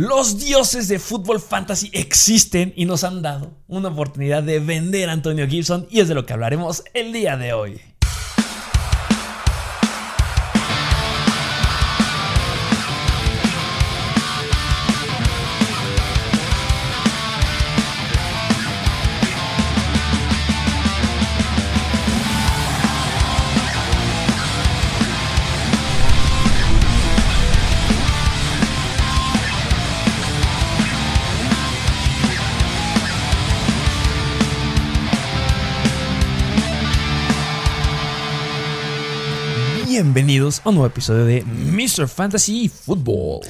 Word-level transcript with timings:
Los 0.00 0.38
dioses 0.38 0.88
de 0.88 0.98
fútbol 0.98 1.40
fantasy 1.40 1.90
existen 1.92 2.72
y 2.74 2.86
nos 2.86 3.04
han 3.04 3.20
dado 3.20 3.52
una 3.68 3.90
oportunidad 3.90 4.42
de 4.42 4.58
vender 4.58 5.10
a 5.10 5.12
Antonio 5.12 5.46
Gibson 5.46 5.86
y 5.90 6.00
es 6.00 6.08
de 6.08 6.14
lo 6.14 6.24
que 6.24 6.32
hablaremos 6.32 6.82
el 6.94 7.12
día 7.12 7.36
de 7.36 7.52
hoy. 7.52 7.78
Bienvenidos 40.20 40.60
a 40.64 40.68
un 40.68 40.74
nuevo 40.74 40.86
episodio 40.86 41.24
de 41.24 41.42
Mr. 41.42 42.06
Fantasy 42.06 42.68
Football. 42.68 43.40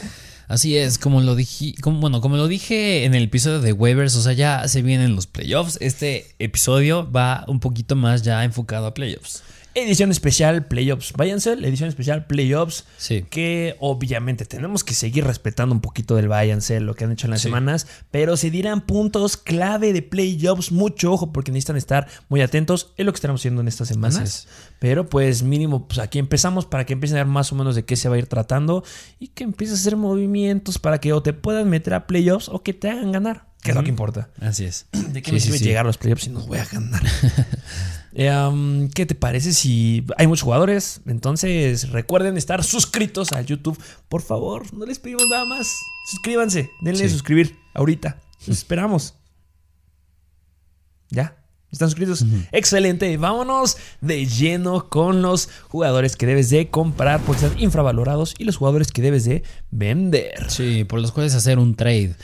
Así 0.47 0.79
es, 0.79 0.99
como 0.99 1.21
lo 1.21 1.35
dije, 1.35 1.75
como, 1.83 1.99
bueno, 1.99 2.21
como 2.21 2.37
lo 2.37 2.47
dije 2.47 3.05
en 3.05 3.17
el 3.17 3.25
episodio 3.25 3.59
de 3.59 3.73
waivers, 3.73 4.15
o 4.15 4.23
sea, 4.23 4.35
ya 4.35 4.69
se 4.69 4.81
vienen 4.81 5.17
los 5.17 5.27
playoffs. 5.27 5.79
Este 5.81 6.33
episodio 6.39 7.11
va 7.11 7.45
un 7.49 7.59
poquito 7.59 7.97
más 7.97 8.23
ya 8.23 8.45
enfocado 8.45 8.87
a 8.87 8.95
playoffs. 8.95 9.43
Edición 9.75 10.11
especial 10.11 10.67
Playoffs. 10.67 11.13
Váyanse, 11.17 11.55
la 11.57 11.69
edición 11.69 11.89
especial 11.89 12.27
Playoffs. 12.27 12.87
Sí. 12.97 13.25
Que 13.31 13.77
obviamente 13.79 14.45
tenemos 14.45 14.83
que 14.83 14.95
seguir 14.95 15.25
respetando 15.25 15.73
un 15.75 15.81
poquito 15.81 16.17
del 16.17 16.27
Váyanse, 16.29 16.81
lo 16.81 16.95
que 16.95 17.05
han 17.05 17.13
hecho 17.13 17.27
en 17.29 17.31
las 17.31 17.41
Sí. 17.41 17.49
semanas. 17.49 17.87
Pero 18.11 18.37
se 18.37 18.51
dirán 18.51 18.81
puntos 18.81 19.37
clave 19.37 19.93
de 19.93 20.03
Playoffs. 20.03 20.73
Mucho 20.73 21.13
ojo, 21.13 21.33
porque 21.33 21.53
necesitan 21.53 21.77
estar 21.77 22.09
muy 22.29 22.41
atentos. 22.41 22.93
Es 22.97 23.07
lo 23.07 23.13
que 23.13 23.17
estaremos 23.17 23.41
haciendo 23.41 23.61
en 23.61 23.69
estas 23.69 23.89
semanas. 23.89 24.49
Pero 24.81 25.09
pues 25.09 25.43
mínimo, 25.45 25.87
pues 25.87 25.99
aquí 26.01 26.19
empezamos 26.19 26.67
para 26.67 26.85
que 26.85 26.95
empiecen 26.95 27.19
a 27.19 27.21
ver 27.21 27.29
más 27.33 27.53
o 27.53 27.55
menos 27.55 27.77
de 27.77 27.85
qué 27.85 27.95
se 27.97 28.09
va 28.09 28.17
a 28.17 28.19
ir 28.19 28.27
tratando. 28.27 28.83
Y 29.21 29.29
que 29.29 29.45
empieces 29.45 29.79
a 29.79 29.81
hacer 29.83 29.97
movimientos 29.97 30.79
para 30.79 30.99
que 30.99 31.13
o 31.13 31.23
te 31.23 31.33
puedan 31.33 31.71
meter 31.71 31.95
a 31.95 32.07
Playoffs 32.09 32.49
o 32.49 32.63
que 32.65 32.75
te 32.75 32.91
hagan 32.91 33.13
ganar. 33.13 33.47
Que 33.63 33.71
es 33.71 33.77
lo 33.77 33.83
que 33.85 33.91
importa. 33.91 34.31
Así 34.41 34.65
es. 34.65 34.87
¿De 34.93 35.23
qué 35.23 35.29
Sí, 35.31 35.35
me 35.35 35.41
sirve 35.41 35.59
llegar 35.59 35.85
a 35.85 35.87
los 35.89 35.99
playoffs 35.99 36.25
si 36.25 36.31
no 36.31 36.41
voy 36.41 36.59
a 36.59 36.65
ganar? 36.65 37.03
Um, 38.13 38.89
¿Qué 38.89 39.07
te 39.07 39.15
parece 39.15 39.53
si 39.53 40.05
hay 40.17 40.27
muchos 40.27 40.43
jugadores? 40.43 41.01
Entonces 41.07 41.91
recuerden 41.91 42.37
estar 42.37 42.65
suscritos 42.65 43.33
a 43.33 43.41
YouTube. 43.43 43.81
Por 44.09 44.23
favor, 44.23 44.73
no 44.75 44.85
les 44.87 44.99
pedimos 44.99 45.27
nada 45.31 45.45
más. 45.45 45.69
Suscríbanse, 46.11 46.71
denle 46.83 47.05
Sí. 47.05 47.11
suscribir 47.11 47.57
ahorita. 47.75 48.21
Los 48.47 48.59
esperamos. 48.59 49.15
¿Ya? 51.11 51.37
¿Están 51.71 51.89
suscritos? 51.89 52.25
Excelente. 52.51 53.17
Vámonos 53.17 53.77
de 54.01 54.27
lleno 54.27 54.89
con 54.89 55.23
los 55.23 55.49
jugadores 55.69 56.17
que 56.17 56.27
debes 56.27 56.51
de 56.51 56.69
comprar 56.69 57.21
porque 57.21 57.47
están 57.47 57.61
infravalorados 57.61 58.35
y 58.39 58.45
los 58.45 58.57
jugadores 58.57 58.91
que 58.91 59.03
debes 59.03 59.25
de 59.25 59.45
vender. 59.71 60.51
Sí, 60.51 60.83
por 60.83 61.01
los 61.01 61.13
cuales 61.13 61.35
hacer 61.37 61.61
un 61.61 61.77
trade. 61.77 62.17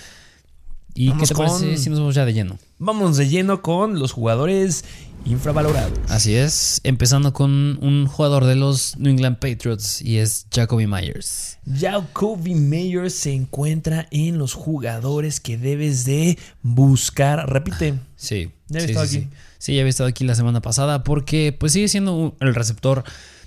¿Y 0.97 1.11
Vamos 1.11 1.29
qué 1.29 1.35
te 1.35 1.39
parece 1.39 1.77
si 1.77 1.91
nos 1.91 2.01
vamos 2.01 2.15
ya 2.15 2.25
de 2.25 2.33
lleno? 2.33 2.59
Vámonos 2.79 3.19
de 3.19 3.29
lleno 3.29 3.61
con 3.61 3.99
los 3.99 4.13
jugadores 4.13 4.83
infravalorados. 5.27 5.93
Así 6.09 6.35
es, 6.35 6.81
empezando 6.85 7.35
con 7.35 7.79
un 7.83 8.07
jugador 8.07 8.47
de 8.47 8.55
los 8.55 8.97
New 8.97 9.13
England 9.13 9.37
Patriots 9.37 10.01
y 10.01 10.17
es 10.17 10.47
Jacoby 10.51 10.87
Myers. 10.87 11.59
Jacoby 11.71 12.55
Meyers 12.55 13.13
se 13.13 13.35
encuentra 13.35 14.09
en 14.11 14.39
los 14.39 14.55
jugadores 14.55 15.39
que 15.39 15.59
debes 15.59 16.07
de 16.07 16.39
buscar. 16.63 17.47
Repite. 17.51 17.99
Sí. 18.17 18.51
Ya 18.69 18.79
había 18.79 18.87
sí, 18.87 18.93
estado 18.93 19.07
sí, 19.07 19.17
aquí. 19.19 19.27
Sí. 19.27 19.37
Sí, 19.59 19.75
ya 19.75 19.83
había 19.83 19.91
estado 19.91 20.09
aquí 20.09 20.25
la 20.25 20.35
semana 20.35 20.63
pasada 20.63 21.05
porque 21.05 21.55
pues 21.59 21.73
sigue 21.73 21.89
siendo 21.89 22.35
el 22.41 22.55
receptor. 22.55 23.05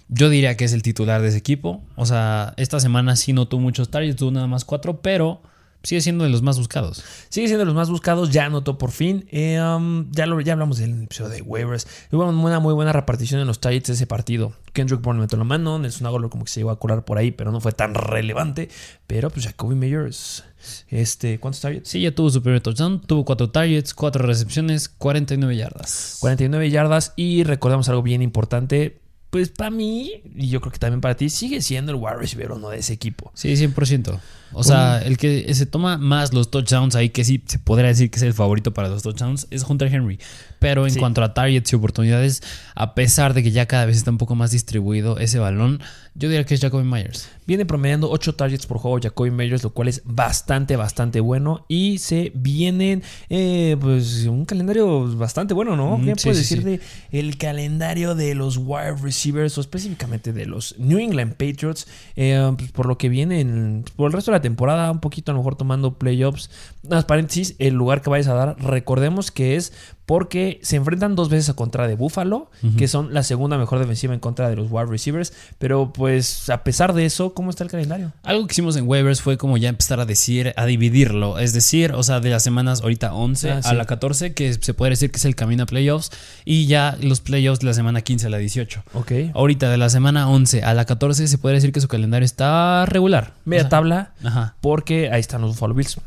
Yo 0.08 0.30
diría 0.30 0.56
que 0.56 0.66
es 0.66 0.74
el 0.74 0.84
titular 0.84 1.24
de 1.24 1.30
ese 1.30 1.38
equipo. 1.38 1.82
O 1.96 2.06
sea, 2.06 2.54
esta 2.58 2.80
semana 2.80 3.16
sí 3.16 3.34
no 3.34 3.48
tuvo 3.48 3.62
muchos 3.62 3.90
targets, 3.90 4.18
tuvo 4.18 4.30
nada 4.30 4.46
más 4.46 4.66
cuatro, 4.66 5.02
pero 5.02 5.42
sigue 5.84 6.02
siendo 6.02 6.24
de 6.24 6.30
los 6.30 6.42
más 6.42 6.58
buscados. 6.58 7.04
Sigue 7.30 7.48
siendo 7.48 7.60
de 7.60 7.66
los 7.66 7.76
más 7.76 7.90
buscados, 7.90 8.32
ya 8.32 8.46
anotó 8.46 8.78
por 8.78 8.92
fin. 8.92 9.26
Eh, 9.32 9.62
um, 9.62 10.12
ya, 10.12 10.26
lo, 10.26 10.40
ya 10.42 10.54
hablamos 10.54 10.78
del 10.78 11.04
episodio 11.04 11.30
de 11.30 11.42
waivers. 11.42 11.88
Hubo 12.12 12.26
una 12.26 12.60
muy 12.60 12.74
buena 12.74 12.92
repartición 12.92 13.40
en 13.40 13.48
los 13.48 13.60
targets 13.60 13.88
de 13.88 13.94
ese 13.94 14.08
partido. 14.08 14.54
Kendrick 14.74 15.02
Bourne 15.02 15.22
metió 15.22 15.38
la 15.38 15.44
mano, 15.44 15.80
Nelson 15.80 16.08
Aguilar 16.08 16.30
como 16.30 16.46
que 16.46 16.52
se 16.52 16.60
llegó 16.60 16.72
a 16.72 16.80
colar 16.80 17.06
por 17.06 17.18
ahí, 17.18 17.32
pero 17.32 17.52
no 17.52 17.62
fue 17.62 17.72
tan 17.72 17.94
relevante. 17.94 18.70
Pero 19.08 19.30
pues 19.30 19.46
Jacoby 19.46 19.76
Meyers, 19.76 20.44
este, 20.90 21.40
¿cuántos 21.40 21.62
targets? 21.62 21.90
Sí, 21.90 22.02
ya 22.02 22.14
tuvo 22.14 22.30
su 22.30 22.42
primer 22.44 22.62
touchdown, 22.62 23.02
tuvo 23.02 23.26
cuatro 23.26 23.50
targets, 23.50 23.94
cuatro 23.94 24.26
recepciones, 24.26 24.90
49 24.90 25.56
yardas. 25.56 26.18
49 26.20 26.70
yardas 26.70 27.14
y 27.16 27.44
recordamos 27.44 27.90
algo 27.90 28.04
bien 28.04 28.22
importante. 28.22 29.00
Pues 29.30 29.50
para 29.50 29.70
mí, 29.70 30.24
y 30.36 30.50
yo 30.50 30.60
creo 30.60 30.72
que 30.72 30.80
también 30.80 31.02
para 31.02 31.16
ti, 31.16 31.30
sigue 31.30 31.62
siendo 31.62 31.92
el 31.92 32.00
wide 32.00 32.16
receiver 32.18 32.52
uno 32.52 32.70
de 32.70 32.80
ese 32.80 32.94
equipo. 32.94 33.32
Sí, 33.36 33.54
100%. 33.54 34.20
O 34.54 34.64
sea, 34.64 35.00
el 35.02 35.18
que 35.18 35.54
se 35.54 35.66
toma 35.66 35.98
más 35.98 36.34
los 36.34 36.50
touchdowns 36.52 36.96
ahí, 36.96 37.10
que 37.10 37.24
sí 37.24 37.42
se 37.46 37.60
podría 37.60 37.88
decir 37.90 38.10
que 38.10 38.18
es 38.18 38.24
el 38.24 38.34
favorito 38.34 38.74
para 38.74 38.90
los 38.90 39.04
touchdowns, 39.04 39.48
es 39.52 39.64
Hunter 39.64 39.94
Henry. 39.94 40.20
Pero 40.60 40.86
en 40.86 40.94
Sí. 40.94 41.00
cuanto 41.00 41.24
a 41.24 41.34
targets 41.34 41.72
y 41.72 41.76
oportunidades, 41.76 42.42
a 42.76 42.94
pesar 42.96 43.34
de 43.34 43.44
que 43.44 43.52
ya 43.52 43.66
cada 43.66 43.86
vez 43.86 43.98
está 43.98 44.12
un 44.12 44.18
poco 44.18 44.36
más 44.36 44.52
distribuido 44.52 45.18
ese 45.20 45.40
balón, 45.40 45.80
yo 46.16 46.28
diría 46.28 46.44
que 46.46 46.54
es 46.56 46.60
Jacoby 46.62 46.84
Myers. 46.84 47.30
Viene 47.48 47.66
promediando 47.66 48.10
8 48.12 48.36
targets 48.36 48.66
por 48.66 48.78
juego 48.80 49.00
Jacoby 49.02 49.32
Meyers, 49.32 49.64
lo 49.64 49.70
cual 49.70 49.88
es 49.88 50.02
bastante, 50.04 50.76
bastante 50.76 51.22
bueno. 51.22 51.66
Y 51.70 52.00
se 52.00 52.32
vienen, 52.36 53.04
eh, 53.30 53.78
pues, 53.80 54.26
un 54.26 54.44
calendario 54.46 55.16
bastante 55.16 55.54
bueno, 55.54 55.76
¿no? 55.78 55.98
Mm, 55.98 56.06
¿Qué 56.06 56.14
sí, 56.18 56.24
puedes 56.24 56.48
sí, 56.48 56.56
decir 56.56 56.64
de 56.66 57.18
el 57.18 57.38
calendario 57.38 58.16
de 58.16 58.36
los 58.36 58.58
wide 58.58 58.96
receivers 59.02 59.58
o 59.58 59.62
específicamente 59.62 60.34
de 60.34 60.46
los 60.46 60.76
New 60.78 61.00
England 61.00 61.34
Patriots? 61.36 61.88
Eh, 62.18 62.52
pues, 62.58 62.72
por 62.72 62.86
lo 62.86 62.98
que 62.98 63.08
viene 63.08 63.40
en- 63.40 63.86
por 63.96 64.08
el 64.08 64.14
resto 64.14 64.32
de 64.32 64.38
la 64.38 64.39
temporada, 64.42 64.92
un 64.92 65.00
poquito 65.00 65.32
a 65.32 65.34
lo 65.34 65.40
mejor 65.40 65.56
tomando 65.56 65.98
playoffs. 65.98 66.50
Más 66.88 67.06
paréntesis, 67.06 67.56
el 67.60 67.74
lugar 67.74 68.02
que 68.02 68.10
vayas 68.10 68.28
a 68.28 68.34
dar, 68.34 68.56
recordemos 68.62 69.32
que 69.32 69.56
es 69.56 69.74
porque 70.10 70.60
se 70.64 70.76
enfrentan 70.76 71.16
dos 71.16 71.30
veces 71.30 71.50
a 71.50 71.54
contra 71.54 71.88
de 71.88 71.94
Buffalo, 71.94 72.50
que 72.80 72.88
son 72.88 73.14
la 73.14 73.22
segunda 73.22 73.60
mejor 73.60 73.78
defensiva 73.78 74.12
en 74.16 74.20
contra 74.20 74.50
de 74.50 74.56
los 74.56 74.66
wide 74.72 74.88
receivers. 74.88 75.34
Pero 75.60 75.94
pues 75.94 76.50
a 76.50 76.64
pesar 76.64 76.94
de 76.94 77.06
eso, 77.06 77.36
¿cómo 77.36 77.52
está 77.52 77.64
el 77.64 77.70
calendario? 77.70 78.12
Algo 78.24 78.48
que 78.48 78.54
hicimos 78.54 78.76
en 78.76 78.88
waivers 78.88 79.22
fue 79.22 79.38
como 79.38 79.58
ya 79.58 79.70
empezar 79.70 80.00
a 80.00 80.08
decir, 80.08 80.52
a 80.58 80.66
dividirlo. 80.66 81.38
Es 81.38 81.54
decir, 81.54 81.92
o 81.94 82.02
sea, 82.02 82.22
de 82.22 82.32
las 82.32 82.42
semanas 82.42 82.82
ahorita 82.82 83.14
11 83.14 83.52
Ah, 83.52 83.62
sí. 83.62 83.70
a 83.70 83.74
la 83.76 83.86
14, 83.86 84.34
que 84.34 84.52
se 84.56 84.74
puede 84.74 84.90
decir 84.90 85.12
que 85.12 85.18
es 85.18 85.26
el 85.26 85.36
camino 85.36 85.62
a 85.62 85.66
playoffs, 85.68 86.10
y 86.44 86.66
ya 86.66 86.98
los 87.04 87.20
playoffs 87.22 87.60
de 87.60 87.68
la 87.68 87.76
semana 87.76 88.02
15 88.02 88.26
a 88.26 88.30
la 88.32 88.40
18. 88.40 88.82
Ok. 88.96 89.12
Ahorita 89.36 89.70
de 89.70 89.78
la 89.78 89.90
semana 89.90 90.28
11 90.28 90.64
a 90.64 90.74
la 90.74 90.86
14 90.86 91.28
se 91.28 91.38
puede 91.38 91.54
decir 91.54 91.72
que 91.72 91.82
su 91.82 91.88
calendario 91.88 92.26
está 92.26 92.88
regular. 92.88 93.34
Media 93.46 93.62
O 93.62 93.64
sea, 93.66 93.70
tabla, 93.70 94.14
Ajá, 94.24 94.56
porque 94.60 95.12
ahí 95.12 95.20
están 95.20 95.42
los 95.42 95.52
Buffalo 95.52 95.76
Bills. 95.76 96.00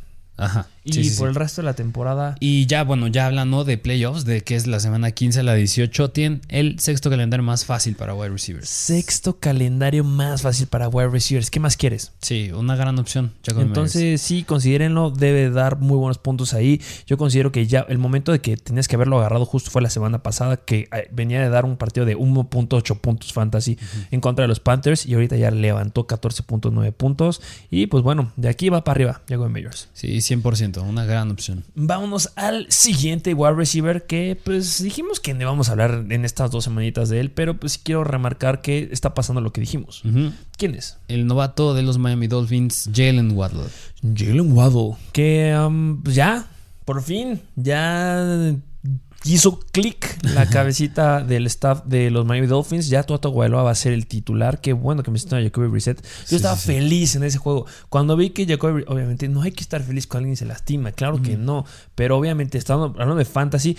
Ajá. 0.45 0.67
Y 0.85 0.93
Sí, 0.95 1.05
sí, 1.05 1.17
por 1.17 1.29
sí. 1.29 1.31
el 1.31 1.35
resto 1.37 1.63
de 1.63 1.67
la 1.67 1.75
temporada. 1.75 2.35
Y 2.41 2.67
ya, 2.67 2.83
bueno, 2.83 3.07
ya 3.07 3.27
hablando 3.27 3.65
de 3.65 3.79
playoffs, 3.79 4.25
de 4.25 4.41
que 4.41 4.57
es 4.57 4.67
la 4.67 4.81
semana 4.81 5.13
15 5.13 5.41
a 5.41 5.43
la 5.45 5.55
18, 5.55 6.11
tienen 6.11 6.41
el 6.49 6.81
sexto 6.81 7.09
calendario 7.09 7.45
más 7.45 7.65
fácil 7.65 7.95
para 7.95 8.15
wide 8.15 8.31
receivers. 8.31 8.69
Sexto 8.69 9.39
calendario 9.39 10.03
más 10.03 10.43
fácil 10.43 10.67
para 10.67 10.89
wide 10.89 11.09
receivers. 11.11 11.51
¿Qué 11.51 11.61
más 11.61 11.77
quieres? 11.77 12.13
Sí, 12.21 12.51
una 12.53 12.75
gran 12.75 12.99
opción. 12.99 13.33
Myers. 13.47 13.61
Entonces, 13.67 14.21
sí, 14.21 14.43
considérenlo. 14.43 15.11
Debe 15.11 15.51
dar 15.51 15.79
muy 15.79 15.97
buenos 15.97 16.19
puntos 16.19 16.53
ahí. 16.53 16.81
Yo 17.07 17.17
considero 17.17 17.53
que 17.53 17.67
ya 17.69 17.87
el 17.89 17.99
momento 17.99 18.33
de 18.33 18.41
que 18.41 18.57
tenías 18.57 18.89
que 18.89 18.97
haberlo 18.97 19.19
agarrado 19.19 19.47
justo 19.47 19.71
fue 19.71 19.83
la 19.83 19.91
semana 19.91 20.23
pasada, 20.23 20.57
que 20.57 20.89
eh, 20.93 21.09
venía 21.13 21.41
de 21.41 21.49
dar 21.49 21.65
un 21.65 21.77
partido 21.77 22.07
de 22.07 22.17
1.8 22.17 22.99
puntos 22.99 23.33
fantasy 23.33 23.79
en 24.11 24.21
contra 24.21 24.43
de 24.43 24.49
los 24.49 24.59
Panthers 24.61 25.07
y 25.07 25.15
ahorita 25.15 25.37
ya 25.37 25.51
levantó 25.53 26.07
14.9 26.09 26.93
puntos. 26.93 27.41
Y 27.71 27.87
pues 27.87 28.03
bueno, 28.03 28.33
de 28.37 28.49
aquí 28.49 28.69
va 28.69 28.83
para 28.83 28.95
arriba, 28.97 29.23
Jacoby 29.29 29.53
Meyers. 29.53 29.89
Sí, 29.93 30.21
100%, 30.33 30.83
una 30.83 31.05
gran 31.05 31.31
opción. 31.31 31.65
Vámonos 31.75 32.33
al 32.37 32.67
siguiente 32.71 33.35
wide 33.35 33.55
receiver 33.55 34.07
que 34.07 34.39
pues 34.43 34.83
dijimos 34.83 35.21
que 35.21 35.35
no 35.35 35.47
vamos 35.47 35.69
a 35.69 35.73
hablar 35.73 36.07
en 36.09 36.25
estas 36.25 36.51
dos 36.51 36.65
semanitas 36.65 37.09
de 37.09 37.21
él, 37.21 37.31
pero 37.31 37.59
pues 37.59 37.73
sí 37.73 37.81
quiero 37.83 38.05
remarcar 38.05 38.61
que 38.61 38.89
está 38.93 39.15
pasando 39.15 39.41
lo 39.41 39.53
que 39.53 39.61
dijimos. 39.61 40.03
¿Quién 40.57 40.75
es? 40.75 40.99
El 41.09 41.27
novato 41.27 41.75
de 41.75 41.83
los 41.83 41.99
Miami 41.99 42.27
Dolphins, 42.27 42.91
Jalen 42.93 43.33
Waddle. 43.33 43.69
Jalen 44.03 44.53
Waddle. 44.53 44.97
Que 45.13 45.57
um, 45.57 46.03
pues 46.03 46.15
ya, 46.15 46.47
por 46.85 47.03
fin, 47.03 47.41
ya 47.57 48.55
hizo 49.25 49.61
clic 49.73 50.19
la 50.35 50.47
cabecita 50.49 51.21
del 51.23 51.47
staff 51.47 51.85
de 51.85 52.11
los 52.11 52.27
Miami 52.27 52.47
Dolphins. 52.47 52.89
Ya 52.89 53.03
Tua 53.05 53.19
Tagovailoa 53.21 53.63
va 53.63 53.71
a 53.71 53.75
ser 53.75 53.93
el 53.93 54.07
titular. 54.07 54.61
Qué 54.61 54.73
bueno 54.73 55.03
que 55.03 55.11
me 55.11 55.19
a 55.19 55.43
Jacoby 55.43 55.69
Brissett. 55.69 56.03
Yo 56.03 56.09
Sí, 56.27 56.37
estaba 56.37 56.57
sí, 56.57 56.63
sí. 56.63 56.67
feliz 56.75 57.17
en 57.17 57.23
ese 57.25 57.39
juego. 57.39 57.67
Cuando 57.89 58.17
vi 58.17 58.31
que 58.31 58.47
Jacoby, 58.47 58.85
obviamente, 58.89 59.29
no 59.29 59.43
hay 59.43 59.53
que 59.53 59.63
estar 59.63 59.83
feliz 59.83 60.07
cuando 60.07 60.25
alguien 60.25 60.37
se 60.37 60.47
lastima. 60.47 60.93
Claro 60.93 61.23
que 61.23 61.37
no. 61.37 61.65
Pero 61.95 62.17
obviamente, 62.17 62.59
estando 62.59 62.85
hablando 62.87 63.15
de 63.17 63.25
fantasy, 63.25 63.77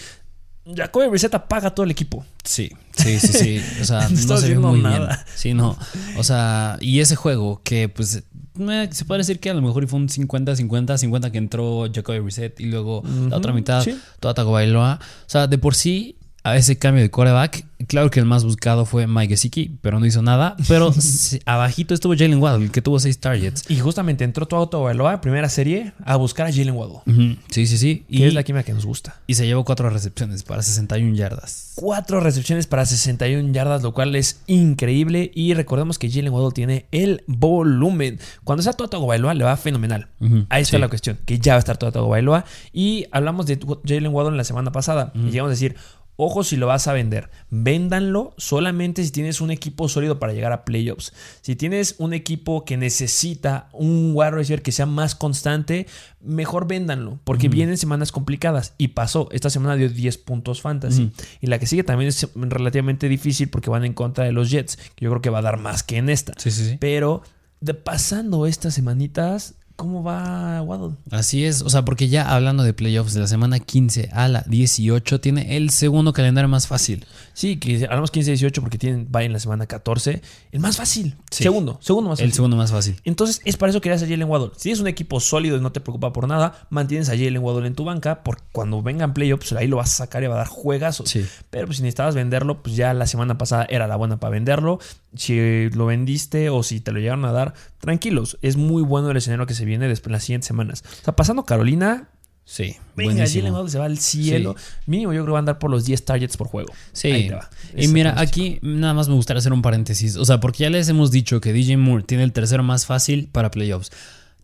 Jacoby 0.65 1.07
Brissett 1.07 1.33
apaga 1.33 1.71
todo 1.75 1.83
el 1.83 1.91
equipo. 1.91 2.25
Sí, 2.43 2.71
sí, 2.95 3.19
sí, 3.19 3.27
sí. 3.27 3.61
O 3.81 3.85
sea, 3.85 4.07
No 4.27 4.37
se 4.37 4.49
ve 4.49 4.59
muy 4.59 4.79
nada. 4.79 4.97
bien. 5.07 5.19
Sí, 5.35 5.53
no. 5.53 5.77
O 6.17 6.23
sea, 6.23 6.77
y 6.79 6.99
ese 6.99 7.15
juego 7.15 7.61
que 7.63 7.89
pues 7.89 8.23
eh, 8.59 8.89
se 8.91 9.05
puede 9.05 9.19
decir 9.19 9.39
que 9.39 9.49
a 9.49 9.53
lo 9.53 9.61
mejor 9.61 9.85
fue 9.87 9.99
un 9.99 10.07
50-50, 10.07 10.95
50 10.97 11.31
que 11.31 11.37
entró 11.37 11.85
Jacoby 11.93 12.19
Reset 12.19 12.59
y 12.59 12.65
luego 12.65 13.03
la 13.29 13.37
otra 13.37 13.51
mitad 13.51 13.83
sí. 13.83 13.97
toda 14.19 14.33
Tagovailoa. 14.33 14.99
O 15.01 15.29
sea, 15.29 15.47
de 15.47 15.57
por 15.57 15.75
sí 15.75 16.15
a 16.43 16.57
ese 16.57 16.77
cambio 16.77 17.01
de 17.03 17.09
quarterback, 17.09 17.65
claro 17.87 18.11
que 18.11 18.19
el 18.19 18.25
más 18.25 18.43
buscado 18.43 18.85
fue 18.85 19.07
Mike 19.07 19.29
Gesicki, 19.33 19.77
pero 19.81 19.99
no 19.99 20.05
hizo 20.05 20.21
nada. 20.21 20.57
Pero 20.67 20.93
abajito 21.45 21.93
estuvo 21.93 22.13
Jalen 22.17 22.41
Waddle, 22.41 22.69
que 22.69 22.81
tuvo 22.81 22.99
seis 22.99 23.17
targets. 23.19 23.63
Y 23.69 23.79
justamente 23.79 24.23
entró 24.25 24.45
todo 24.45 24.67
Tagovailoa, 24.67 25.21
primera 25.21 25.47
serie, 25.47 25.93
a 26.03 26.17
buscar 26.17 26.47
a 26.47 26.51
Jalen 26.51 26.75
Waddle. 26.75 27.37
Sí, 27.49 27.65
sí, 27.65 27.77
sí. 27.77 28.05
Que 28.09 28.15
Y, 28.17 28.23
es 28.23 28.33
la 28.33 28.43
química 28.43 28.63
que 28.63 28.73
nos 28.73 28.85
gusta. 28.85 29.21
y 29.25 29.35
se 29.35 29.45
llevó 29.45 29.63
cuatro 29.63 29.89
recepciones 29.89 30.43
para 30.43 30.61
61 30.61 31.15
yardas. 31.15 31.73
Cuatro 31.75 32.19
recepciones 32.19 32.67
para 32.67 32.85
61 32.85 33.53
yardas, 33.53 33.81
lo 33.81 33.93
cual 33.93 34.13
es 34.15 34.41
increíble. 34.47 35.31
Y 35.33 35.53
recordemos 35.53 35.97
que 35.97 36.09
Jalen 36.09 36.33
Waddle 36.33 36.51
tiene 36.53 36.85
el 36.91 37.23
volumen. 37.27 38.19
Cuando 38.43 38.59
está 38.61 38.73
todo 38.73 38.89
Tagovailoa 38.89 39.33
le 39.33 39.43
va 39.45 39.55
fenomenal. 39.55 40.07
Ahí 40.49 40.63
está 40.63 40.77
sí. 40.77 40.81
la 40.81 40.89
cuestión, 40.89 41.17
que 41.25 41.39
ya 41.39 41.53
va 41.53 41.57
a 41.57 41.59
estar 41.59 41.77
todo 41.77 41.91
Tagovailoa. 41.93 42.43
Y 42.73 43.05
hablamos 43.11 43.45
de 43.45 43.59
Jalen 43.85 44.13
Waddle 44.13 44.31
en 44.31 44.37
la 44.37 44.43
semana 44.43 44.71
pasada. 44.73 45.11
Y 45.15 45.29
llegamos 45.31 45.49
a 45.49 45.51
decir, 45.51 45.75
ojo 46.15 46.43
si 46.43 46.57
lo 46.57 46.67
vas 46.67 46.87
a 46.87 46.93
vender. 46.93 47.29
Véndanlo 47.49 48.33
solamente 48.37 49.03
si 49.03 49.11
tienes 49.11 49.41
un 49.41 49.51
equipo 49.51 49.87
sólido 49.89 50.19
para 50.19 50.33
llegar 50.33 50.51
a 50.51 50.65
playoffs. 50.65 51.13
Si 51.41 51.55
tienes 51.55 51.95
un 51.97 52.13
equipo 52.13 52.65
que 52.65 52.77
necesita 52.77 53.69
un 53.73 54.11
wide 54.13 54.31
receiver 54.31 54.61
que 54.61 54.71
sea 54.71 54.85
más 54.85 55.15
constante, 55.15 55.87
mejor 56.21 56.67
véndanlo. 56.67 57.19
Porque 57.23 57.49
vienen 57.49 57.77
semanas 57.77 58.11
complicadas. 58.11 58.73
Y 58.77 58.89
pasó. 58.89 59.29
Esta 59.31 59.49
semana 59.49 59.75
dio 59.75 59.89
10 59.89 60.17
puntos 60.19 60.61
fantasy. 60.61 61.11
Y 61.41 61.47
la 61.47 61.59
que 61.59 61.67
sigue 61.67 61.83
también 61.83 62.09
es 62.09 62.27
relativamente 62.35 63.09
difícil 63.09 63.49
porque 63.49 63.69
van 63.69 63.85
en 63.85 63.93
contra 63.93 64.25
de 64.25 64.31
los 64.31 64.49
Jets. 64.49 64.77
Que 64.95 65.05
yo 65.05 65.11
creo 65.11 65.21
que 65.21 65.29
va 65.29 65.39
a 65.39 65.43
dar 65.43 65.57
más 65.57 65.83
que 65.83 65.97
en 65.97 66.09
esta. 66.09 66.33
Sí, 66.37 66.51
sí, 66.51 66.69
sí. 66.69 66.77
Pero 66.79 67.23
de 67.59 67.73
pasando 67.73 68.45
estas 68.45 68.73
semanitas, 68.73 69.55
¿cómo 69.75 70.03
va 70.03 70.61
Waddle? 70.61 70.95
Así 71.11 71.45
es, 71.45 71.61
o 71.61 71.69
sea, 71.69 71.83
porque 71.85 72.07
ya 72.07 72.33
hablando 72.33 72.63
de 72.63 72.73
playoffs 72.73 73.13
de 73.13 73.21
la 73.21 73.27
semana 73.27 73.59
15 73.59 74.09
a 74.13 74.27
la 74.27 74.43
18, 74.47 75.19
tiene 75.19 75.57
el 75.57 75.69
segundo 75.69 76.13
calendario 76.13 76.47
más 76.47 76.67
fácil. 76.67 77.05
Sí, 77.33 77.57
que 77.57 77.85
hablamos 77.85 78.13
15-18 78.13 78.61
porque 78.61 78.77
tienen 78.77 79.09
va 79.13 79.23
en 79.23 79.33
la 79.33 79.39
semana 79.39 79.65
14. 79.65 80.21
El 80.51 80.59
más 80.59 80.77
fácil. 80.77 81.15
Sí. 81.31 81.43
Segundo, 81.43 81.79
segundo 81.81 82.09
más 82.09 82.19
El 82.19 82.27
fácil. 82.27 82.35
segundo 82.35 82.57
más 82.57 82.71
fácil. 82.71 83.01
Entonces, 83.03 83.41
es 83.43 83.57
para 83.57 83.71
eso 83.71 83.79
que 83.79 83.89
querías 83.89 84.03
a 84.03 84.07
Jalen 84.07 84.29
Waddle. 84.29 84.51
Si 84.55 84.63
tienes 84.63 84.79
un 84.79 84.87
equipo 84.87 85.19
sólido 85.19 85.57
y 85.57 85.61
no 85.61 85.71
te 85.71 85.81
preocupa 85.81 86.13
por 86.13 86.27
nada, 86.27 86.67
mantienes 86.69 87.09
a 87.09 87.13
Jalen 87.13 87.39
Waddle 87.39 87.67
en 87.67 87.75
tu 87.75 87.83
banca, 87.83 88.23
porque 88.23 88.43
cuando 88.51 88.81
vengan 88.81 89.13
playoffs, 89.13 89.53
ahí 89.53 89.67
lo 89.67 89.77
vas 89.77 89.93
a 89.93 89.95
sacar 89.95 90.23
y 90.23 90.27
va 90.27 90.35
a 90.35 90.37
dar 90.39 90.47
juegazos. 90.47 91.09
Sí. 91.09 91.25
Pero 91.49 91.65
pues, 91.65 91.77
si 91.77 91.83
necesitabas 91.83 92.15
venderlo, 92.15 92.61
pues 92.61 92.75
ya 92.75 92.93
la 92.93 93.07
semana 93.07 93.37
pasada 93.37 93.65
era 93.69 93.87
la 93.87 93.95
buena 93.95 94.19
para 94.19 94.31
venderlo. 94.31 94.79
Si 95.15 95.69
lo 95.71 95.87
vendiste 95.87 96.49
o 96.49 96.63
si 96.63 96.79
te 96.81 96.91
lo 96.91 96.99
llegaron 96.99 97.25
a 97.25 97.31
dar, 97.31 97.53
tranquilos. 97.79 98.37
Es 98.41 98.57
muy 98.57 98.83
bueno 98.83 99.11
el 99.11 99.17
escenario 99.17 99.45
que 99.45 99.53
se 99.53 99.65
viene 99.65 99.87
después 99.87 100.07
en 100.07 100.13
las 100.13 100.23
siguientes 100.23 100.47
semanas. 100.47 100.83
O 101.01 101.03
sea, 101.05 101.15
pasando 101.15 101.45
Carolina, 101.45 102.09
Sí, 102.45 102.75
venga. 102.95 103.25
Jalen 103.25 103.53
Waddle 103.53 103.69
se 103.71 103.79
va 103.79 103.85
al 103.85 103.97
cielo. 103.99 104.55
Mínimo 104.85 105.13
yo 105.13 105.19
creo 105.21 105.25
que 105.27 105.31
va 105.31 105.37
a 105.37 105.39
andar 105.39 105.59
por 105.59 105.71
los 105.71 105.85
10 105.85 106.03
targets 106.05 106.35
por 106.37 106.47
juego. 106.47 106.71
Ahí 106.71 106.77
Sí. 106.93 107.09
te 107.29 107.33
va. 107.35 107.49
Y 107.75 107.87
mira, 107.87 108.19
aquí 108.19 108.59
nada 108.61 108.93
más 108.93 109.07
me 109.07 109.15
gustaría 109.15 109.39
hacer 109.39 109.53
un 109.53 109.61
paréntesis. 109.61 110.17
O 110.17 110.25
sea, 110.25 110.39
porque 110.39 110.63
ya 110.63 110.69
les 110.69 110.89
hemos 110.89 111.09
dicho 111.11 111.39
que 111.41 111.53
DJ 111.53 111.77
Moore 111.77 112.03
tiene 112.03 112.23
el 112.23 112.33
tercero 112.33 112.61
más 112.63 112.85
fácil 112.85 113.29
para 113.31 113.49
playoffs. 113.49 113.91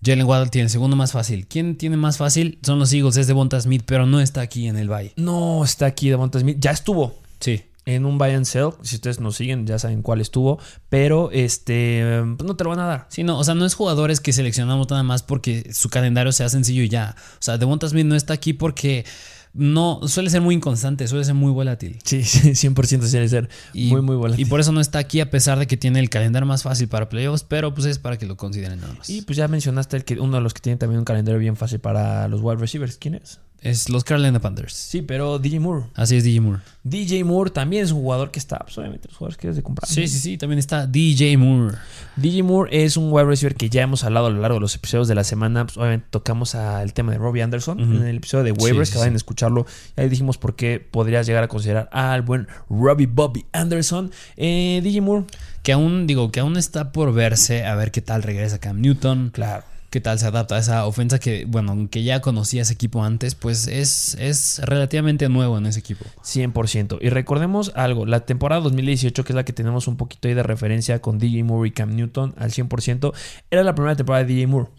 Jalen 0.04 0.26
Waddle 0.26 0.50
tiene 0.50 0.64
el 0.66 0.70
segundo 0.70 0.96
más 0.96 1.12
fácil. 1.12 1.46
¿Quién 1.46 1.76
tiene 1.76 1.98
más 1.98 2.18
fácil? 2.18 2.58
Son 2.64 2.80
los 2.80 2.94
Eagles, 2.94 3.18
es 3.18 3.28
Devonta 3.28 3.60
Smith, 3.60 3.84
pero 3.86 4.06
no 4.06 4.22
está 4.22 4.40
aquí 4.40 4.68
en 4.68 4.78
el 4.78 4.90
Valle. 4.90 5.12
No 5.18 5.62
está 5.66 5.88
aquí 5.88 6.10
Devonta 6.10 6.40
Smith. 6.40 6.56
Ya 6.60 6.72
estuvo 6.72 7.20
Sí. 7.42 7.64
En 7.96 8.06
un 8.06 8.18
buy 8.18 8.32
and 8.32 8.46
sell. 8.46 8.70
Si 8.82 8.96
ustedes 8.96 9.20
nos 9.20 9.36
siguen, 9.36 9.66
ya 9.66 9.80
saben 9.80 10.02
cuál 10.02 10.22
estuvo. 10.22 10.60
Pero 10.90 11.30
este 11.32 12.22
pues 12.38 12.48
no 12.48 12.56
te 12.56 12.64
lo 12.64 12.70
van 12.72 12.80
a 12.80 12.86
dar. 12.86 13.08
Sí, 13.10 13.24
no, 13.24 13.38
o 13.38 13.44
sea, 13.44 13.56
no 13.56 13.66
es 13.66 13.74
jugadores 13.74 14.20
que 14.20 14.34
seleccionamos 14.34 14.90
nada 14.90 15.04
más 15.04 15.24
porque 15.24 15.72
su 15.74 15.90
calendario 15.90 16.32
sea 16.32 16.50
sencillo 16.50 16.84
y 16.84 16.90
ya. 16.90 17.16
O 17.34 17.42
sea, 17.42 17.58
Devonta 17.58 17.88
Smith 17.90 18.06
no 18.06 18.16
está 18.16 18.34
aquí 18.34 18.54
porque 18.54 19.06
no 19.54 20.02
suele 20.08 20.30
ser 20.30 20.42
muy 20.42 20.54
inconstante, 20.56 21.08
suele 21.08 21.26
ser 21.26 21.34
muy 21.34 21.52
volátil. 21.52 21.98
Sí, 22.04 22.24
sí 22.24 22.52
100% 22.52 23.02
suele 23.08 23.28
ser 23.30 23.50
Y, 23.74 23.90
muy, 23.90 24.02
muy 24.02 24.16
volátil. 24.16 24.46
y 24.46 24.50
por 24.50 24.60
eso 24.60 24.72
no 24.72 24.80
está 24.82 25.00
aquí 25.00 25.20
a 25.22 25.30
pesar 25.30 25.60
de 25.60 25.68
que 25.68 25.78
tiene 25.78 26.00
el 26.00 26.10
calendario 26.10 26.46
más 26.46 26.64
fácil 26.64 26.88
para 26.88 27.10
playoffs, 27.10 27.44
pero 27.44 27.74
pues 27.74 27.88
es 27.88 28.00
para 28.00 28.18
que 28.18 28.26
lo 28.26 28.38
consideren 28.38 28.80
nada 28.82 28.94
más. 28.94 29.10
Y 29.10 29.22
pues 29.24 29.38
ya 29.38 29.48
mencionaste 29.48 29.98
el 29.98 30.06
que 30.06 30.20
uno 30.20 30.38
de 30.38 30.42
los 30.44 30.54
que 30.54 30.62
tiene 30.62 30.78
también 30.78 31.00
un 31.00 31.06
calendario 31.06 31.40
bien 31.40 31.56
fácil 31.56 31.80
para 31.80 32.28
los 32.28 32.42
wide 32.42 32.58
receivers. 32.58 32.98
¿Quién 32.98 33.16
es? 33.16 33.40
Es 33.62 33.90
los 33.90 34.04
Carolina 34.04 34.40
Panthers. 34.40 34.74
Sí, 34.74 35.02
pero 35.02 35.40
DJ 35.40 35.60
Moore. 35.60 35.86
Así 35.96 36.16
es 36.16 36.24
DJ 36.24 36.40
Moore. 36.42 36.60
DJ 36.84 37.24
Moore 37.24 37.52
también 37.52 37.84
es 37.84 37.92
un 37.92 38.02
jugador 38.02 38.32
que 38.32 38.40
está, 38.40 38.60
pues, 38.60 38.78
obviamente, 38.78 39.08
los 39.10 39.18
jugadores 39.18 39.38
que 39.38 39.48
debes 39.48 39.58
de 39.58 39.64
comprar. 39.64 39.88
Sí, 39.90 40.08
sí, 40.08 40.18
sí, 40.20 40.38
también 40.38 40.60
está 40.60 40.88
DJ 40.88 41.36
Moore. 41.38 41.76
DJ 42.16 42.44
Moore 42.44 42.86
es 42.86 42.96
un 42.98 43.12
wide 43.12 43.26
receiver 43.26 43.56
que 43.56 43.70
ya 43.70 43.82
hemos 43.82 44.04
hablado 44.04 44.28
a 44.28 44.30
lo 44.30 44.40
largo 44.42 44.56
de 44.56 44.62
los 44.62 44.76
episodios 44.76 45.08
de 45.08 45.16
la 45.16 45.24
semana. 45.24 45.66
Pues, 45.66 45.78
obviamente 45.78 46.08
tocamos 46.10 46.56
al 46.56 46.94
tema 46.94 47.12
de 47.12 47.18
Robbie 47.18 47.42
Anderson 47.44 47.80
en 47.80 48.08
el 48.08 48.18
episodio 48.18 48.46
de 48.46 48.52
waivers, 48.54 48.90
Sí, 48.90 48.94
sí, 48.94 48.94
que 48.94 49.00
vayan 49.00 49.14
sí. 49.14 49.16
a 49.16 49.18
escucharlo. 49.18 49.66
Y 49.98 50.02
ahí 50.02 50.10
dijimos 50.10 50.38
por 50.38 50.56
qué 50.56 50.80
podrías 50.80 51.28
llegar 51.28 51.44
a 51.44 51.48
considerar 51.48 51.90
al 51.92 52.22
buen 52.22 52.48
Robbie 52.70 53.08
Bobby 53.08 53.46
Anderson. 53.52 54.12
Eh, 54.38 54.80
DJ 54.84 55.02
Moore, 55.02 55.26
Que 55.64 55.74
aún, 55.74 56.08
digo, 56.08 56.32
que 56.32 56.40
aún 56.40 56.56
está 56.58 56.92
por 56.94 57.14
verse 57.14 57.66
a 57.66 57.76
ver 57.76 57.92
qué 57.92 58.02
tal 58.02 58.24
regresa 58.24 58.60
Cam 58.60 58.80
Newton. 58.82 59.32
claro. 59.34 59.64
Qué 59.90 60.02
tal 60.02 60.20
se 60.20 60.28
adapta 60.28 60.56
a 60.56 60.60
esa 60.60 60.86
ofensa 60.86 61.20
que, 61.20 61.46
bueno, 61.46 61.72
aunque 61.72 62.04
ya 62.04 62.22
conocía 62.22 62.62
ese 62.62 62.74
equipo 62.74 63.04
antes, 63.04 63.36
pues 63.36 63.68
es, 63.68 64.16
es 64.20 64.62
relativamente 64.64 65.30
nuevo 65.30 65.58
en 65.58 65.66
ese 65.66 65.80
equipo. 65.80 66.06
100%. 66.24 67.00
Y 67.02 67.10
recordemos 67.10 67.72
algo, 67.76 68.06
la 68.06 68.22
temporada 68.22 68.62
2018, 68.62 69.24
que 69.24 69.34
es 69.34 69.36
la 69.36 69.46
que 69.46 69.54
tenemos 69.54 69.88
un 69.88 69.98
poquito 69.98 70.28
ahí 70.28 70.34
de 70.34 70.44
referencia 70.44 71.00
con 71.02 71.18
DJ 71.18 71.44
Moore 71.44 71.70
y 71.70 71.72
Cam 71.72 71.96
Newton 71.96 72.36
al 72.38 72.52
100%, 72.52 73.14
era 73.50 73.64
la 73.64 73.76
primera 73.76 73.96
temporada 73.96 74.24
de 74.24 74.34
DJ 74.34 74.48
Moore. 74.48 74.70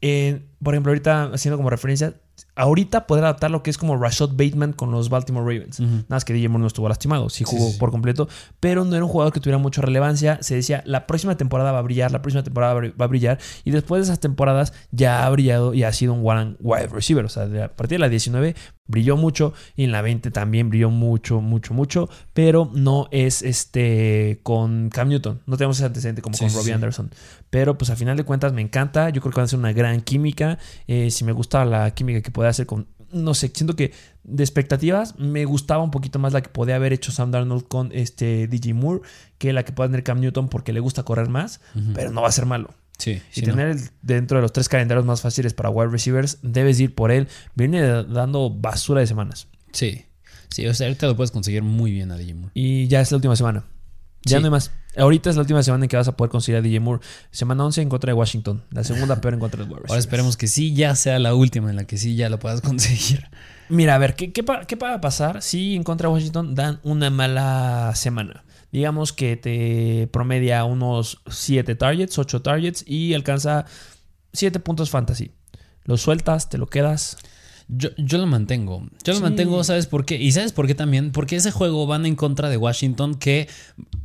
Eh, 0.00 0.42
por 0.62 0.74
ejemplo, 0.74 0.90
ahorita 0.90 1.30
haciendo 1.32 1.56
como 1.56 1.70
referencia, 1.70 2.14
ahorita 2.54 3.06
poder 3.06 3.24
adaptar 3.24 3.50
lo 3.50 3.62
que 3.62 3.70
es 3.70 3.78
como 3.78 3.96
Rashad 3.96 4.30
Bateman 4.30 4.72
con 4.72 4.90
los 4.90 5.08
Baltimore 5.08 5.44
Ravens. 5.44 5.80
Nada 5.80 6.04
más 6.08 6.24
que 6.24 6.32
DJ 6.32 6.48
Moore 6.48 6.62
no 6.62 6.66
estuvo 6.66 6.88
lastimado, 6.88 7.28
sí 7.28 7.44
jugó 7.44 7.66
sí, 7.66 7.72
sí. 7.72 7.78
por 7.78 7.90
completo, 7.90 8.28
pero 8.60 8.84
no 8.84 8.94
era 8.94 9.04
un 9.04 9.10
jugador 9.10 9.32
que 9.32 9.40
tuviera 9.40 9.58
mucha 9.58 9.82
relevancia. 9.82 10.38
Se 10.40 10.54
decía, 10.54 10.82
la 10.84 11.06
próxima 11.06 11.36
temporada 11.36 11.72
va 11.72 11.78
a 11.78 11.82
brillar, 11.82 12.10
la 12.10 12.22
próxima 12.22 12.42
temporada 12.42 12.74
va 12.74 13.04
a 13.04 13.08
brillar, 13.08 13.38
y 13.64 13.70
después 13.70 14.00
de 14.00 14.04
esas 14.04 14.20
temporadas 14.20 14.72
ya 14.90 15.26
ha 15.26 15.30
brillado 15.30 15.74
y 15.74 15.84
ha 15.84 15.92
sido 15.92 16.12
un 16.14 16.28
one 16.28 16.56
wide 16.60 16.88
receiver. 16.88 17.24
O 17.24 17.28
sea, 17.28 17.44
a 17.44 17.68
partir 17.68 17.96
de 17.96 18.00
la 18.00 18.08
19 18.08 18.54
brilló 18.88 19.16
mucho 19.16 19.52
y 19.76 19.84
en 19.84 19.92
la 19.92 20.02
20 20.02 20.30
también 20.30 20.70
brilló 20.70 20.90
mucho, 20.90 21.40
mucho, 21.40 21.74
mucho, 21.74 22.08
pero 22.32 22.70
no 22.72 23.06
es 23.12 23.42
este 23.42 24.40
con 24.42 24.88
Cam 24.88 25.08
Newton. 25.08 25.42
No 25.46 25.56
tenemos 25.56 25.76
ese 25.76 25.86
antecedente 25.86 26.22
como 26.22 26.36
Sí, 26.36 26.46
con 26.46 26.54
Robbie. 26.54 26.72
Anderson. 26.72 27.10
Pero 27.50 27.78
pues 27.78 27.90
a 27.90 27.96
final 27.96 28.16
de 28.16 28.24
cuentas 28.24 28.52
me 28.52 28.60
encanta. 28.62 29.08
Yo 29.10 29.20
creo 29.20 29.32
que 29.32 29.36
van 29.40 29.44
a 29.44 29.48
ser 29.48 29.58
una 29.58 29.72
gran 29.72 30.00
química. 30.00 30.58
Eh, 30.86 31.10
si 31.10 31.24
me 31.24 31.32
gustaba 31.32 31.64
la 31.64 31.90
química 31.92 32.20
que 32.20 32.30
puede 32.30 32.48
hacer 32.48 32.66
con. 32.66 32.88
No 33.10 33.32
sé, 33.32 33.50
siento 33.54 33.74
que 33.74 33.92
de 34.22 34.42
expectativas 34.44 35.18
me 35.18 35.46
gustaba 35.46 35.82
un 35.82 35.90
poquito 35.90 36.18
más 36.18 36.34
la 36.34 36.42
que 36.42 36.50
podía 36.50 36.76
haber 36.76 36.92
hecho 36.92 37.10
Sam 37.10 37.30
Darnold 37.30 37.66
con 37.66 37.90
este 37.94 38.46
DJ 38.48 38.74
Moore 38.74 39.00
que 39.38 39.54
la 39.54 39.64
que 39.64 39.72
puede 39.72 39.88
tener 39.88 40.04
Cam 40.04 40.20
Newton 40.20 40.50
porque 40.50 40.74
le 40.74 40.80
gusta 40.80 41.04
correr 41.04 41.30
más, 41.30 41.62
pero 41.94 42.10
no 42.10 42.20
va 42.20 42.28
a 42.28 42.32
ser 42.32 42.44
malo. 42.44 42.74
Sí, 42.98 43.22
Y 43.34 43.42
no. 43.42 43.54
tener 43.54 43.76
dentro 44.02 44.38
de 44.38 44.42
los 44.42 44.52
tres 44.52 44.68
calendarios 44.68 45.06
más 45.06 45.22
fáciles 45.22 45.54
para 45.54 45.70
wide 45.70 45.88
receivers, 45.90 46.38
debes 46.42 46.78
ir 46.80 46.94
por 46.94 47.10
él. 47.12 47.28
Viene 47.54 47.80
dando 47.80 48.50
basura 48.50 49.00
de 49.00 49.06
semanas. 49.06 49.46
Sí. 49.72 50.04
Sí, 50.50 50.66
o 50.66 50.74
sea, 50.74 50.88
ahorita 50.88 51.06
lo 51.06 51.16
puedes 51.16 51.30
conseguir 51.30 51.62
muy 51.62 51.92
bien 51.92 52.10
a 52.10 52.18
DJ 52.18 52.34
Moore. 52.34 52.50
Y 52.54 52.88
ya 52.88 53.00
es 53.00 53.10
la 53.10 53.16
última 53.16 53.36
semana. 53.36 53.64
Ya 54.24 54.36
Sí. 54.38 54.42
no 54.42 54.48
hay 54.48 54.50
más. 54.50 54.70
Ahorita 54.98 55.30
es 55.30 55.36
la 55.36 55.42
última 55.42 55.62
semana 55.62 55.84
en 55.84 55.88
que 55.88 55.96
vas 55.96 56.08
a 56.08 56.16
poder 56.16 56.30
conseguir 56.30 56.58
a 56.58 56.62
DJ 56.62 56.80
Moore. 56.80 57.02
Semana 57.30 57.64
11 57.64 57.82
en 57.82 57.88
contra 57.88 58.10
de 58.10 58.14
Washington. 58.14 58.64
La 58.70 58.84
segunda 58.84 59.16
peor 59.20 59.34
en 59.34 59.40
contra 59.40 59.62
de 59.62 59.68
los 59.68 59.78
wide 59.78 59.86
Ahora 59.88 60.00
esperemos 60.00 60.36
que 60.36 60.48
sí 60.48 60.74
ya 60.74 60.94
sea 60.96 61.18
la 61.18 61.34
última 61.34 61.70
en 61.70 61.76
la 61.76 61.84
que 61.84 61.96
sí 61.96 62.16
ya 62.16 62.28
lo 62.28 62.38
puedas 62.38 62.60
conseguir. 62.62 63.28
Mira, 63.68 63.94
a 63.94 63.98
ver, 63.98 64.14
¿qué, 64.16 64.32
qué, 64.32 64.44
qué 64.66 64.76
va 64.76 64.94
a 64.94 65.00
pasar 65.00 65.42
si 65.42 65.76
en 65.76 65.84
contra 65.84 66.08
de 66.08 66.14
Washington 66.14 66.54
dan 66.54 66.80
una 66.82 67.10
mala 67.10 67.92
semana? 67.94 68.44
Digamos 68.72 69.12
que 69.12 69.36
te 69.36 70.08
promedia 70.12 70.64
unos 70.64 71.22
7 71.28 71.74
targets, 71.74 72.18
8 72.18 72.42
targets 72.42 72.84
y 72.86 73.14
alcanza 73.14 73.64
7 74.32 74.60
puntos 74.60 74.90
fantasy. 74.90 75.32
Lo 75.84 75.96
sueltas, 75.96 76.50
te 76.50 76.58
lo 76.58 76.66
quedas. 76.66 77.16
Yo, 77.70 77.90
yo 77.98 78.16
lo 78.16 78.26
mantengo. 78.26 78.88
Yo 79.04 79.12
lo 79.12 79.18
Sí. 79.18 79.22
mantengo, 79.22 79.62
¿sabes 79.62 79.86
por 79.86 80.06
qué? 80.06 80.16
Y 80.16 80.32
¿sabes 80.32 80.52
por 80.52 80.66
qué 80.66 80.74
también? 80.74 81.12
Porque 81.12 81.36
ese 81.36 81.50
juego 81.50 81.86
van 81.86 82.06
en 82.06 82.16
contra 82.16 82.48
de 82.48 82.56
Washington 82.56 83.14
que 83.14 83.46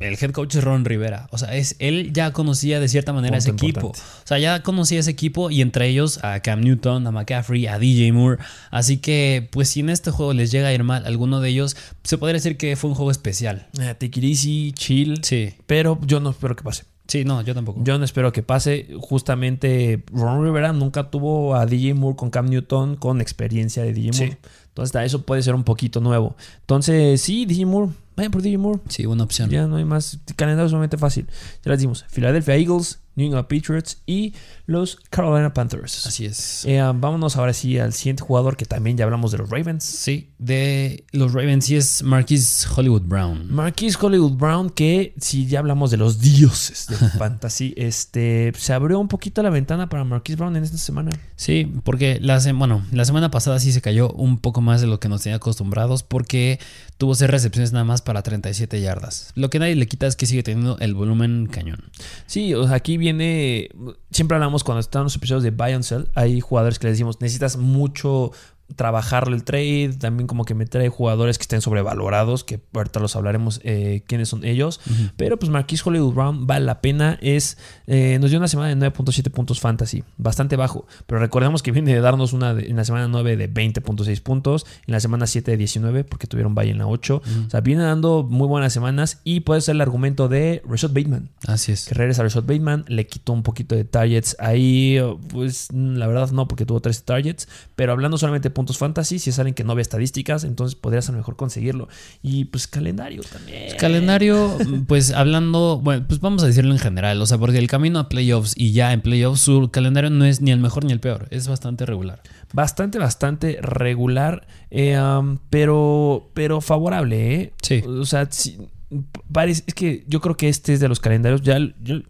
el 0.00 0.18
head 0.20 0.32
coach 0.32 0.54
es 0.56 0.64
Ron 0.64 0.84
Rivera. 0.84 1.28
O 1.30 1.38
sea, 1.38 1.54
es, 1.56 1.76
él 1.78 2.12
ya 2.12 2.32
conocía 2.32 2.78
de 2.78 2.88
cierta 2.88 3.12
manera 3.14 3.38
Punto 3.38 3.48
ese 3.48 3.66
equipo. 3.66 3.86
O 3.88 4.26
sea, 4.26 4.38
ya 4.38 4.62
conocía 4.62 5.00
ese 5.00 5.10
equipo 5.10 5.50
y 5.50 5.62
entre 5.62 5.88
ellos 5.88 6.22
a 6.22 6.40
Cam 6.40 6.60
Newton, 6.60 7.06
a 7.06 7.10
McCaffrey, 7.10 7.66
a 7.66 7.78
DJ 7.78 8.12
Moore. 8.12 8.42
Así 8.70 8.98
que, 8.98 9.48
pues 9.50 9.70
si 9.70 9.80
en 9.80 9.88
este 9.88 10.10
juego 10.10 10.34
les 10.34 10.50
llega 10.50 10.68
a 10.68 10.72
ir 10.74 10.84
mal 10.84 11.06
alguno 11.06 11.40
de 11.40 11.48
ellos, 11.48 11.74
se 12.02 12.18
podría 12.18 12.34
decir 12.34 12.58
que 12.58 12.76
fue 12.76 12.90
un 12.90 12.96
juego 12.96 13.10
especial. 13.10 13.68
Eh, 13.80 13.94
easy, 14.22 14.72
chill. 14.74 15.20
Sí. 15.22 15.54
Pero 15.66 15.98
yo 16.06 16.20
no 16.20 16.30
espero 16.30 16.54
que 16.54 16.64
pase. 16.64 16.84
Sí, 17.06 17.24
no, 17.24 17.42
yo 17.42 17.54
tampoco. 17.54 17.80
Yo 17.84 17.98
no 17.98 18.04
espero 18.04 18.32
que 18.32 18.42
pase. 18.42 18.88
Justamente 18.98 20.02
Ron 20.12 20.42
Rivera 20.42 20.72
nunca 20.72 21.10
tuvo 21.10 21.54
a 21.54 21.66
DJ 21.66 21.94
Moore 21.94 22.16
con 22.16 22.30
Cam 22.30 22.48
Newton 22.48 22.96
con 22.96 23.20
experiencia 23.20 23.82
de 23.82 23.92
DJ 23.92 24.12
Moore. 24.12 24.38
Sí. 24.42 24.48
Entonces 24.74 25.02
eso 25.04 25.22
puede 25.22 25.40
ser 25.42 25.54
un 25.54 25.62
poquito 25.62 26.00
nuevo. 26.00 26.34
Entonces 26.62 27.20
sí, 27.20 27.46
DJ 27.46 27.64
Moore. 27.64 27.92
Vayan 28.16 28.32
por 28.32 28.42
DJ 28.42 28.58
Moore. 28.58 28.80
Sí, 28.88 29.06
una 29.06 29.22
opción. 29.22 29.50
Ya 29.50 29.66
no 29.66 29.76
hay 29.76 29.84
más. 29.84 30.18
Calendario 30.34 30.68
sumamente 30.68 30.98
fácil. 30.98 31.26
Ya 31.64 31.70
les 31.70 31.80
dimos. 31.80 32.04
Philadelphia 32.10 32.56
Eagles, 32.56 33.00
New 33.16 33.26
England 33.26 33.46
Patriots 33.46 33.98
y 34.06 34.34
los 34.66 34.96
Carolina 35.10 35.52
Panthers. 35.52 36.06
Así 36.06 36.24
es. 36.24 36.64
Eh, 36.64 36.80
vámonos 36.94 37.36
ahora 37.36 37.52
sí 37.52 37.78
al 37.78 37.92
siguiente 37.92 38.22
jugador 38.22 38.56
que 38.56 38.64
también 38.64 38.96
ya 38.96 39.04
hablamos 39.04 39.32
de 39.32 39.38
los 39.38 39.50
Ravens. 39.50 39.84
Sí, 39.84 40.30
de 40.38 41.04
los 41.12 41.32
Ravens 41.32 41.68
y 41.70 41.76
es 41.76 42.02
Marquis 42.02 42.66
Hollywood 42.74 43.02
Brown. 43.02 43.52
Marquis 43.52 43.96
Hollywood 44.00 44.32
Brown, 44.32 44.70
que 44.70 45.14
si 45.18 45.46
ya 45.46 45.60
hablamos 45.60 45.90
de 45.90 45.96
los 45.96 46.20
dioses 46.20 46.86
de 46.88 46.96
fantasy, 47.18 47.74
este, 47.76 48.52
se 48.56 48.72
abrió 48.72 48.98
un 48.98 49.08
poquito 49.08 49.42
la 49.42 49.50
ventana 49.50 49.88
para 49.88 50.04
Marquis 50.04 50.36
Brown 50.36 50.56
en 50.56 50.64
esta 50.64 50.78
semana. 50.78 51.10
Sí, 51.36 51.72
porque 51.84 52.18
la, 52.20 52.40
bueno, 52.54 52.84
la 52.90 53.04
semana 53.04 53.30
pasada 53.30 53.58
sí 53.60 53.72
se 53.72 53.80
cayó 53.80 54.10
un 54.12 54.38
poco 54.38 54.60
más 54.64 54.80
de 54.80 54.88
lo 54.88 54.98
que 54.98 55.08
nos 55.08 55.22
tenía 55.22 55.36
acostumbrados 55.36 56.02
porque 56.02 56.58
tuvo 56.98 57.14
seis 57.14 57.30
recepciones 57.30 57.72
nada 57.72 57.84
más 57.84 58.02
para 58.02 58.22
37 58.22 58.80
yardas. 58.80 59.30
Lo 59.36 59.50
que 59.50 59.60
nadie 59.60 59.76
le 59.76 59.86
quita 59.86 60.06
es 60.08 60.16
que 60.16 60.26
sigue 60.26 60.42
teniendo 60.42 60.76
el 60.80 60.94
volumen 60.94 61.46
cañón. 61.46 61.92
Sí, 62.26 62.54
o 62.54 62.66
sea, 62.66 62.76
aquí 62.76 62.96
viene. 62.96 63.70
Siempre 64.10 64.36
hablamos 64.36 64.64
cuando 64.64 64.80
están 64.80 65.04
los 65.04 65.14
episodios 65.14 65.44
de 65.44 65.50
Buy 65.50 65.72
and 65.72 65.84
Sell. 65.84 66.08
Hay 66.14 66.40
jugadores 66.40 66.78
que 66.78 66.88
les 66.88 66.94
decimos, 66.94 67.20
necesitas 67.20 67.56
mucho 67.56 68.32
trabajarlo 68.76 69.34
el 69.36 69.44
trade. 69.44 69.94
También 69.98 70.26
como 70.26 70.44
que 70.44 70.54
meter 70.54 70.80
ahí 70.80 70.88
jugadores 70.88 71.38
que 71.38 71.42
estén 71.42 71.60
sobrevalorados, 71.60 72.44
que 72.44 72.60
ahorita 72.72 73.00
los 73.00 73.14
hablaremos 73.16 73.60
eh, 73.64 74.02
quiénes 74.06 74.28
son 74.28 74.44
ellos. 74.44 74.80
Pero 75.16 75.38
pues 75.38 75.50
Marquis 75.50 75.86
Hollywood 75.86 76.14
Brown 76.14 76.46
vale 76.46 76.64
la 76.64 76.80
pena. 76.80 77.18
Es, 77.20 77.58
eh, 77.86 78.18
nos 78.20 78.30
dio 78.30 78.38
una 78.38 78.48
semana 78.48 78.68
de 78.74 78.76
9.7 78.90 79.30
puntos 79.30 79.60
fantasy, 79.60 80.02
bastante 80.16 80.56
bajo. 80.56 80.86
Pero 81.06 81.20
recordemos 81.20 81.62
que 81.62 81.72
viene 81.72 81.94
de 81.94 82.00
darnos 82.00 82.32
una 82.32 82.54
de- 82.54 82.68
en 82.68 82.76
la 82.76 82.84
semana 82.84 83.08
9 83.08 83.36
de 83.36 83.48
20.6 83.52 84.20
puntos, 84.22 84.66
en 84.86 84.92
la 84.92 85.00
semana 85.00 85.26
7 85.26 85.50
de 85.52 85.56
19, 85.56 86.04
porque 86.04 86.26
tuvieron 86.26 86.54
bye 86.54 86.70
en 86.70 86.78
la 86.78 86.86
8. 86.86 87.22
O 87.46 87.50
sea, 87.50 87.60
viene 87.60 87.82
dando 87.82 88.22
muy 88.28 88.48
buenas 88.48 88.72
semanas 88.72 89.20
y 89.24 89.40
puede 89.40 89.60
ser 89.60 89.74
el 89.76 89.80
argumento 89.82 90.28
de 90.28 90.62
Rashad 90.68 90.90
Bateman 90.90 91.28
Así 91.46 91.72
es. 91.72 91.86
que 91.86 91.94
regresa 91.94 92.22
a 92.22 92.24
Rashad 92.24 92.42
Bateman, 92.44 92.84
le 92.88 93.06
quitó 93.06 93.32
un 93.32 93.42
poquito 93.42 93.74
de 93.74 93.84
targets 93.84 94.36
ahí, 94.38 94.98
pues 95.28 95.68
la 95.72 96.06
verdad 96.06 96.30
no, 96.32 96.48
porque 96.48 96.66
tuvo 96.66 96.80
13 96.80 97.02
targets, 97.02 97.48
pero 97.76 97.92
hablando 97.92 98.16
solamente 98.18 98.48
de 98.48 98.54
puntos 98.64 98.78
fantasy, 98.78 99.18
si 99.18 99.28
es 99.28 99.38
alguien 99.38 99.54
que 99.54 99.62
no 99.62 99.74
ve 99.74 99.82
estadísticas, 99.82 100.44
entonces 100.44 100.74
podrías 100.74 101.06
a 101.10 101.12
lo 101.12 101.18
mejor 101.18 101.36
conseguirlo. 101.36 101.88
Y 102.22 102.46
pues 102.46 102.66
calendario 102.66 103.22
también. 103.22 103.76
Calendario, 103.76 104.56
pues 104.88 105.12
hablando, 105.12 105.78
bueno, 105.82 106.06
pues 106.08 106.20
vamos 106.20 106.42
a 106.42 106.46
decirlo 106.46 106.72
en 106.72 106.78
general, 106.78 107.20
o 107.20 107.26
sea, 107.26 107.36
porque 107.36 107.58
el 107.58 107.66
camino 107.66 107.98
a 107.98 108.08
playoffs 108.08 108.54
y 108.56 108.72
ya 108.72 108.92
en 108.94 109.02
playoffs 109.02 109.42
su 109.42 109.70
calendario 109.70 110.08
no 110.08 110.24
es 110.24 110.40
ni 110.40 110.50
el 110.50 110.60
mejor 110.60 110.84
ni 110.84 110.92
el 110.92 111.00
peor, 111.00 111.28
es 111.30 111.46
bastante 111.46 111.84
regular. 111.84 112.22
Bastante, 112.54 112.98
bastante 112.98 113.58
regular, 113.60 114.46
eh, 114.70 114.98
um, 114.98 115.38
pero, 115.50 116.30
pero 116.32 116.60
favorable, 116.60 117.34
¿eh? 117.34 117.52
Sí. 117.60 117.82
O 117.86 118.06
sea, 118.06 118.22
es 118.22 119.62
que 119.74 120.04
yo 120.06 120.20
creo 120.20 120.36
que 120.36 120.48
este 120.48 120.72
es 120.72 120.80
de 120.80 120.88
los 120.88 121.00
calendarios. 121.00 121.42
Ya, 121.42 121.58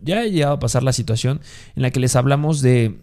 ya 0.02 0.18
ha 0.20 0.25
llegado 0.25 0.54
a 0.54 0.58
pasar 0.58 0.82
la 0.82 0.92
situación 0.92 1.40
en 1.75 1.82
la 1.82 1.90
que 1.90 2.00
les 2.00 2.14
hablamos 2.14 2.61
de 2.61 3.00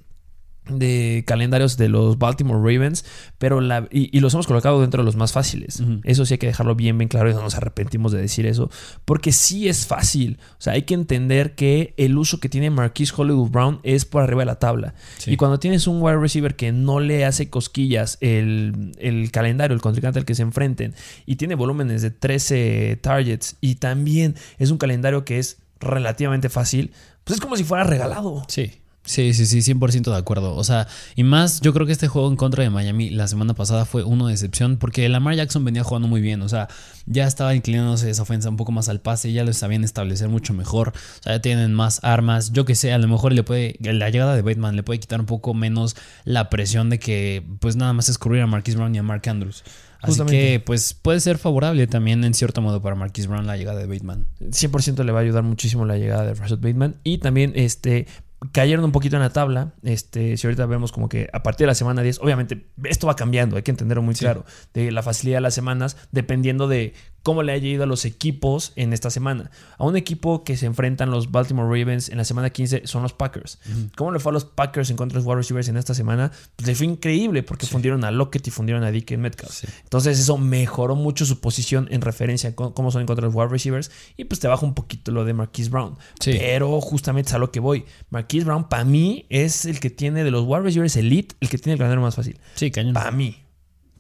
de 0.68 1.24
calendarios 1.26 1.76
de 1.76 1.90
los 1.90 2.18
Baltimore 2.18 2.60
Ravens, 2.60 3.04
pero 3.38 3.62
la, 3.62 3.88
y, 3.92 4.16
y 4.16 4.20
los 4.20 4.34
hemos 4.34 4.48
colocado 4.48 4.80
dentro 4.82 5.02
de 5.02 5.06
los 5.06 5.16
más 5.16 5.32
fáciles. 5.32 5.84
Eso 6.04 6.26
sí 6.26 6.36
hay 6.36 6.38
que 6.38 6.48
dejarlo 6.48 6.76
bien, 6.76 6.98
bien 6.98 7.10
claro 7.10 7.30
y 7.30 7.34
no 7.34 7.42
nos 7.42 7.56
arrepentimos 7.56 8.12
de 8.12 8.22
decir 8.22 8.46
eso, 8.46 8.70
porque 9.06 9.32
sí 9.32 9.68
es 9.68 9.88
fácil. 9.88 10.38
O 10.54 10.62
sea, 10.62 10.74
hay 10.74 10.84
que 10.84 10.94
entender 10.94 11.56
que 11.56 11.94
el 11.98 12.18
uso 12.18 12.40
que 12.40 12.50
tiene 12.50 12.70
Marquise 12.70 13.14
Hollywood 13.16 13.50
Brown 13.50 13.80
es 13.84 14.06
por 14.06 14.22
arriba 14.22 14.42
de 14.42 14.46
la 14.46 14.60
tabla. 14.60 14.94
Sí. 15.18 15.32
Y 15.32 15.38
cuando 15.38 15.60
tienes 15.60 15.88
un 15.88 16.02
wide 16.02 16.18
receiver 16.18 16.56
que 16.56 16.72
no 16.72 17.00
le 17.00 17.26
hace 17.26 17.50
cosquillas 17.50 18.18
el, 18.22 18.94
el 19.00 19.32
calendario, 19.32 19.74
el 19.76 19.82
contrincante 19.82 20.20
al 20.20 20.26
que 20.26 20.36
se 20.36 20.44
enfrenten, 20.44 20.94
y 21.26 21.38
tiene 21.38 21.56
volúmenes 21.56 22.02
de 22.02 22.12
13 22.12 23.00
targets, 23.02 23.58
y 23.62 23.76
también 23.76 24.36
es 24.60 24.72
un 24.72 24.78
calendario 24.78 25.26
que 25.26 25.40
es 25.40 25.58
relativamente 25.80 26.50
fácil, 26.50 26.92
pues 27.24 27.38
es 27.38 27.42
como 27.42 27.58
si 27.58 27.64
fuera 27.64 27.84
regalado. 27.84 28.44
Sí. 28.48 28.81
Sí, 29.04 29.34
sí, 29.34 29.48
sí, 29.48 29.60
100% 29.74 30.12
de 30.12 30.16
acuerdo. 30.16 30.56
O 30.56 30.64
sea, 30.64 30.88
y 31.16 31.24
más, 31.24 31.60
yo 31.62 31.74
creo 31.74 31.88
que 31.88 31.92
este 31.92 32.08
juego 32.08 32.30
en 32.30 32.36
contra 32.36 32.64
de 32.64 32.70
Miami 32.70 33.10
la 33.10 33.28
semana 33.28 33.56
pasada 33.56 33.86
fue 33.86 34.04
uno 34.04 34.28
de 34.28 34.34
excepción 34.34 34.78
porque 34.78 35.10
Lamar 35.10 35.36
Jackson 35.36 35.66
venía 35.66 35.84
jugando 35.84 36.08
muy 36.08 36.22
bien. 36.22 36.42
O 36.44 36.50
sea, 36.50 36.68
ya 37.08 37.26
estaba 37.26 37.56
inclinándose 37.56 38.10
esa 38.10 38.22
ofensa 38.22 38.50
un 38.50 38.58
poco 38.58 38.72
más 38.72 38.90
al 38.90 39.02
pase, 39.02 39.32
ya 39.32 39.44
lo 39.44 39.54
sabían 39.54 39.84
establecer 39.84 40.30
mucho 40.30 40.54
mejor. 40.54 40.90
O 40.90 41.24
sea, 41.24 41.34
ya 41.34 41.42
tienen 41.42 41.74
más 41.74 42.04
armas. 42.04 42.52
Yo 42.52 42.64
que 42.64 42.76
sé, 42.76 42.94
a 42.94 43.00
lo 43.00 43.08
mejor 43.08 43.34
le 43.34 43.44
puede, 43.44 43.76
la 43.82 44.10
llegada 44.10 44.36
de 44.36 44.44
Bateman 44.44 44.76
le 44.76 44.84
puede 44.84 45.00
quitar 45.00 45.20
un 45.20 45.26
poco 45.26 45.56
menos 45.56 45.96
la 46.24 46.50
presión 46.50 46.92
de 46.92 47.00
que, 47.00 47.44
pues 47.60 47.76
nada 47.76 47.94
más 47.94 48.08
es 48.08 48.20
cubrir 48.20 48.44
a 48.44 48.48
Marquise 48.48 48.78
Brown 48.78 48.94
y 48.94 49.00
a 49.00 49.04
Mark 49.04 49.28
Andrews. 49.28 49.64
Así 50.02 50.14
Justamente. 50.14 50.38
que, 50.38 50.60
pues 50.60 50.94
puede 50.96 51.20
ser 51.20 51.38
favorable 51.38 51.86
también 51.86 52.24
en 52.24 52.34
cierto 52.34 52.62
modo 52.62 52.82
para 52.82 52.96
Marquise 52.96 53.28
Brown 53.28 53.46
la 53.46 53.58
llegada 53.58 53.80
de 53.80 53.86
Bateman. 53.86 54.28
100% 54.40 55.04
le 55.04 55.12
va 55.12 55.20
a 55.20 55.22
ayudar 55.22 55.44
muchísimo 55.44 55.86
la 55.86 55.98
llegada 55.98 56.26
de 56.26 56.34
Rashad 56.34 56.58
Bateman. 56.58 56.98
Y 57.04 57.20
también 57.20 57.54
este, 57.56 58.08
cayeron 58.52 58.84
un 58.86 58.92
poquito 58.92 59.16
en 59.18 59.22
la 59.22 59.30
tabla. 59.32 59.74
Este, 59.84 60.36
si 60.38 60.48
ahorita 60.48 60.66
vemos 60.66 60.92
como 60.92 61.10
que 61.10 61.30
a 61.32 61.44
partir 61.44 61.66
de 61.66 61.68
la 61.68 61.76
semana 61.76 62.02
10, 62.02 62.20
obviamente 62.22 62.68
esto 62.86 63.08
va 63.08 63.16
cambiando, 63.16 63.56
hay 63.56 63.62
que 63.64 63.72
entenderlo 63.72 64.02
muy 64.02 64.16
Sí. 64.16 64.22
claro, 64.26 64.46
de 64.74 64.92
la 64.92 65.04
facilidad 65.04 65.38
de 65.38 65.42
las 65.42 65.54
semanas, 65.54 65.98
dependiendo 66.12 66.68
de 66.68 66.94
cómo 67.24 67.44
le 67.44 67.52
haya 67.52 67.68
ido 67.68 67.84
a 67.84 67.86
los 67.86 68.06
equipos 68.06 68.74
en 68.76 68.94
esta 68.94 69.10
semana. 69.10 69.52
A 69.78 69.86
un 69.86 69.96
equipo 69.96 70.44
que 70.44 70.58
se 70.58 70.66
enfrentan 70.66 71.12
los 71.12 71.32
Baltimore 71.32 71.68
Ravens 71.68 72.10
en 72.10 72.18
la 72.18 72.24
semana 72.24 72.50
15 72.50 72.88
son 72.88 73.04
los 73.04 73.14
Packers. 73.14 73.60
¿Cómo 73.96 74.12
le 74.12 74.20
fue 74.20 74.32
a 74.32 74.34
los 74.34 74.46
Packers 74.46 74.90
en 74.90 74.98
contra 74.98 75.20
de 75.20 75.24
los 75.24 75.28
wide 75.28 75.38
receivers 75.38 75.68
en 75.68 75.78
esta 75.78 75.94
semana? 75.94 76.32
Pues 76.56 76.68
le 76.68 76.76
fue 76.76 76.88
increíble 76.88 77.44
porque 77.44 77.66
fundieron 77.68 78.04
a 78.04 78.12
Lockett 78.12 78.48
y 78.48 78.52
fundieron 78.52 78.84
a 78.84 78.92
Dick 78.92 79.16
Metcalf. 79.18 79.52
Sí. 79.52 79.68
Entonces 79.84 80.20
eso 80.20 80.38
mejoró 80.38 80.96
mucho 80.96 81.26
su 81.26 81.40
posición 81.40 81.88
en 81.92 82.02
referencia 82.02 82.52
a 82.52 82.56
cómo 82.56 82.92
son 82.92 83.02
en 83.02 83.08
contra 83.08 83.28
de 83.28 83.34
los 83.34 83.36
wide 83.36 83.50
receivers 83.50 83.92
y 84.18 84.26
pues 84.26 84.40
te 84.40 84.48
baja 84.48 84.66
un 84.66 84.74
poquito 84.74 85.12
lo 85.12 85.26
de 85.26 85.34
Marquise 85.34 85.70
Brown. 85.70 85.98
Sí. 86.20 86.36
Pero 86.40 86.82
justamente 86.82 87.30
es 87.30 87.34
a 87.36 87.40
lo 87.40 87.52
que 87.52 87.60
voy. 87.60 87.86
Marquise 88.10 88.46
Brown 88.46 88.68
para 88.68 88.84
mí 88.84 89.26
es 89.30 89.66
el 89.66 89.80
que 89.80 89.90
tiene 89.90 90.24
de 90.24 90.32
los 90.32 90.44
wide 90.46 90.62
receivers 90.62 90.96
elite, 90.96 91.36
el 91.40 91.50
que 91.50 91.58
tiene 91.58 91.74
el 91.74 91.80
calendario 91.80 92.02
más 92.02 92.16
fácil. 92.16 92.40
Sí, 92.56 92.72
cañón. 92.72 92.94
Para 92.94 93.12
mí. 93.12 93.38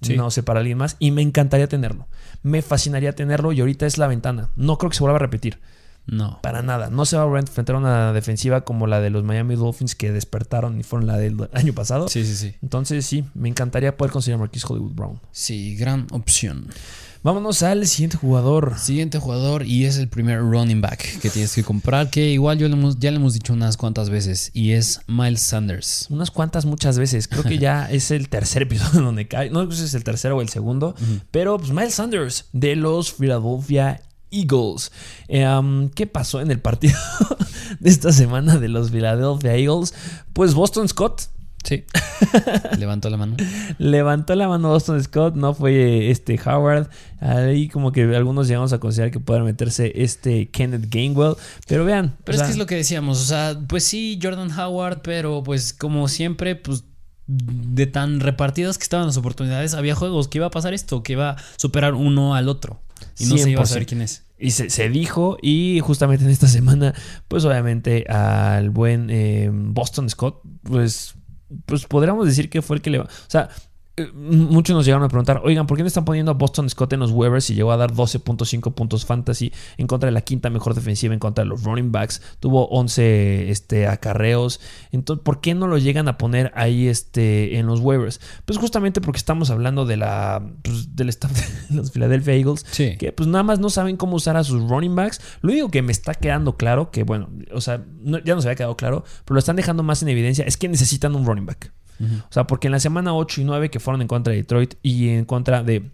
Sí. 0.01 0.17
No 0.17 0.31
sé 0.31 0.41
para 0.41 0.59
alguien 0.59 0.77
más. 0.77 0.95
Y 0.99 1.11
me 1.11 1.21
encantaría 1.21 1.67
tenerlo. 1.67 2.07
Me 2.43 2.62
fascinaría 2.62 3.13
tenerlo 3.13 3.51
y 3.51 3.60
ahorita 3.60 3.86
es 3.86 3.98
la 3.98 4.07
ventana. 4.07 4.50
No 4.55 4.77
creo 4.77 4.89
que 4.89 4.98
se 4.98 5.03
vuelva 5.03 5.17
a 5.17 5.19
repetir. 5.19 5.60
No. 6.07 6.39
Para 6.41 6.62
nada. 6.62 6.89
No 6.89 7.05
se 7.05 7.17
va 7.17 7.24
a 7.24 7.39
enfrentar 7.39 7.75
a 7.75 7.79
una 7.79 8.13
defensiva 8.13 8.62
como 8.62 8.88
la 8.88 9.00
de 9.00 9.10
los 9.10 9.24
Miami 9.24 9.55
Dolphins 9.55 9.95
que 9.95 10.12
despertaron 10.12 10.79
y 10.79 10.83
fueron 10.83 11.07
la 11.07 11.17
del 11.17 11.50
año 11.53 11.74
pasado. 11.74 12.07
Sí, 12.07 12.25
sí, 12.25 12.36
sí. 12.36 12.55
Entonces 12.62 13.05
sí, 13.05 13.24
me 13.33 13.50
encantaría 13.50 13.95
poder 13.95 14.12
conseguir 14.12 14.36
a 14.36 14.39
Marquise 14.39 14.65
Hollywood 14.67 14.93
Brown. 14.93 15.19
Sí, 15.31 15.75
gran 15.75 16.07
opción. 16.12 16.67
Vámonos 17.23 17.61
al 17.61 17.85
siguiente 17.87 18.17
jugador. 18.17 18.79
Siguiente 18.79 19.19
jugador 19.19 19.63
y 19.65 19.85
es 19.85 19.97
el 19.97 20.07
primer 20.07 20.39
running 20.39 20.81
back 20.81 21.19
que 21.19 21.29
tienes 21.29 21.53
que 21.53 21.63
comprar, 21.63 22.09
que 22.09 22.29
igual 22.31 22.57
yo 22.57 22.67
le 22.67 22.73
hemos- 22.73 22.97
ya 22.99 23.11
le 23.11 23.17
hemos 23.17 23.33
dicho 23.35 23.53
unas 23.53 23.77
cuantas 23.77 24.09
veces, 24.09 24.49
y 24.55 24.71
es 24.71 25.01
Miles 25.07 25.41
Sanders. 25.41 26.07
Unas 26.09 26.31
cuantas, 26.31 26.65
muchas 26.65 26.97
veces. 26.97 27.27
Creo 27.27 27.43
que 27.43 27.59
ya 27.59 27.85
es 27.91 28.09
el 28.09 28.27
tercer 28.27 28.63
episodio 28.63 29.01
donde 29.05 29.27
cae. 29.27 29.51
No 29.51 29.69
sé 29.71 29.77
si 29.77 29.83
es 29.83 29.93
el 29.93 30.03
tercero 30.03 30.37
o 30.37 30.41
el 30.41 30.49
segundo. 30.49 30.95
Pero 31.29 31.57
pues 31.59 31.71
Miles 31.71 31.93
Sanders 31.93 32.45
de 32.53 32.75
los 32.75 33.11
Philadelphia 33.13 34.01
Eagles. 34.31 34.91
Um, 35.29 35.89
¿Qué 35.89 36.07
pasó 36.07 36.41
en 36.41 36.49
el 36.49 36.59
partido 36.59 36.97
de 37.79 37.89
esta 37.89 38.11
semana 38.13 38.57
de 38.57 38.67
los 38.69 38.89
Philadelphia 38.89 39.55
Eagles? 39.55 39.93
Pues 40.33 40.53
Boston 40.55 40.87
Scott 40.87 41.23
Sí. 41.63 41.84
Levantó 42.77 43.10
la 43.10 43.18
mano. 43.18 43.38
levantó 43.77 44.36
la 44.36 44.48
mano 44.48 44.70
Boston 44.70 45.01
Scott. 45.03 45.36
No 45.36 45.53
fue 45.53 46.10
este 46.10 46.39
Howard. 46.46 46.89
Ahí 47.20 47.68
como 47.68 47.91
que 47.91 48.03
algunos 48.15 48.48
llegamos 48.48 48.74
a 48.74 48.80
considerar 48.80 49.12
que 49.12 49.20
pudiera 49.20 49.46
meterse 49.46 49.91
este 49.96 50.50
Kenneth 50.50 50.88
Gainwell. 50.89 51.36
Pero 51.68 51.86
vean. 51.86 52.18
Pero 52.24 52.36
es 52.36 52.39
sea, 52.39 52.48
que 52.48 52.51
es 52.53 52.58
lo 52.58 52.65
que 52.65 52.75
decíamos, 52.75 53.22
o 53.22 53.25
sea, 53.25 53.60
pues 53.68 53.84
sí, 53.84 54.20
Jordan 54.22 54.51
Howard, 54.58 55.01
pero 55.01 55.44
pues 55.44 55.74
como 55.74 56.08
siempre, 56.08 56.56
pues 56.56 56.84
de 57.27 57.88
tan 57.88 58.20
repartidas 58.20 58.77
que 58.77 58.84
estaban 58.84 59.08
las 59.08 59.18
oportunidades, 59.18 59.74
había 59.74 59.96
juegos 59.96 60.27
que 60.27 60.39
iba 60.39 60.48
a 60.48 60.51
pasar 60.51 60.74
esto, 60.74 61.03
que 61.03 61.13
iba 61.13 61.32
a 61.32 61.38
superar 61.58 61.94
uno 61.94 62.36
al 62.36 62.50
otro. 62.50 62.82
Y 63.18 63.25
no 63.25 63.38
se 63.38 63.50
iba 63.50 63.62
a 63.62 63.65
100%. 63.65 63.68
saber 63.68 63.86
quién 63.86 64.01
es. 64.01 64.24
Y 64.38 64.51
se, 64.51 64.70
se 64.70 64.89
dijo, 64.89 65.38
y 65.41 65.80
justamente 65.82 66.25
en 66.25 66.32
esta 66.32 66.48
semana, 66.48 66.94
pues 67.27 67.46
obviamente 67.46 68.06
al 68.08 68.72
buen 68.72 69.10
eh, 69.10 69.50
Boston 69.51 70.10
Scott, 70.10 70.41
pues, 70.63 71.13
pues 71.65 71.86
podríamos 71.86 72.25
decir 72.25 72.50
que 72.50 72.62
fue 72.62 72.77
el 72.77 72.81
que 72.81 72.89
le... 72.89 73.00
O 73.00 73.08
sea, 73.27 73.50
muchos 74.13 74.75
nos 74.75 74.86
llegaron 74.86 75.03
a 75.05 75.10
preguntar, 75.10 75.41
oigan, 75.43 75.67
¿por 75.67 75.77
qué 75.77 75.83
no 75.83 75.88
están 75.88 76.05
poniendo 76.05 76.31
a 76.31 76.33
Boston 76.36 76.69
Scott 76.69 76.93
en 76.93 77.00
los 77.01 77.12
waivers 77.12 77.50
y 77.50 77.55
llegó 77.55 77.71
a 77.71 77.77
dar 77.77 77.91
12.5 77.93 78.74
puntos 78.74 79.05
fantasy 79.05 79.51
en 79.77 79.88
contra 79.88 80.07
de 80.07 80.12
la 80.12 80.21
quinta 80.21 80.50
mejor 80.50 80.74
defensiva 80.74 81.13
en 81.13 81.19
contra 81.19 81.43
de 81.43 81.50
los 81.50 81.63
running 81.63 81.91
backs? 81.91 82.21
Tuvo 82.39 82.67
11 82.69 83.50
este, 83.51 83.88
acarreos. 83.88 84.60
Entonces, 84.91 85.24
¿por 85.24 85.41
qué 85.41 85.53
no 85.55 85.67
lo 85.67 85.77
llegan 85.77 86.07
a 86.07 86.17
poner 86.17 86.51
ahí 86.55 86.88
este, 86.88 87.57
en 87.57 87.67
los 87.67 87.79
waivers? 87.81 88.21
Pues 88.45 88.57
justamente 88.57 89.01
porque 89.01 89.17
estamos 89.17 89.50
hablando 89.50 89.86
de 89.86 89.98
la, 89.98 90.41
pues, 90.63 90.95
del 90.95 91.10
staff 91.10 91.31
de 91.69 91.75
los 91.75 91.91
Philadelphia 91.91 92.33
Eagles, 92.33 92.65
Sí. 92.71 92.95
que 92.98 93.12
pues 93.12 93.27
nada 93.27 93.43
más 93.43 93.60
no 93.60 93.69
saben 93.69 93.98
cómo 93.98 94.15
usar 94.15 94.38
a 94.38 94.43
sus 94.43 94.67
running 94.69 94.95
backs. 94.95 95.19
Lo 95.41 95.51
único 95.51 95.69
que 95.69 95.81
me 95.81 95.91
está 95.91 96.13
quedando 96.13 96.55
claro, 96.55 96.91
que 96.91 97.03
bueno, 97.03 97.29
o 97.53 97.62
sea, 97.62 97.83
no- 98.01 98.19
ya 98.19 98.36
nos 98.36 98.45
había 98.45 98.55
quedado 98.55 98.77
claro, 98.77 99.03
pero 99.25 99.36
lo 99.36 99.39
están 99.39 99.57
dejando 99.57 99.83
más 99.83 100.01
en 100.01 100.10
evidencia, 100.10 100.45
es 100.45 100.57
que 100.57 100.67
necesitan 100.69 101.15
un 101.15 101.25
running 101.25 101.45
back. 101.45 101.74
O 102.01 102.34
sea, 102.34 102.48
porque 102.48 102.67
en 102.67 102.72
la 102.72 102.79
semana 102.79 103.13
8 103.13 103.41
y 103.41 103.43
9 103.43 103.70
que 103.70 103.79
fueron 103.79 104.01
en 104.01 104.08
contra 104.08 104.31
de 104.31 104.38
Detroit 104.38 104.75
y 104.81 105.10
en 105.10 105.25
contra 105.25 105.63
de 105.63 105.89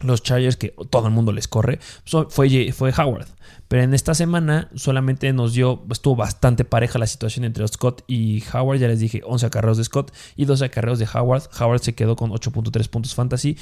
los 0.00 0.22
Chargers, 0.22 0.56
que 0.56 0.74
todo 0.90 1.06
el 1.06 1.12
mundo 1.12 1.32
les 1.32 1.48
corre, 1.48 1.78
fue, 2.28 2.72
fue 2.72 2.92
Howard. 2.96 3.28
Pero 3.68 3.82
en 3.82 3.94
esta 3.94 4.14
semana 4.14 4.70
solamente 4.74 5.32
nos 5.32 5.54
dio, 5.54 5.82
estuvo 5.90 6.16
bastante 6.16 6.64
pareja 6.64 6.98
la 6.98 7.06
situación 7.06 7.44
entre 7.44 7.66
Scott 7.66 8.04
y 8.06 8.44
Howard. 8.52 8.78
Ya 8.78 8.88
les 8.88 9.00
dije, 9.00 9.22
11 9.24 9.46
acarreos 9.46 9.78
de 9.78 9.84
Scott 9.84 10.12
y 10.36 10.44
12 10.44 10.66
acarreos 10.66 10.98
de 10.98 11.08
Howard. 11.12 11.44
Howard 11.58 11.80
se 11.80 11.94
quedó 11.94 12.14
con 12.14 12.30
8.3 12.30 12.88
puntos 12.88 13.14
fantasy. 13.14 13.56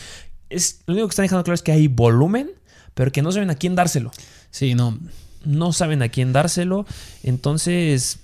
Es, 0.50 0.83
lo 0.87 0.95
único 0.95 1.09
que 1.09 1.12
están 1.12 1.25
dejando 1.25 1.45
claro 1.45 1.55
es 1.55 1.62
que 1.62 1.73
hay 1.73 1.88
volumen, 1.88 2.50
pero 2.95 3.12
que 3.12 3.23
no 3.23 3.33
saben 3.33 3.50
a 3.50 3.55
quién 3.55 3.75
dárselo. 3.75 4.11
Sí, 4.50 4.75
no. 4.75 4.99
No 5.45 5.73
saben 5.73 6.03
a 6.03 6.09
quién 6.09 6.33
dárselo. 6.33 6.87
Entonces, 7.23 8.19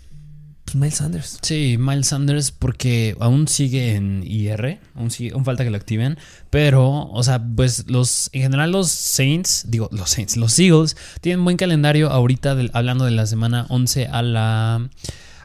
pues 0.71 0.81
Miles 0.81 0.95
Sanders. 0.95 1.39
Sí, 1.43 1.77
Miles 1.79 2.07
Sanders 2.07 2.53
porque 2.53 3.17
aún 3.19 3.49
sigue 3.49 3.97
en 3.97 4.23
IR, 4.25 4.79
aún, 4.95 5.11
sigue, 5.11 5.33
aún 5.33 5.45
falta 5.45 5.65
que 5.65 5.71
lo 5.71 5.77
activen, 5.77 6.17
pero, 6.49 7.09
o 7.11 7.23
sea, 7.25 7.43
pues 7.43 7.91
los, 7.91 8.31
en 8.33 8.43
general 8.43 8.71
los 8.71 8.89
Saints, 8.89 9.65
digo, 9.69 9.89
los 9.91 10.11
Saints, 10.11 10.37
los 10.37 10.57
Eagles 10.61 10.97
tienen 11.21 11.43
buen 11.43 11.57
calendario 11.57 12.11
ahorita 12.11 12.57
hablando 12.73 13.05
de 13.05 13.11
la 13.11 13.27
semana 13.27 13.67
11 13.69 14.07
a 14.07 14.23
la, 14.23 14.91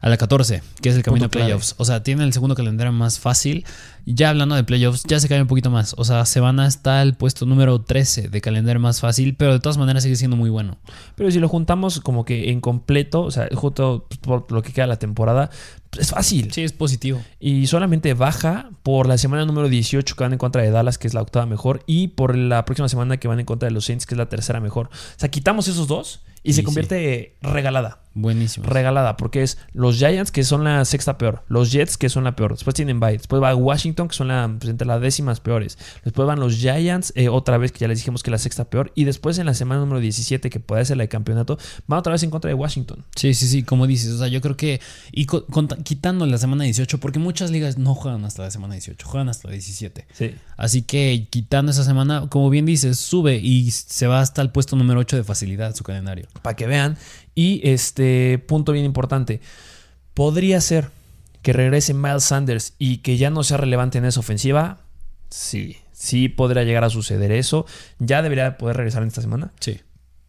a 0.06 0.10
la 0.10 0.18
14, 0.18 0.62
que 0.84 0.90
es 0.90 0.96
el 0.96 1.02
camino 1.02 1.26
a 1.26 1.30
clave. 1.30 1.48
playoffs. 1.48 1.74
O 1.78 1.84
sea, 1.84 2.04
tienen 2.04 2.28
el 2.28 2.32
segundo 2.32 2.54
calendario 2.54 2.94
más 2.94 3.18
fácil. 3.18 3.66
Ya 4.06 4.30
hablando 4.30 4.54
de 4.54 4.64
playoffs, 4.64 5.04
ya 5.08 5.20
se 5.20 5.28
cae 5.28 5.42
un 5.42 5.48
poquito 5.48 5.72
más. 5.72 5.96
O 5.98 6.06
sea, 6.06 6.28
se 6.28 6.40
van 6.40 6.60
hasta 6.60 7.02
el 7.02 7.16
puesto 7.16 7.48
número 7.48 7.82
13 7.82 8.30
de 8.30 8.40
calendario 8.40 8.80
más 8.80 9.00
fácil, 9.00 9.36
pero 9.36 9.54
de 9.54 9.60
todas 9.60 9.80
maneras 9.80 10.04
sigue 10.04 10.16
siendo 10.16 10.38
muy 10.38 10.52
bueno. 10.52 10.78
Pero 11.16 11.32
si 11.32 11.40
lo 11.40 11.50
juntamos 11.50 12.02
como 12.02 12.24
que 12.24 12.52
en 12.52 12.62
completo, 12.62 13.24
o 13.24 13.32
sea, 13.32 13.48
justo 13.56 14.06
por 14.22 14.52
lo 14.52 14.62
que 14.62 14.74
queda 14.74 14.86
la 14.86 15.00
temporada, 15.00 15.50
es 15.98 16.12
fácil. 16.12 16.54
Sí, 16.54 16.62
es 16.62 16.72
positivo. 16.72 17.20
Y 17.40 17.66
solamente 17.66 18.14
baja 18.14 18.70
por 18.84 19.08
la 19.08 19.18
semana 19.18 19.44
número 19.46 19.70
18 19.70 20.16
que 20.16 20.24
van 20.24 20.34
en 20.34 20.38
contra 20.38 20.62
de 20.62 20.70
Dallas, 20.70 21.00
que 21.00 21.08
es 21.08 21.16
la 21.16 21.24
octava 21.24 21.48
mejor, 21.48 21.82
y 21.88 22.10
por 22.10 22.38
la 22.38 22.64
próxima 22.66 22.90
semana 22.90 23.18
que 23.18 23.28
van 23.28 23.40
en 23.40 23.48
contra 23.48 23.70
de 23.70 23.74
los 23.74 23.86
Saints, 23.86 24.06
que 24.06 24.14
es 24.14 24.20
la 24.20 24.30
tercera 24.30 24.60
mejor. 24.60 24.86
O 24.86 25.20
sea, 25.20 25.30
quitamos 25.30 25.68
esos 25.68 25.88
dos 25.88 26.22
y 26.46 26.54
se 26.54 26.62
sí. 26.62 26.64
convierte 26.64 27.36
regalada. 27.42 28.00
Buenísimo. 28.18 28.66
Regalada, 28.68 29.18
porque 29.18 29.44
es 29.44 29.58
los 29.74 29.98
Giants, 29.98 30.32
que 30.32 30.46
son 30.46 30.64
la 30.64 30.86
sexta 30.86 31.18
peor, 31.18 31.44
los 31.50 31.74
Jets, 31.74 31.98
que 31.98 32.08
son 32.08 32.24
la 32.24 32.34
peor, 32.38 32.54
después 32.54 32.74
tienen 32.74 33.02
bye, 33.02 33.18
después 33.18 33.44
va 33.44 33.54
Washington, 33.54 34.08
que 34.08 34.16
son 34.16 34.30
la, 34.30 34.56
pues, 34.58 34.70
entre 34.70 34.88
las 34.88 35.02
décimas 35.02 35.42
peores, 35.42 35.78
después 36.06 36.26
van 36.26 36.40
los 36.40 36.56
Giants, 36.56 37.12
eh, 37.18 37.28
otra 37.28 37.58
vez, 37.58 37.74
que 37.74 37.80
ya 37.80 37.90
les 37.90 37.98
dijimos 37.98 38.24
que 38.24 38.30
es 38.30 38.32
la 38.32 38.38
sexta 38.38 38.70
peor, 38.70 38.94
y 38.96 39.04
después 39.04 39.38
en 39.38 39.46
la 39.46 39.54
semana 39.54 39.82
número 39.82 40.00
17, 40.00 40.50
que 40.50 40.62
puede 40.62 40.86
ser 40.86 40.96
la 40.96 41.04
de 41.04 41.10
campeonato, 41.10 41.58
van 41.88 42.00
otra 42.00 42.14
vez 42.14 42.24
en 42.24 42.30
contra 42.30 42.48
de 42.48 42.54
Washington. 42.54 43.04
Sí, 43.18 43.34
sí, 43.34 43.50
sí, 43.50 43.64
como 43.64 43.86
dices, 43.86 44.14
o 44.14 44.20
sea, 44.20 44.30
yo 44.30 44.40
creo 44.40 44.56
que 44.56 44.80
y 45.12 45.26
quitando 45.84 46.26
la 46.26 46.38
semana 46.38 46.64
18, 46.64 47.00
porque 47.02 47.20
muchas 47.20 47.52
ligas 47.52 47.78
no 47.78 47.96
juegan 47.96 48.24
hasta 48.24 48.44
la 48.44 48.52
semana 48.52 48.76
18, 48.76 49.06
juegan 49.06 49.28
hasta 49.28 49.50
la 49.50 49.54
17. 49.54 50.08
Sí. 50.14 50.36
Así 50.56 50.84
que 50.84 51.28
quitando 51.30 51.72
esa 51.72 51.84
semana, 51.84 52.28
como 52.30 52.50
bien 52.50 52.66
dices, 52.66 52.98
sube 52.98 53.36
y 53.36 53.72
se 53.72 54.08
va 54.08 54.22
hasta 54.22 54.42
el 54.42 54.52
puesto 54.52 54.78
número 54.78 55.02
8 55.02 55.18
de 55.18 55.24
facilidad 55.26 55.76
su 55.76 55.84
calendario. 55.84 56.28
Para 56.42 56.56
que 56.56 56.68
vean. 56.68 56.98
Y 57.34 57.62
este 57.70 58.38
punto 58.40 58.72
bien 58.72 58.86
importante, 58.86 59.42
podría 60.14 60.62
ser 60.62 60.90
que 61.42 61.54
regrese 61.54 61.94
Miles 61.94 62.24
Sanders 62.24 62.74
y 62.80 62.98
que 62.98 63.18
ya 63.18 63.30
no 63.30 63.44
sea 63.44 63.58
relevante 63.58 63.98
en 63.98 64.06
esa 64.06 64.20
ofensiva. 64.20 64.80
Sí, 65.30 65.78
sí 65.92 66.30
podría 66.30 66.64
llegar 66.64 66.84
a 66.84 66.90
suceder 66.90 67.32
eso. 67.32 67.66
Ya 68.00 68.22
debería 68.22 68.58
poder 68.58 68.78
regresar 68.78 69.02
en 69.04 69.10
esta 69.10 69.22
semana. 69.22 69.52
Sí. 69.60 69.82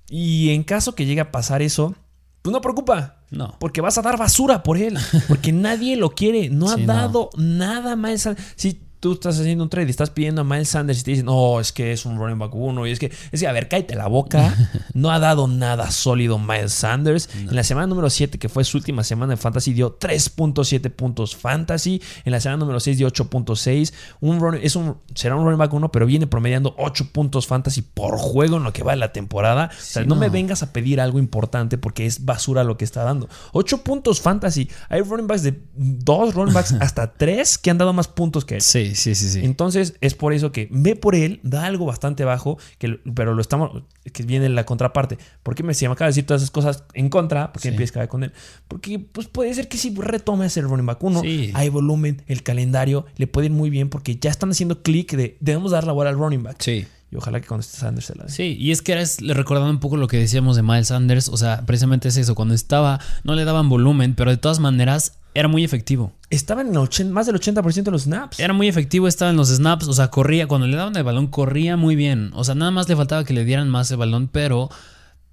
Y 0.08 0.50
en 0.50 0.62
caso 0.64 0.94
que 0.94 1.06
llegue 1.06 1.20
a 1.20 1.32
pasar 1.32 1.62
eso, 1.62 1.94
pues 2.42 2.52
no 2.52 2.60
preocupa. 2.60 3.16
No. 3.30 3.56
Porque 3.58 3.80
vas 3.80 3.98
a 3.98 4.02
dar 4.02 4.18
basura 4.18 4.62
por 4.62 4.76
él. 4.78 4.98
Porque 5.26 5.52
nadie 5.52 5.96
lo 5.96 6.10
quiere. 6.10 6.48
No 6.50 6.70
ha 6.70 6.74
Sí, 6.76 6.82
no. 6.82 6.92
dado 6.94 7.30
nada 7.36 7.96
Sanders. 7.96 8.36
Si 8.56 8.80
tú 9.00 9.12
estás 9.12 9.38
haciendo 9.38 9.62
un 9.64 9.70
trade 9.70 9.86
y 9.86 9.90
estás 9.90 10.10
pidiendo 10.10 10.40
a 10.40 10.44
Miles 10.44 10.68
Sanders 10.70 11.00
y 11.00 11.02
te 11.04 11.10
dicen, 11.12 11.26
no, 11.26 11.60
es 11.60 11.70
que 11.72 11.92
es 11.92 12.06
un 12.06 12.18
running 12.18 12.38
back 12.38 12.54
uno. 12.54 12.86
Y 12.86 12.90
es 12.92 12.98
que, 12.98 13.12
es 13.30 13.40
que, 13.40 13.46
a 13.46 13.52
ver, 13.52 13.68
cállate 13.68 13.94
la 13.94 14.06
boca. 14.08 14.54
No 14.94 15.10
ha 15.10 15.18
dado 15.18 15.46
nada 15.46 15.90
sólido 15.90 16.38
Miles 16.38 16.72
Sanders. 16.72 17.28
En 17.34 17.54
la 17.54 17.62
semana 17.64 17.86
número 17.86 18.08
7, 18.08 18.38
que 18.38 18.48
fue 18.48 18.64
su 18.64 18.78
última 18.78 19.04
semana 19.04 19.34
de 19.34 19.36
fantasy, 19.36 19.74
dio 19.74 19.98
3.7 19.98 20.90
puntos 20.90 21.36
fantasy. 21.36 22.00
En 22.24 22.32
la 22.32 22.40
semana 22.40 22.60
número 22.60 22.80
6 22.80 22.96
dio 22.96 23.06
8.6. 23.08 23.92
Un 24.20 24.40
run- 24.40 24.58
es 24.62 24.74
un, 24.74 24.96
será 25.14 25.36
un 25.36 25.44
running 25.44 25.58
back 25.58 25.72
uno, 25.74 25.92
pero 25.92 26.06
viene 26.06 26.26
promediando 26.26 26.74
8 26.78 27.08
puntos 27.12 27.46
fantasy 27.46 27.82
por 27.82 28.16
juego 28.16 28.56
en 28.56 28.64
lo 28.64 28.72
que 28.72 28.82
va 28.82 28.92
de 28.92 28.98
la 28.98 29.12
temporada. 29.12 29.70
o 29.70 29.82
sea, 29.82 30.04
no, 30.04 30.14
me 30.16 30.30
vengas 30.30 30.62
a 30.62 30.72
pedir 30.72 31.00
algo 31.00 31.18
importante 31.18 31.76
porque 31.78 32.06
es 32.06 32.24
basura 32.24 32.64
lo 32.64 32.78
que 32.78 32.84
está 32.86 33.04
dando. 33.04 33.28
8 33.52 33.82
puntos 33.84 34.20
fantasy. 34.22 34.70
Hay 34.88 35.02
running 35.02 35.26
backs 35.26 35.42
de 35.42 35.60
dos 35.74 36.34
running 36.34 36.54
backs 36.54 36.72
hasta 36.80 37.12
3 37.12 37.58
que 37.58 37.70
han 37.70 37.76
dado 37.78 37.92
más 37.92 38.08
puntos 38.08 38.44
que 38.46 38.56
él. 38.56 38.62
Sí, 38.62 38.94
sí, 38.96 39.14
sí, 39.14 39.28
sí. 39.28 39.40
Entonces 39.44 39.94
es 40.00 40.14
por 40.14 40.32
eso 40.32 40.50
que 40.52 40.68
ve 40.72 40.96
por 40.96 41.14
él, 41.14 41.40
da 41.42 41.66
algo 41.66 41.84
bastante 41.86 42.24
bajo, 42.24 42.58
que, 42.78 42.98
pero 43.14 43.34
lo 43.34 43.40
estamos, 43.40 43.82
que 44.12 44.22
viene 44.24 44.48
la 44.48 44.64
contraparte. 44.66 45.18
¿Por 45.42 45.54
qué 45.54 45.62
me, 45.62 45.74
si 45.74 45.86
me 45.86 45.92
acaba 45.92 46.06
de 46.06 46.10
decir 46.10 46.26
todas 46.26 46.42
esas 46.42 46.50
cosas 46.50 46.84
en 46.94 47.08
contra? 47.08 47.52
¿Por 47.52 47.62
qué 47.62 47.68
Sí. 47.68 47.74
empiezas 47.74 47.92
a 47.92 48.00
caer 48.00 48.08
con 48.08 48.24
él? 48.24 48.32
Porque 48.68 48.98
pues 48.98 49.28
puede 49.28 49.54
ser 49.54 49.68
que 49.68 49.78
si 49.78 49.94
retomes 49.94 50.56
el 50.56 50.64
running 50.64 50.86
back 50.86 51.02
uno, 51.04 51.20
Sí. 51.20 51.50
hay 51.54 51.68
volumen, 51.68 52.22
el 52.26 52.42
calendario, 52.42 53.06
le 53.16 53.26
puede 53.26 53.46
ir 53.46 53.52
muy 53.52 53.70
bien 53.70 53.88
porque 53.88 54.16
ya 54.16 54.30
están 54.30 54.50
haciendo 54.50 54.82
clic 54.82 55.12
de 55.14 55.36
debemos 55.40 55.70
dar 55.70 55.86
la 55.86 55.92
bola 55.92 56.10
al 56.10 56.16
running 56.16 56.42
back. 56.42 56.56
Sí. 56.60 56.86
Y 57.10 57.14
ojalá 57.16 57.40
que 57.40 57.46
con 57.46 57.60
este 57.60 57.78
Sanders 57.78 58.06
se 58.06 58.14
la 58.16 58.24
dé. 58.24 58.30
Sí, 58.32 58.56
y 58.58 58.72
es 58.72 58.82
que 58.82 58.90
era 58.90 59.00
es- 59.00 59.20
le 59.20 59.32
recordando 59.32 59.70
un 59.70 59.78
poco 59.78 59.96
lo 59.96 60.08
que 60.08 60.16
decíamos 60.16 60.56
de 60.56 60.62
Miles 60.64 60.88
Sanders, 60.88 61.28
o 61.28 61.36
sea, 61.36 61.64
precisamente 61.64 62.08
es 62.08 62.16
eso, 62.16 62.34
cuando 62.34 62.52
estaba, 62.54 62.98
no 63.22 63.34
le 63.36 63.44
daban 63.44 63.68
volumen, 63.68 64.14
pero 64.16 64.32
de 64.32 64.36
todas 64.38 64.58
maneras 64.58 65.18
era 65.38 65.48
muy 65.48 65.64
efectivo. 65.64 66.12
Estaba 66.30 66.62
en 66.62 66.68
el 66.70 66.76
80 66.78 67.12
más 67.12 67.26
del 67.26 67.36
80% 67.36 67.82
de 67.84 67.90
los 67.90 68.02
snaps. 68.04 68.40
Era 68.40 68.52
muy 68.52 68.68
efectivo, 68.68 69.06
estaba 69.06 69.30
en 69.30 69.36
los 69.36 69.48
snaps, 69.48 69.86
o 69.86 69.92
sea, 69.92 70.08
corría, 70.08 70.46
cuando 70.48 70.66
le 70.66 70.76
daban 70.76 70.96
el 70.96 71.04
balón, 71.04 71.26
corría 71.26 71.76
muy 71.76 71.94
bien. 71.94 72.30
O 72.34 72.42
sea, 72.42 72.54
nada 72.54 72.70
más 72.70 72.88
le 72.88 72.96
faltaba 72.96 73.24
que 73.24 73.34
le 73.34 73.44
dieran 73.44 73.68
más 73.68 73.90
el 73.90 73.98
balón, 73.98 74.28
pero 74.28 74.70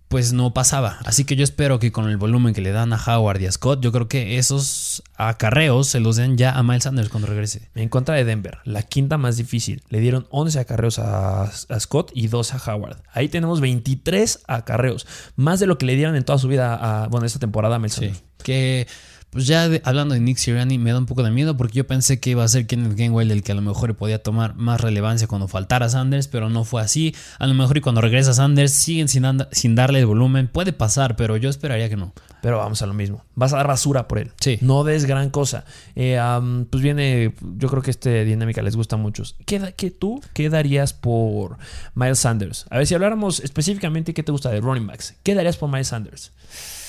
pues 0.09 0.31
no 0.31 0.53
pasaba. 0.53 0.99
Así 1.05 1.23
que 1.25 1.35
yo 1.35 1.43
espero 1.43 1.79
que 1.79 1.91
con 1.91 2.07
el 2.07 2.17
volumen 2.17 2.53
que 2.53 2.61
le 2.61 2.71
dan 2.71 2.93
a 2.93 2.97
Howard 3.03 3.41
y 3.41 3.47
a 3.47 3.51
Scott, 3.51 3.81
yo 3.81 3.91
creo 3.91 4.07
que 4.07 4.37
esos 4.37 5.01
acarreos 5.15 5.87
se 5.87 5.99
los 5.99 6.17
den 6.17 6.37
ya 6.37 6.51
a 6.51 6.61
Miles 6.61 6.83
Sanders 6.83 7.09
cuando 7.09 7.27
regrese. 7.27 7.69
En 7.73 7.89
contra 7.89 8.13
de 8.13 8.23
Denver, 8.23 8.59
la 8.63 8.83
quinta 8.83 9.17
más 9.17 9.37
difícil. 9.37 9.81
Le 9.89 10.01
dieron 10.01 10.27
11 10.29 10.59
acarreos 10.59 10.99
a, 10.99 11.43
a 11.45 11.79
Scott 11.79 12.11
y 12.13 12.27
2 12.27 12.53
a 12.53 12.57
Howard. 12.75 13.01
Ahí 13.11 13.27
tenemos 13.27 13.59
23 13.59 14.41
acarreos. 14.47 15.07
Más 15.35 15.59
de 15.59 15.65
lo 15.65 15.79
que 15.79 15.87
le 15.87 15.95
dieron 15.95 16.15
en 16.15 16.23
toda 16.25 16.37
su 16.37 16.47
vida 16.47 16.75
a, 16.75 17.07
bueno, 17.07 17.25
esta 17.25 17.39
temporada 17.39 17.77
a 17.77 17.79
Mel 17.79 17.89
Sí. 17.89 18.01
Sanders. 18.01 18.23
Que, 18.43 18.87
pues 19.33 19.47
ya 19.47 19.67
de- 19.67 19.81
hablando 19.83 20.13
de 20.13 20.21
Nick 20.21 20.37
Sirianni, 20.37 20.77
me 20.77 20.91
da 20.91 20.99
un 20.99 21.05
poco 21.07 21.23
de 21.23 21.31
miedo 21.31 21.57
porque 21.57 21.73
yo 21.77 21.87
pensé 21.87 22.19
que 22.19 22.29
iba 22.29 22.43
a 22.43 22.47
ser 22.47 22.67
Kenneth 22.67 22.95
Gainwell 22.95 23.31
el 23.31 23.43
que 23.43 23.51
a 23.51 23.55
lo 23.55 23.61
mejor 23.61 23.95
podía 23.95 24.21
tomar 24.21 24.55
más 24.55 24.79
relevancia 24.79 25.27
cuando 25.27 25.47
faltara 25.47 25.89
Sanders, 25.89 26.27
pero 26.27 26.49
no 26.49 26.63
fue 26.63 26.81
así. 26.81 27.15
A 27.39 27.47
lo 27.47 27.53
mejor 27.55 27.77
y 27.77 27.81
cuando 27.81 27.99
regresa 27.99 28.33
Sanders 28.33 28.71
siguen 28.71 29.07
sin, 29.07 29.75
darle 29.75 29.99
el 29.99 30.05
volumen. 30.05 30.47
Puede 30.47 30.71
pasar, 30.71 31.15
pero 31.15 31.35
yo 31.35 31.49
esperaría 31.49 31.89
que 31.89 31.97
no. 31.97 32.13
Pero 32.43 32.57
vamos 32.57 32.81
a 32.81 32.85
lo 32.87 32.93
mismo. 32.93 33.23
Vas 33.35 33.53
a 33.53 33.55
dar 33.57 33.67
basura 33.67 34.05
por 34.09 34.19
él. 34.19 34.31
Sí. 34.41 34.57
No 34.59 34.83
des 34.83 35.05
gran 35.05 35.29
cosa. 35.29 35.63
Eh, 35.95 36.19
am, 36.19 36.65
pues 36.69 36.83
viene, 36.83 37.33
yo 37.57 37.69
creo 37.69 37.81
que 37.81 37.89
este 37.89 38.25
dinámica 38.25 38.61
les 38.61 38.75
gusta 38.75 38.97
a 38.97 38.99
muchos. 38.99 39.37
¿Qué, 39.45 39.73
qué 39.77 39.91
tú 39.91 40.21
qué 40.33 40.49
darías 40.49 40.91
por 40.91 41.55
Miles 41.95 42.19
Sanders? 42.19 42.65
A 42.69 42.79
ver, 42.79 42.85
si 42.85 42.95
habláramos 42.95 43.39
específicamente 43.39 44.13
qué 44.13 44.23
te 44.23 44.33
gusta 44.33 44.49
de 44.51 44.59
running 44.59 44.85
backs. 44.85 45.15
¿Qué 45.23 45.35
darías 45.35 45.55
por 45.55 45.69
Miles 45.69 45.87
Sanders? 45.87 46.33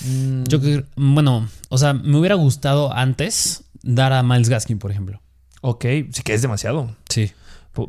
Mm, 0.04 0.42
Yo 0.48 0.60
que, 0.60 0.84
bueno, 0.96 1.48
o 1.68 1.78
sea, 1.78 1.94
me 1.94 2.18
hubiera 2.18 2.34
gustado 2.34 2.92
antes 2.92 3.62
dar 3.84 4.12
a 4.12 4.24
Miles 4.24 4.48
Gaskin, 4.48 4.80
por 4.80 4.90
ejemplo. 4.90 5.20
ok, 5.60 5.84
sí 6.10 6.22
que 6.24 6.34
es 6.34 6.42
demasiado. 6.42 6.96
Sí. 7.08 7.30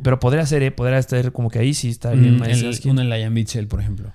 Pero 0.04 0.20
podría 0.20 0.46
ser, 0.46 0.62
¿eh? 0.62 0.70
Podría 0.70 0.98
estar 0.98 1.32
como 1.32 1.50
que 1.50 1.58
ahí 1.58 1.74
sí 1.74 1.88
está 1.90 2.12
bien 2.12 2.36
Mm, 2.36 2.40
Miles 2.42 2.58
el- 2.60 2.66
Gaskin. 2.70 2.90
un 2.92 2.98
Elijah 3.00 3.28
Mitchell, 3.30 3.66
por 3.66 3.80
ejemplo. 3.80 4.12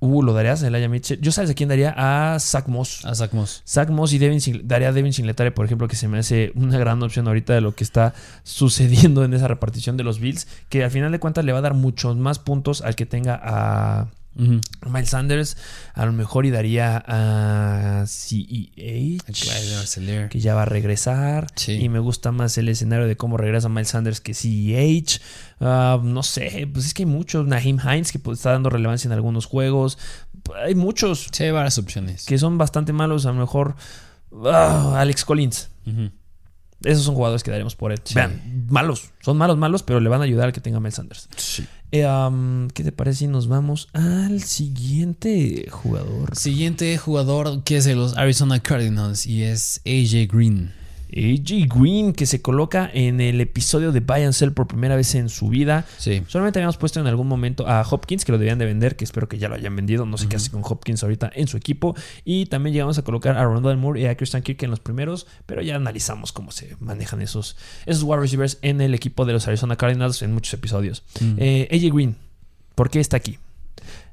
Uh, 0.00 0.22
lo 0.22 0.32
darías 0.32 0.62
a 0.62 0.68
Elijah 0.68 0.88
Mitchell. 0.88 1.20
Yo 1.20 1.32
sabes 1.32 1.50
a 1.50 1.54
quién 1.54 1.68
daría 1.68 1.92
a 1.96 2.38
Zach 2.38 2.68
Moss. 2.68 3.04
A 3.04 3.16
Zach 3.16 3.32
Moss. 3.32 3.62
Zach 3.66 3.88
Moss 3.90 4.12
y 4.12 4.18
Devin 4.18 4.38
Singl- 4.38 4.62
daría 4.62 4.90
a 4.90 4.92
Devin 4.92 5.12
Singletary, 5.12 5.50
por 5.50 5.66
ejemplo, 5.66 5.88
que 5.88 5.96
se 5.96 6.06
me 6.06 6.18
hace 6.18 6.52
una 6.54 6.78
gran 6.78 7.02
opción 7.02 7.26
ahorita 7.26 7.52
de 7.52 7.60
lo 7.60 7.74
que 7.74 7.82
está 7.82 8.14
sucediendo 8.44 9.24
en 9.24 9.34
esa 9.34 9.48
repartición 9.48 9.96
de 9.96 10.04
los 10.04 10.20
Bills, 10.20 10.46
que 10.68 10.84
al 10.84 10.92
final 10.92 11.10
de 11.10 11.18
cuentas 11.18 11.44
le 11.44 11.52
va 11.52 11.58
a 11.58 11.62
dar 11.62 11.74
muchos 11.74 12.16
más 12.16 12.38
puntos 12.38 12.80
al 12.80 12.94
que 12.94 13.06
tenga 13.06 13.40
a, 13.42 14.06
Miles 14.34 15.10
Sanders 15.10 15.56
a 15.94 16.06
lo 16.06 16.12
mejor 16.12 16.46
y 16.46 16.50
daría 16.50 17.02
a 17.06 18.04
CEH, 18.06 19.18
Clyde 19.24 19.74
Arcelor. 19.76 20.28
que 20.28 20.38
ya 20.40 20.54
va 20.54 20.62
a 20.62 20.66
regresar. 20.66 21.48
Sí. 21.56 21.72
Y 21.72 21.88
me 21.88 21.98
gusta 21.98 22.30
más 22.30 22.56
el 22.58 22.68
escenario 22.68 23.06
de 23.08 23.16
cómo 23.16 23.36
regresa 23.36 23.68
Miles 23.68 23.88
Sanders 23.88 24.20
que 24.20 24.34
CEH. 24.34 25.20
Ah, 25.60 26.00
no 26.02 26.22
sé, 26.22 26.68
pues 26.72 26.86
es 26.86 26.94
que 26.94 27.02
hay 27.02 27.06
muchos. 27.06 27.46
Naheem 27.46 27.78
Hines 27.80 28.12
que 28.12 28.18
pues, 28.20 28.38
está 28.38 28.52
dando 28.52 28.70
relevancia 28.70 29.08
en 29.08 29.12
algunos 29.12 29.46
juegos. 29.46 29.98
Hay 30.64 30.74
muchos 30.76 31.28
Sí, 31.32 31.44
hay 31.44 31.50
varias 31.50 31.76
opciones. 31.78 32.24
que 32.24 32.38
son 32.38 32.58
bastante 32.58 32.92
malos. 32.92 33.26
A 33.26 33.30
lo 33.32 33.40
mejor 33.40 33.74
ah, 34.46 34.94
Alex 34.98 35.24
Collins. 35.24 35.68
Esos 36.84 37.02
son 37.04 37.16
jugadores 37.16 37.42
que 37.42 37.50
daremos 37.50 37.74
por 37.74 37.90
él. 37.90 37.98
Sí. 38.04 38.14
Vean, 38.14 38.66
malos. 38.70 39.10
Son 39.20 39.36
malos, 39.36 39.56
malos, 39.58 39.82
pero 39.82 39.98
le 39.98 40.08
van 40.08 40.20
a 40.20 40.24
ayudar 40.24 40.46
al 40.46 40.52
que 40.52 40.60
tenga 40.60 40.78
Miles 40.78 40.94
Sanders. 40.94 41.28
Sí. 41.36 41.66
Um, 41.90 42.68
¿Qué 42.68 42.84
te 42.84 42.92
parece 42.92 43.20
si 43.20 43.26
nos 43.28 43.48
vamos 43.48 43.88
al 43.94 44.42
siguiente 44.42 45.68
jugador? 45.70 46.36
Siguiente 46.36 46.98
jugador 46.98 47.62
que 47.62 47.78
es 47.78 47.86
de 47.86 47.94
los 47.94 48.16
Arizona 48.18 48.60
Cardinals 48.60 49.26
y 49.26 49.44
es 49.44 49.80
AJ 49.86 50.30
Green. 50.30 50.74
AJ 51.10 51.68
Green, 51.68 52.12
que 52.12 52.26
se 52.26 52.42
coloca 52.42 52.90
en 52.92 53.20
el 53.20 53.40
episodio 53.40 53.92
de 53.92 54.00
Buy 54.00 54.22
and 54.22 54.32
Sell 54.32 54.52
por 54.52 54.66
primera 54.66 54.96
vez 54.96 55.14
en 55.14 55.28
su 55.28 55.48
vida. 55.48 55.86
Sí. 55.98 56.22
Solamente 56.28 56.58
habíamos 56.58 56.76
puesto 56.76 57.00
en 57.00 57.06
algún 57.06 57.26
momento 57.26 57.66
a 57.66 57.82
Hopkins, 57.82 58.24
que 58.24 58.32
lo 58.32 58.38
debían 58.38 58.58
de 58.58 58.66
vender, 58.66 58.96
que 58.96 59.04
espero 59.04 59.28
que 59.28 59.38
ya 59.38 59.48
lo 59.48 59.54
hayan 59.54 59.74
vendido. 59.74 60.06
No 60.06 60.18
sé 60.18 60.28
qué 60.28 60.36
hace 60.36 60.50
con 60.50 60.62
Hopkins 60.64 61.02
ahorita 61.02 61.30
en 61.34 61.48
su 61.48 61.56
equipo. 61.56 61.94
Y 62.24 62.46
también 62.46 62.74
llegamos 62.74 62.98
a 62.98 63.02
colocar 63.02 63.36
a 63.36 63.44
Rondell 63.44 63.76
Moore 63.76 64.00
y 64.00 64.06
a 64.06 64.16
Christian 64.16 64.42
Kirk 64.42 64.62
en 64.62 64.70
los 64.70 64.80
primeros, 64.80 65.26
pero 65.46 65.62
ya 65.62 65.76
analizamos 65.76 66.32
cómo 66.32 66.50
se 66.50 66.76
manejan 66.80 67.22
esos, 67.22 67.56
esos 67.86 68.02
wide 68.02 68.20
receivers 68.20 68.58
en 68.62 68.80
el 68.80 68.94
equipo 68.94 69.24
de 69.24 69.32
los 69.32 69.46
Arizona 69.48 69.76
Cardinals 69.76 70.22
en 70.22 70.32
muchos 70.32 70.54
episodios. 70.54 71.04
Eh, 71.38 71.68
AJ 71.70 71.94
Green, 71.94 72.16
¿por 72.74 72.90
qué 72.90 73.00
está 73.00 73.16
aquí? 73.16 73.38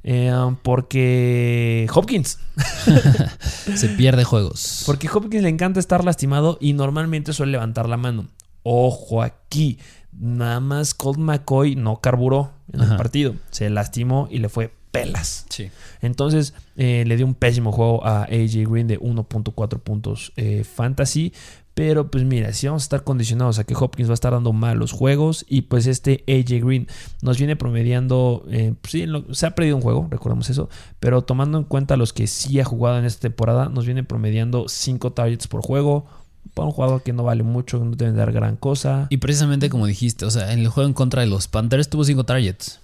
Eh, 0.03 0.31
porque 0.61 1.87
Hopkins. 1.93 2.39
Se 3.75 3.89
pierde 3.89 4.23
juegos. 4.23 4.83
Porque 4.85 5.09
Hopkins 5.11 5.43
le 5.43 5.49
encanta 5.49 5.79
estar 5.79 6.03
lastimado 6.03 6.57
y 6.61 6.73
normalmente 6.73 7.33
suele 7.33 7.53
levantar 7.53 7.89
la 7.89 7.97
mano. 7.97 8.27
Ojo 8.63 9.21
aquí. 9.21 9.79
Nada 10.11 10.59
más 10.59 10.93
Colt 10.93 11.17
McCoy 11.17 11.75
no 11.75 11.99
carburó 11.99 12.53
en 12.71 12.81
el 12.81 12.95
partido. 12.95 13.35
Se 13.51 13.69
lastimó 13.69 14.27
y 14.31 14.39
le 14.39 14.49
fue 14.49 14.71
pelas. 14.91 15.45
Sí. 15.49 15.69
Entonces 16.01 16.53
eh, 16.77 17.03
le 17.05 17.17
dio 17.17 17.25
un 17.25 17.35
pésimo 17.35 17.71
juego 17.71 18.05
a 18.05 18.23
AJ 18.23 18.69
Green 18.69 18.87
de 18.87 18.99
1.4 18.99 19.79
puntos 19.79 20.31
eh, 20.37 20.63
fantasy. 20.63 21.33
Pero 21.75 22.09
pues 22.09 22.23
mira, 22.23 22.53
si 22.53 22.67
vamos 22.67 22.83
a 22.83 22.85
estar 22.85 23.03
condicionados 23.03 23.59
a 23.59 23.65
que 23.65 23.75
Hopkins 23.75 24.07
va 24.09 24.13
a 24.13 24.15
estar 24.15 24.31
dando 24.31 24.53
malos 24.53 24.93
juegos 24.93 25.45
y 25.47 25.63
pues 25.63 25.85
este 25.87 26.23
AJ 26.27 26.65
Green 26.65 26.87
nos 27.21 27.37
viene 27.37 27.55
promediando, 27.57 28.45
eh, 28.49 28.73
pues, 28.81 28.91
sí, 28.93 29.05
lo- 29.05 29.31
se 29.35 29.45
ha 29.45 29.55
perdido 29.55 29.75
un 29.75 29.81
juego, 29.81 30.07
recordemos 30.09 30.49
eso, 30.49 30.69
pero 31.01 31.21
tomando 31.23 31.57
en 31.57 31.65
cuenta 31.65 31.97
los 31.97 32.13
que 32.13 32.27
sí 32.27 32.59
ha 32.61 32.65
jugado 32.65 32.97
en 32.97 33.03
esta 33.05 33.19
temporada, 33.21 33.67
nos 33.69 33.85
viene 33.85 34.03
promediando 34.05 34.67
5 34.69 35.11
targets 35.11 35.47
por 35.47 35.61
juego. 35.61 36.05
Para 36.53 36.67
un 36.67 36.71
jugador 36.73 37.01
que 37.03 37.11
no 37.11 37.23
vale 37.23 37.43
mucho, 37.43 37.83
no 37.83 37.95
debe 37.95 38.13
dar 38.13 38.31
gran 38.31 38.55
cosa. 38.55 39.07
Y 39.09 39.17
precisamente 39.17 39.69
como 39.69 39.85
dijiste, 39.87 40.23
o 40.25 40.31
sea, 40.31 40.53
en 40.53 40.59
el 40.59 40.69
juego 40.69 40.87
en 40.87 40.93
contra 40.93 41.21
de 41.23 41.27
los 41.27 41.47
Panthers 41.49 41.89
tuvo 41.89 42.05
cinco 42.05 42.23
targets. 42.23 42.79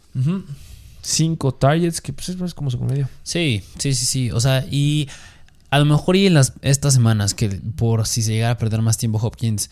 5 1.03 1.53
targets, 1.53 2.01
que 2.01 2.13
pues 2.13 2.29
es 2.29 2.39
es 2.41 2.53
como 2.53 2.69
su 2.69 2.77
promedio. 2.77 3.07
Sí, 3.23 3.63
sí, 3.77 3.93
sí, 3.93 4.05
sí. 4.05 4.31
O 4.31 4.39
sea, 4.39 4.65
y 4.69 5.07
a 5.71 5.79
lo 5.79 5.85
mejor 5.85 6.17
y 6.17 6.27
en 6.27 6.35
las, 6.35 6.53
estas 6.61 6.93
semanas, 6.93 7.33
que 7.33 7.49
por 7.49 8.05
si 8.05 8.21
se 8.21 8.33
llegara 8.33 8.53
a 8.53 8.57
perder 8.57 8.81
más 8.81 8.97
tiempo 8.97 9.19
Hopkins, 9.19 9.71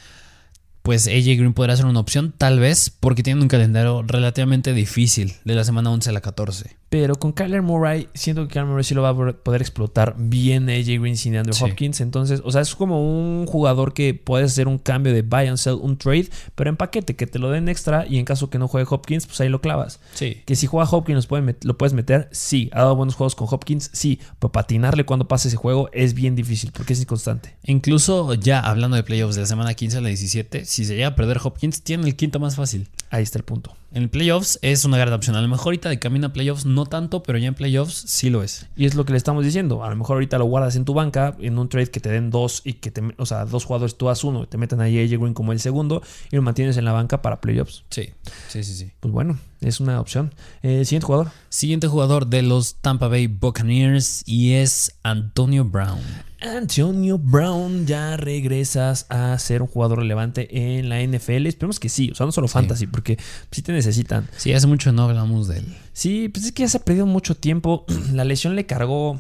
pues 0.82 1.08
AJ 1.08 1.38
Green 1.38 1.54
podría 1.54 1.76
ser 1.76 1.86
una 1.86 2.00
opción, 2.00 2.34
tal 2.36 2.60
vez, 2.60 2.90
porque 2.90 3.22
tiene 3.22 3.42
un 3.42 3.50
calendario 3.50 4.02
relativamente 4.02 4.74
difícil 4.74 5.36
de 5.44 5.56
la 5.56 5.66
semana 5.66 5.92
11 5.92 6.10
a 6.10 6.14
la 6.14 6.22
14. 6.22 6.79
Pero 6.90 7.16
con 7.16 7.34
Kyler 7.34 7.62
Murray, 7.62 8.08
siento 8.16 8.48
que 8.48 8.54
Kyler 8.54 8.66
Murray 8.68 8.84
sí 8.84 8.96
lo 8.96 9.04
va 9.04 9.10
a 9.10 9.16
poder- 9.34 9.62
explotar 9.62 10.16
bien 10.18 10.68
AJ 10.70 11.00
Green 11.00 11.18
sin 11.18 11.36
Andrew 11.36 11.54
Sí. 11.54 11.64
Hopkins. 11.64 12.02
Entonces, 12.02 12.42
o 12.44 12.52
sea, 12.52 12.62
es 12.62 12.74
como 12.74 13.00
un 13.02 13.46
jugador 13.46 13.94
que 13.94 14.16
puedes 14.16 14.52
hacer 14.52 14.68
un 14.68 14.80
cambio 14.80 15.14
de 15.14 15.22
buy 15.22 15.46
and 15.48 15.58
sell, 15.58 15.76
un 15.80 15.98
trade, 15.98 16.30
pero 16.56 16.70
en 16.72 16.78
paquete, 16.78 17.16
que 17.16 17.28
te 17.28 17.38
lo 17.38 17.52
den 17.52 17.70
extra 17.70 18.08
y 18.10 18.18
en 18.18 18.26
caso 18.26 18.50
que 18.50 18.58
no 18.58 18.68
juegue 18.68 18.88
Hopkins, 18.90 19.28
pues 19.28 19.40
ahí 19.42 19.50
lo 19.50 19.62
clavas. 19.62 20.00
Sí. 20.16 20.42
Que 20.46 20.56
si 20.56 20.66
juega 20.66 20.90
Hopkins 20.90 21.28
puede 21.28 21.56
lo 21.64 21.78
puedes 21.78 21.94
meter, 21.94 22.28
sí. 22.32 22.70
Ha 22.74 22.80
dado 22.80 22.96
buenos 22.96 23.16
juegos 23.16 23.36
con 23.36 23.48
Hopkins, 23.52 23.92
sí. 23.94 24.20
Pero 24.40 24.52
patinarle 24.52 25.06
cuando 25.06 25.28
pase 25.28 25.48
ese 25.50 25.58
juego 25.58 25.90
es 25.94 26.16
bien 26.16 26.36
difícil 26.36 26.72
porque 26.74 26.94
es 26.94 27.02
inconstante. 27.02 27.56
Incluso 27.66 28.34
ya 28.34 28.60
hablando 28.60 28.96
de 28.98 29.04
playoffs 29.04 29.36
de 29.36 29.42
la 29.42 29.48
semana 29.48 29.74
15 29.76 29.98
a 29.98 30.02
la 30.02 30.08
17, 30.10 30.66
si 30.66 30.86
se 30.86 30.96
llega 30.96 31.10
a 31.10 31.16
perder 31.16 31.40
Hopkins, 31.44 31.84
tiene 31.84 32.08
el 32.08 32.16
quinto 32.16 32.40
más 32.40 32.56
fácil. 32.56 32.88
Ahí 33.12 33.24
está 33.24 33.40
el 33.40 33.44
punto. 33.44 33.76
En 33.92 34.08
playoffs 34.08 34.60
es 34.62 34.86
una 34.86 34.98
gran 34.98 35.14
opción. 35.14 35.36
A 35.36 35.42
lo 35.42 35.48
mejor 35.48 35.68
ahorita 35.68 35.90
de 35.90 35.98
camino 35.98 36.28
a 36.28 36.34
playoffs 36.34 36.66
no 36.66 36.86
tanto, 36.86 37.24
pero 37.24 37.40
ya 37.40 37.48
en 37.48 37.56
playoffs 37.56 38.04
sí 38.08 38.30
lo 38.30 38.44
es. 38.44 38.68
Y 38.76 38.86
es 38.86 38.94
lo 38.94 39.04
que 39.04 39.14
le 39.14 39.18
estamos 39.18 39.44
diciendo. 39.44 39.84
A 39.84 39.90
lo 39.90 39.96
mejor 39.96 40.18
ahorita 40.18 40.38
lo 40.38 40.46
guardas 40.46 40.76
en 40.76 40.86
tu 40.86 40.94
banca, 40.94 41.36
en 41.40 41.58
un 41.58 41.70
trade 41.70 41.88
que 41.88 42.00
te 42.00 42.10
den 42.10 42.30
dos 42.30 42.62
y 42.64 42.74
que 42.74 42.92
te, 42.92 43.02
o 43.18 43.26
sea, 43.26 43.46
dos 43.46 43.66
jugadores, 43.66 43.98
tú 43.98 44.06
das 44.06 44.24
uno, 44.24 44.48
te 44.48 44.60
meten 44.60 44.80
ahí 44.80 45.00
a 45.00 45.04
AJ 45.04 45.20
Green 45.20 45.34
como 45.34 45.54
el 45.54 45.60
segundo 45.60 46.04
y 46.32 46.36
lo 46.36 46.44
mantienes 46.44 46.78
en 46.78 46.86
la 46.86 46.92
banca 46.92 47.24
para 47.24 47.42
playoffs. 47.42 47.84
Sí, 47.90 48.14
sí, 48.48 48.64
sí, 48.64 48.76
sí. 48.76 48.92
Pues 49.00 49.12
bueno, 49.12 49.40
es 49.62 49.80
una 49.80 50.00
opción. 50.00 50.36
Eh, 50.62 50.86
siguiente 50.86 51.08
jugador. 51.08 51.32
Siguiente 51.50 51.88
jugador 51.88 52.28
de 52.28 52.44
los 52.44 52.76
Tampa 52.76 53.08
Bay 53.08 53.26
Buccaneers 53.26 54.24
y 54.28 54.54
es 54.54 54.94
Antonio 55.02 55.66
Brown. 55.66 56.29
Antonio 56.42 57.18
Brown, 57.18 57.86
ya 57.86 58.16
regresas 58.16 59.06
a 59.10 59.38
ser 59.40 59.62
un 59.62 59.68
jugador 59.68 60.00
relevante 60.00 60.78
en 60.78 60.88
la 60.88 61.02
NFL. 61.02 61.48
Esperemos 61.48 61.80
que 61.80 61.90
sí, 61.90 62.12
o 62.12 62.16
sea, 62.16 62.26
no 62.26 62.32
solo 62.32 62.48
fantasy, 62.48 62.88
porque 62.88 63.18
sí 63.52 63.62
te 63.62 63.74
necesitan. 63.74 64.28
Sí, 64.38 64.54
hace 64.54 64.68
mucho 64.68 64.92
no 64.92 65.04
hablamos 65.04 65.48
de 65.48 65.60
él. 65.60 65.78
Sí, 65.92 66.30
pues 66.30 66.46
es 66.46 66.52
que 66.54 66.64
ya 66.64 66.70
se 66.70 66.78
ha 66.78 66.86
perdido 66.86 67.06
mucho 67.06 67.36
tiempo. 67.36 67.86
La 68.14 68.24
lesión 68.24 68.56
le 68.56 68.66
cargó 68.66 69.20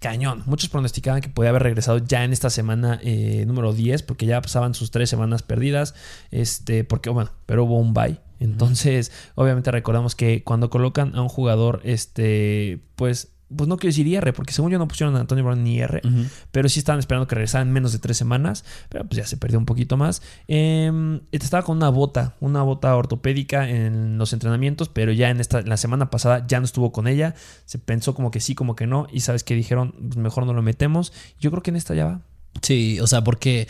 cañón. 0.00 0.42
Muchos 0.46 0.68
pronosticaban 0.68 1.20
que 1.20 1.28
podía 1.28 1.50
haber 1.50 1.62
regresado 1.62 1.98
ya 1.98 2.24
en 2.24 2.32
esta 2.32 2.50
semana 2.50 2.98
eh, 3.02 3.44
número 3.46 3.72
10, 3.72 4.02
porque 4.02 4.26
ya 4.26 4.40
pasaban 4.40 4.74
sus 4.74 4.90
tres 4.90 5.10
semanas 5.10 5.42
perdidas. 5.42 5.94
Este, 6.30 6.84
porque, 6.84 7.10
bueno, 7.10 7.30
pero 7.46 7.64
hubo 7.64 7.78
un 7.78 7.94
bye. 7.94 8.18
Entonces, 8.40 9.12
obviamente 9.36 9.70
recordamos 9.70 10.14
que 10.14 10.42
cuando 10.42 10.70
colocan 10.70 11.14
a 11.14 11.22
un 11.22 11.28
jugador, 11.28 11.80
este, 11.84 12.80
pues, 12.96 13.32
pues 13.56 13.68
no 13.68 13.76
quiero 13.76 13.90
decir 13.90 14.06
IR, 14.06 14.32
porque 14.34 14.52
según 14.52 14.70
yo 14.70 14.78
no 14.78 14.88
pusieron 14.88 15.16
a 15.16 15.20
Antonio 15.20 15.44
Brown 15.44 15.62
ni 15.62 15.76
IR, 15.76 16.02
pero 16.50 16.68
sí 16.68 16.78
estaban 16.78 16.98
esperando 16.98 17.26
que 17.26 17.34
regresara 17.34 17.62
en 17.62 17.72
menos 17.72 17.92
de 17.92 17.98
tres 17.98 18.16
semanas, 18.16 18.64
pero 18.88 19.04
pues 19.04 19.16
ya 19.16 19.26
se 19.26 19.36
perdió 19.36 19.58
un 19.58 19.66
poquito 19.66 19.96
más. 19.96 20.22
Eh, 20.48 21.20
estaba 21.32 21.62
con 21.62 21.76
una 21.76 21.88
bota, 21.88 22.36
una 22.40 22.62
bota 22.62 22.94
ortopédica 22.96 23.68
en 23.68 24.18
los 24.18 24.32
entrenamientos, 24.32 24.88
pero 24.88 25.12
ya 25.12 25.30
en 25.30 25.40
esta, 25.40 25.60
en 25.60 25.68
la 25.68 25.76
semana 25.76 26.10
pasada 26.10 26.46
ya 26.46 26.58
no 26.60 26.64
estuvo 26.64 26.92
con 26.92 27.06
ella. 27.06 27.34
Se 27.64 27.78
pensó 27.78 28.14
como 28.14 28.30
que 28.30 28.40
sí, 28.40 28.54
como 28.54 28.76
que 28.76 28.86
no, 28.86 29.06
y 29.12 29.20
sabes 29.20 29.44
que 29.44 29.54
dijeron, 29.54 29.94
pues 29.98 30.16
mejor 30.16 30.46
no 30.46 30.52
lo 30.52 30.62
metemos. 30.62 31.12
Yo 31.40 31.50
creo 31.50 31.62
que 31.62 31.70
en 31.70 31.76
esta 31.76 31.94
ya 31.94 32.06
va. 32.06 32.20
Sí, 32.60 33.00
o 33.00 33.06
sea, 33.06 33.24
porque 33.24 33.68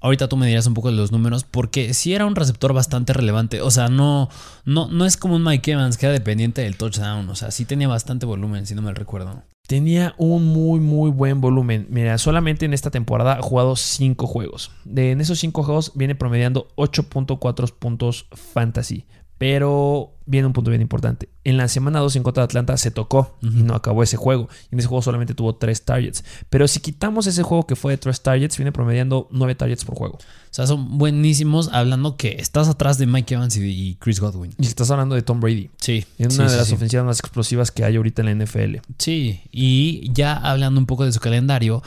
ahorita 0.00 0.28
tú 0.28 0.36
me 0.36 0.46
dirás 0.46 0.66
un 0.66 0.74
poco 0.74 0.90
de 0.90 0.96
los 0.96 1.12
números, 1.12 1.44
porque 1.44 1.94
sí 1.94 2.14
era 2.14 2.26
un 2.26 2.36
receptor 2.36 2.72
bastante 2.72 3.12
relevante. 3.12 3.60
O 3.60 3.70
sea, 3.70 3.88
no, 3.88 4.28
no, 4.64 4.88
no 4.88 5.04
es 5.04 5.16
como 5.16 5.36
un 5.36 5.44
Mike 5.44 5.72
Evans 5.72 5.96
que 5.96 6.06
era 6.06 6.12
dependiente 6.12 6.62
del 6.62 6.76
touchdown. 6.76 7.28
O 7.28 7.34
sea, 7.34 7.50
sí 7.50 7.64
tenía 7.64 7.88
bastante 7.88 8.26
volumen, 8.26 8.66
si 8.66 8.74
no 8.74 8.82
me 8.82 8.94
recuerdo. 8.94 9.42
Tenía 9.66 10.14
un 10.16 10.44
muy, 10.46 10.78
muy 10.78 11.10
buen 11.10 11.40
volumen. 11.40 11.86
Mira, 11.90 12.18
solamente 12.18 12.66
en 12.66 12.74
esta 12.74 12.90
temporada 12.90 13.38
ha 13.38 13.42
jugado 13.42 13.74
5 13.74 14.26
juegos. 14.26 14.70
De, 14.84 15.10
en 15.10 15.20
esos 15.20 15.40
5 15.40 15.64
juegos 15.64 15.92
viene 15.96 16.14
promediando 16.14 16.68
8.4 16.76 17.72
puntos 17.72 18.26
fantasy. 18.32 19.06
Pero 19.38 20.14
viene 20.26 20.46
un 20.46 20.52
punto 20.52 20.70
bien 20.70 20.82
importante. 20.82 21.28
En 21.44 21.56
la 21.56 21.68
semana 21.68 22.00
2 22.00 22.16
en 22.16 22.22
contra 22.22 22.42
de 22.42 22.46
Atlanta 22.46 22.76
se 22.76 22.90
tocó 22.90 23.36
y 23.42 23.62
no 23.62 23.74
acabó 23.74 24.02
ese 24.02 24.16
juego. 24.16 24.48
Y 24.70 24.74
en 24.74 24.80
ese 24.80 24.88
juego 24.88 25.02
solamente 25.02 25.34
tuvo 25.34 25.54
3 25.54 25.84
targets. 25.84 26.24
Pero 26.50 26.66
si 26.68 26.80
quitamos 26.80 27.26
ese 27.26 27.42
juego 27.42 27.66
que 27.66 27.76
fue 27.76 27.92
de 27.92 27.98
3 27.98 28.20
targets, 28.22 28.56
viene 28.56 28.72
promediando 28.72 29.28
9 29.30 29.54
targets 29.54 29.84
por 29.84 29.96
juego. 29.96 30.14
O 30.16 30.54
sea, 30.56 30.66
son 30.66 30.98
buenísimos 30.98 31.70
hablando 31.72 32.16
que 32.16 32.36
estás 32.38 32.68
atrás 32.68 32.98
de 32.98 33.06
Mike 33.06 33.34
Evans 33.34 33.56
y, 33.56 33.96
Chris 34.00 34.20
Godwin. 34.20 34.52
Y 34.58 34.66
estás 34.66 34.90
hablando 34.90 35.14
de 35.14 35.22
Tom 35.22 35.40
Brady. 35.40 35.70
Sí. 35.78 36.04
Es 36.18 36.34
sí, 36.34 36.40
una 36.40 36.44
de 36.44 36.50
sí, 36.50 36.56
las 36.56 36.68
sí. 36.68 36.74
ofensivas 36.74 37.06
más 37.06 37.20
explosivas 37.20 37.70
que 37.70 37.84
hay 37.84 37.96
ahorita 37.96 38.22
en 38.22 38.38
la 38.38 38.44
NFL. 38.44 38.76
Sí, 38.98 39.42
y 39.52 40.10
ya 40.12 40.34
hablando 40.34 40.80
un 40.80 40.86
poco 40.86 41.04
de 41.04 41.12
su 41.12 41.20
calendario, 41.20 41.82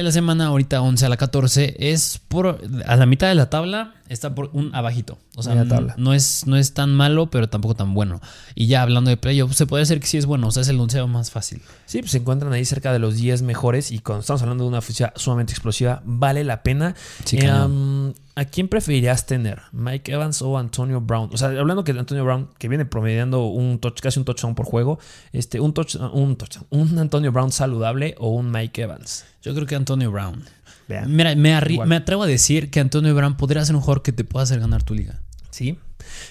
de 0.00 0.04
la 0.04 0.12
semana 0.12 0.46
ahorita 0.46 0.80
11 0.80 1.06
a 1.06 1.08
la 1.08 1.16
14 1.16 1.76
es 1.78 2.20
por 2.28 2.60
a 2.86 2.96
la 2.96 3.06
mitad 3.06 3.28
de 3.28 3.34
la 3.34 3.50
tabla 3.50 3.94
está 4.12 4.34
por 4.34 4.50
un 4.52 4.74
abajito. 4.74 5.18
O 5.36 5.42
sea, 5.42 5.66
tabla. 5.66 5.94
no 5.96 6.12
es 6.12 6.46
no 6.46 6.56
es 6.56 6.74
tan 6.74 6.94
malo, 6.94 7.30
pero 7.30 7.48
tampoco 7.48 7.74
tan 7.74 7.94
bueno. 7.94 8.20
Y 8.54 8.66
ya 8.66 8.82
hablando 8.82 9.10
de 9.10 9.16
playoffs, 9.16 9.56
se 9.56 9.66
puede 9.66 9.82
decir 9.82 10.00
que 10.00 10.06
sí 10.06 10.18
es 10.18 10.26
bueno, 10.26 10.48
o 10.48 10.50
sea, 10.50 10.62
es 10.62 10.68
el 10.68 10.78
onceo 10.78 11.08
más 11.08 11.30
fácil. 11.30 11.62
Sí, 11.86 12.00
pues 12.00 12.10
se 12.12 12.18
encuentran 12.18 12.52
ahí 12.52 12.64
cerca 12.64 12.92
de 12.92 12.98
los 12.98 13.16
10 13.16 13.42
mejores 13.42 13.90
y 13.90 14.00
cuando 14.00 14.20
estamos 14.20 14.42
hablando 14.42 14.64
de 14.64 14.68
una 14.68 14.78
ofensiva 14.78 15.12
sumamente 15.16 15.52
explosiva, 15.52 16.02
vale 16.04 16.44
la 16.44 16.62
pena. 16.62 16.94
Sí, 17.24 17.38
Eh, 17.38 17.52
um, 17.52 18.12
¿A 18.34 18.46
quién 18.46 18.68
preferirías 18.68 19.26
tener? 19.26 19.60
¿Mike 19.72 20.12
Evans 20.12 20.40
o 20.40 20.56
Antonio 20.56 21.02
Brown? 21.02 21.28
O 21.32 21.36
sea, 21.36 21.48
hablando 21.48 21.84
que 21.84 21.92
de 21.92 22.00
Antonio 22.00 22.24
Brown, 22.24 22.48
que 22.58 22.68
viene 22.68 22.86
promediando 22.86 23.46
un 23.46 23.78
touch, 23.78 24.00
casi 24.00 24.18
un 24.18 24.24
touchdown 24.24 24.54
por 24.54 24.64
juego, 24.64 24.98
este, 25.32 25.60
un 25.60 25.74
touch, 25.74 25.96
un 25.96 26.36
touchdown, 26.36 26.66
un 26.70 26.98
Antonio 26.98 27.30
Brown 27.30 27.52
saludable 27.52 28.14
o 28.18 28.30
un 28.30 28.50
Mike 28.50 28.80
Evans. 28.82 29.26
Yo 29.42 29.54
creo 29.54 29.66
que 29.66 29.74
Antonio 29.74 30.10
Brown. 30.10 30.42
Vean. 30.88 31.14
Mira, 31.14 31.34
me, 31.34 31.60
me 31.86 31.96
atrevo 31.96 32.22
a 32.22 32.26
decir 32.26 32.70
que 32.70 32.80
Antonio 32.80 33.14
Brown 33.14 33.36
podría 33.36 33.64
ser 33.64 33.76
un 33.76 33.82
jugador 33.82 34.02
que 34.02 34.12
te 34.12 34.24
pueda 34.24 34.44
hacer 34.44 34.60
ganar 34.60 34.82
tu 34.82 34.94
liga. 34.94 35.20
Sí. 35.52 35.78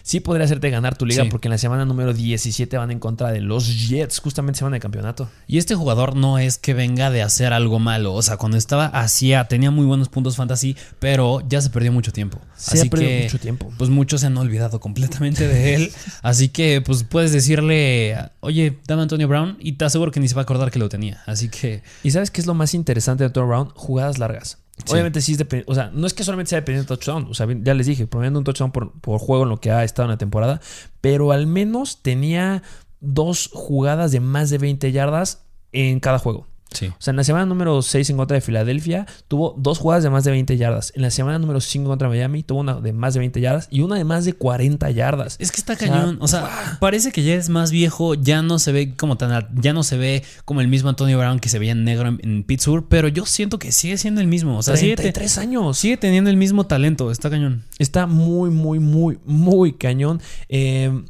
sí 0.04 0.20
podría 0.20 0.46
hacerte 0.46 0.70
ganar 0.70 0.98
tu 0.98 1.06
liga 1.06 1.24
Sí. 1.24 1.30
porque 1.30 1.48
en 1.48 1.52
la 1.52 1.58
semana 1.60 1.86
número 1.86 2.12
17 2.14 2.76
van 2.76 2.90
en 2.92 3.00
contra 3.00 3.32
de 3.32 3.40
los 3.40 3.88
Jets, 3.88 4.20
justamente 4.20 4.58
semana 4.58 4.76
de 4.78 4.80
campeonato. 4.82 5.30
Y 5.48 5.60
este 5.60 5.76
jugador 5.76 6.16
no 6.16 6.40
es 6.40 6.58
que 6.58 6.74
venga 6.74 7.10
de 7.12 7.22
hacer 7.22 7.54
algo 7.54 7.80
malo. 7.80 8.14
O 8.14 8.22
sea, 8.24 8.38
cuando 8.38 8.58
estaba 8.58 8.88
hacía, 8.88 9.48
tenía 9.48 9.70
muy 9.72 9.86
buenos 9.86 10.10
puntos 10.10 10.36
fantasy, 10.36 10.76
pero 11.00 11.42
ya 11.48 11.62
se 11.62 11.70
perdió 11.70 11.92
mucho 11.92 12.12
tiempo. 12.12 12.42
Se 12.58 12.80
Así 12.80 12.88
ha 12.88 12.90
perdido 12.90 13.10
que, 13.12 13.24
mucho 13.24 13.40
tiempo. 13.40 13.72
Pues 13.78 13.90
muchos 13.92 14.22
se 14.22 14.28
han 14.28 14.38
olvidado 14.38 14.80
completamente 14.80 15.48
de 15.48 15.76
él. 15.76 15.92
Así 16.24 16.50
que, 16.50 16.82
pues 16.82 17.04
puedes 17.04 17.32
decirle, 17.32 18.18
oye, 18.40 18.80
dame 18.88 19.04
Antonio 19.04 19.28
Brown, 19.28 19.56
y 19.60 19.74
te 19.74 19.86
aseguro 19.86 20.12
que 20.12 20.20
ni 20.20 20.28
se 20.28 20.36
va 20.36 20.42
a 20.42 20.44
acordar 20.44 20.72
que 20.72 20.80
lo 20.80 20.90
tenía. 20.90 21.22
Así 21.28 21.48
que, 21.48 21.84
¿Y 22.04 22.12
sabes 22.12 22.32
qué 22.32 22.42
es 22.42 22.48
lo 22.48 22.56
más 22.56 22.74
interesante 22.74 23.24
de 23.24 23.28
Antonio 23.28 23.48
Brown? 23.48 23.70
Jugadas 23.76 24.18
largas. 24.18 24.58
Obviamente 24.90 25.22
sí 25.22 25.34
es 25.34 25.38
dependiente, 25.38 25.72
o 25.72 25.76
sea, 25.76 25.92
no 25.94 26.08
es 26.08 26.14
que 26.14 26.24
solamente 26.24 26.50
sea 26.50 26.60
dependiente 26.60 26.92
de 26.92 26.98
touchdown, 26.98 27.28
o 27.30 27.34
sea, 27.34 27.48
ya 27.62 27.74
les 27.74 27.88
dije, 27.88 28.08
promediando 28.08 28.40
un 28.40 28.46
touchdown 28.46 28.72
por, 28.72 28.92
por 29.00 29.20
juego 29.20 29.44
en 29.44 29.50
lo 29.50 29.60
que 29.60 29.72
ha 29.72 29.84
estado 29.84 30.08
en 30.08 30.12
la 30.12 30.18
temporada, 30.18 30.62
pero 31.02 31.32
al 31.32 31.48
menos 31.48 32.02
tenía 32.02 32.64
dos 33.00 33.50
jugadas 33.54 34.12
de 34.12 34.20
más 34.20 34.50
de 34.50 34.58
20 34.58 34.92
yardas 34.92 35.46
en 35.72 36.00
cada 36.00 36.20
juego. 36.20 36.48
Sí. 36.72 36.88
O 36.88 36.96
sea, 37.00 37.12
en 37.12 37.18
la 37.18 37.24
semana 37.24 37.46
número 37.46 37.82
6 37.82 38.10
en 38.10 38.18
contra 38.18 38.36
de 38.36 38.42
Filadelfia 38.42 39.06
tuvo 39.28 39.56
dos 39.58 39.78
jugadas 39.80 40.04
de 40.04 40.10
más 40.10 40.24
de 40.24 40.32
20 40.32 40.58
yardas. 40.58 40.92
En 40.96 41.02
la 41.02 41.12
semana 41.12 41.40
número 41.40 41.60
5 41.62 41.88
contra 41.90 42.08
Miami 42.10 42.44
tuvo 42.44 42.60
una 42.62 42.80
de 42.82 42.94
más 42.94 43.14
de 43.14 43.20
20 43.20 43.40
yardas 43.42 43.68
y 43.72 43.82
una 43.82 43.96
de 43.96 44.04
más 44.04 44.26
de 44.26 44.34
40 44.34 44.90
yardas. 44.92 45.36
Es 45.40 45.52
que 45.52 45.58
está 45.62 45.74
O 45.74 45.76
sea, 45.78 45.88
cañón. 45.88 46.18
O 46.22 46.28
sea, 46.28 46.78
parece 46.80 47.12
que 47.12 47.24
ya 47.24 47.36
es 47.36 47.50
más 47.50 47.72
viejo. 47.72 48.14
Ya 48.16 48.42
no 48.42 48.60
se 48.60 48.72
ve 48.72 48.96
como 48.96 49.18
tan. 49.18 49.48
Ya 49.62 49.74
no 49.74 49.84
se 49.84 49.98
ve 49.98 50.24
como 50.46 50.62
el 50.62 50.68
mismo 50.68 50.90
Antonio 50.90 51.18
Brown 51.18 51.40
que 51.40 51.50
se 51.50 51.60
veía 51.60 51.72
en 51.74 51.84
negro 51.84 52.08
en, 52.10 52.20
en 52.24 52.44
Pittsburgh. 52.44 52.86
Pero 52.90 53.08
yo 53.08 53.26
siento 53.26 53.60
que 53.60 53.72
sigue 53.72 53.98
siendo 53.98 54.22
el 54.22 54.28
mismo. 54.28 54.58
O 54.58 54.64
sea, 54.64 54.78
sigue, 54.78 54.96
te- 54.96 55.04
33 55.04 55.38
años. 55.38 55.78
sigue 55.78 55.98
teniendo 55.98 56.30
el 56.30 56.38
mismo 56.38 56.66
talento. 56.66 57.12
Está 57.12 57.30
cañón. 57.30 57.64
Está 57.80 58.08
muy, 58.08 58.50
muy, 58.50 58.80
muy, 58.80 59.20
muy 59.26 59.74
cañón. 59.74 60.22
Eh, 60.50 61.04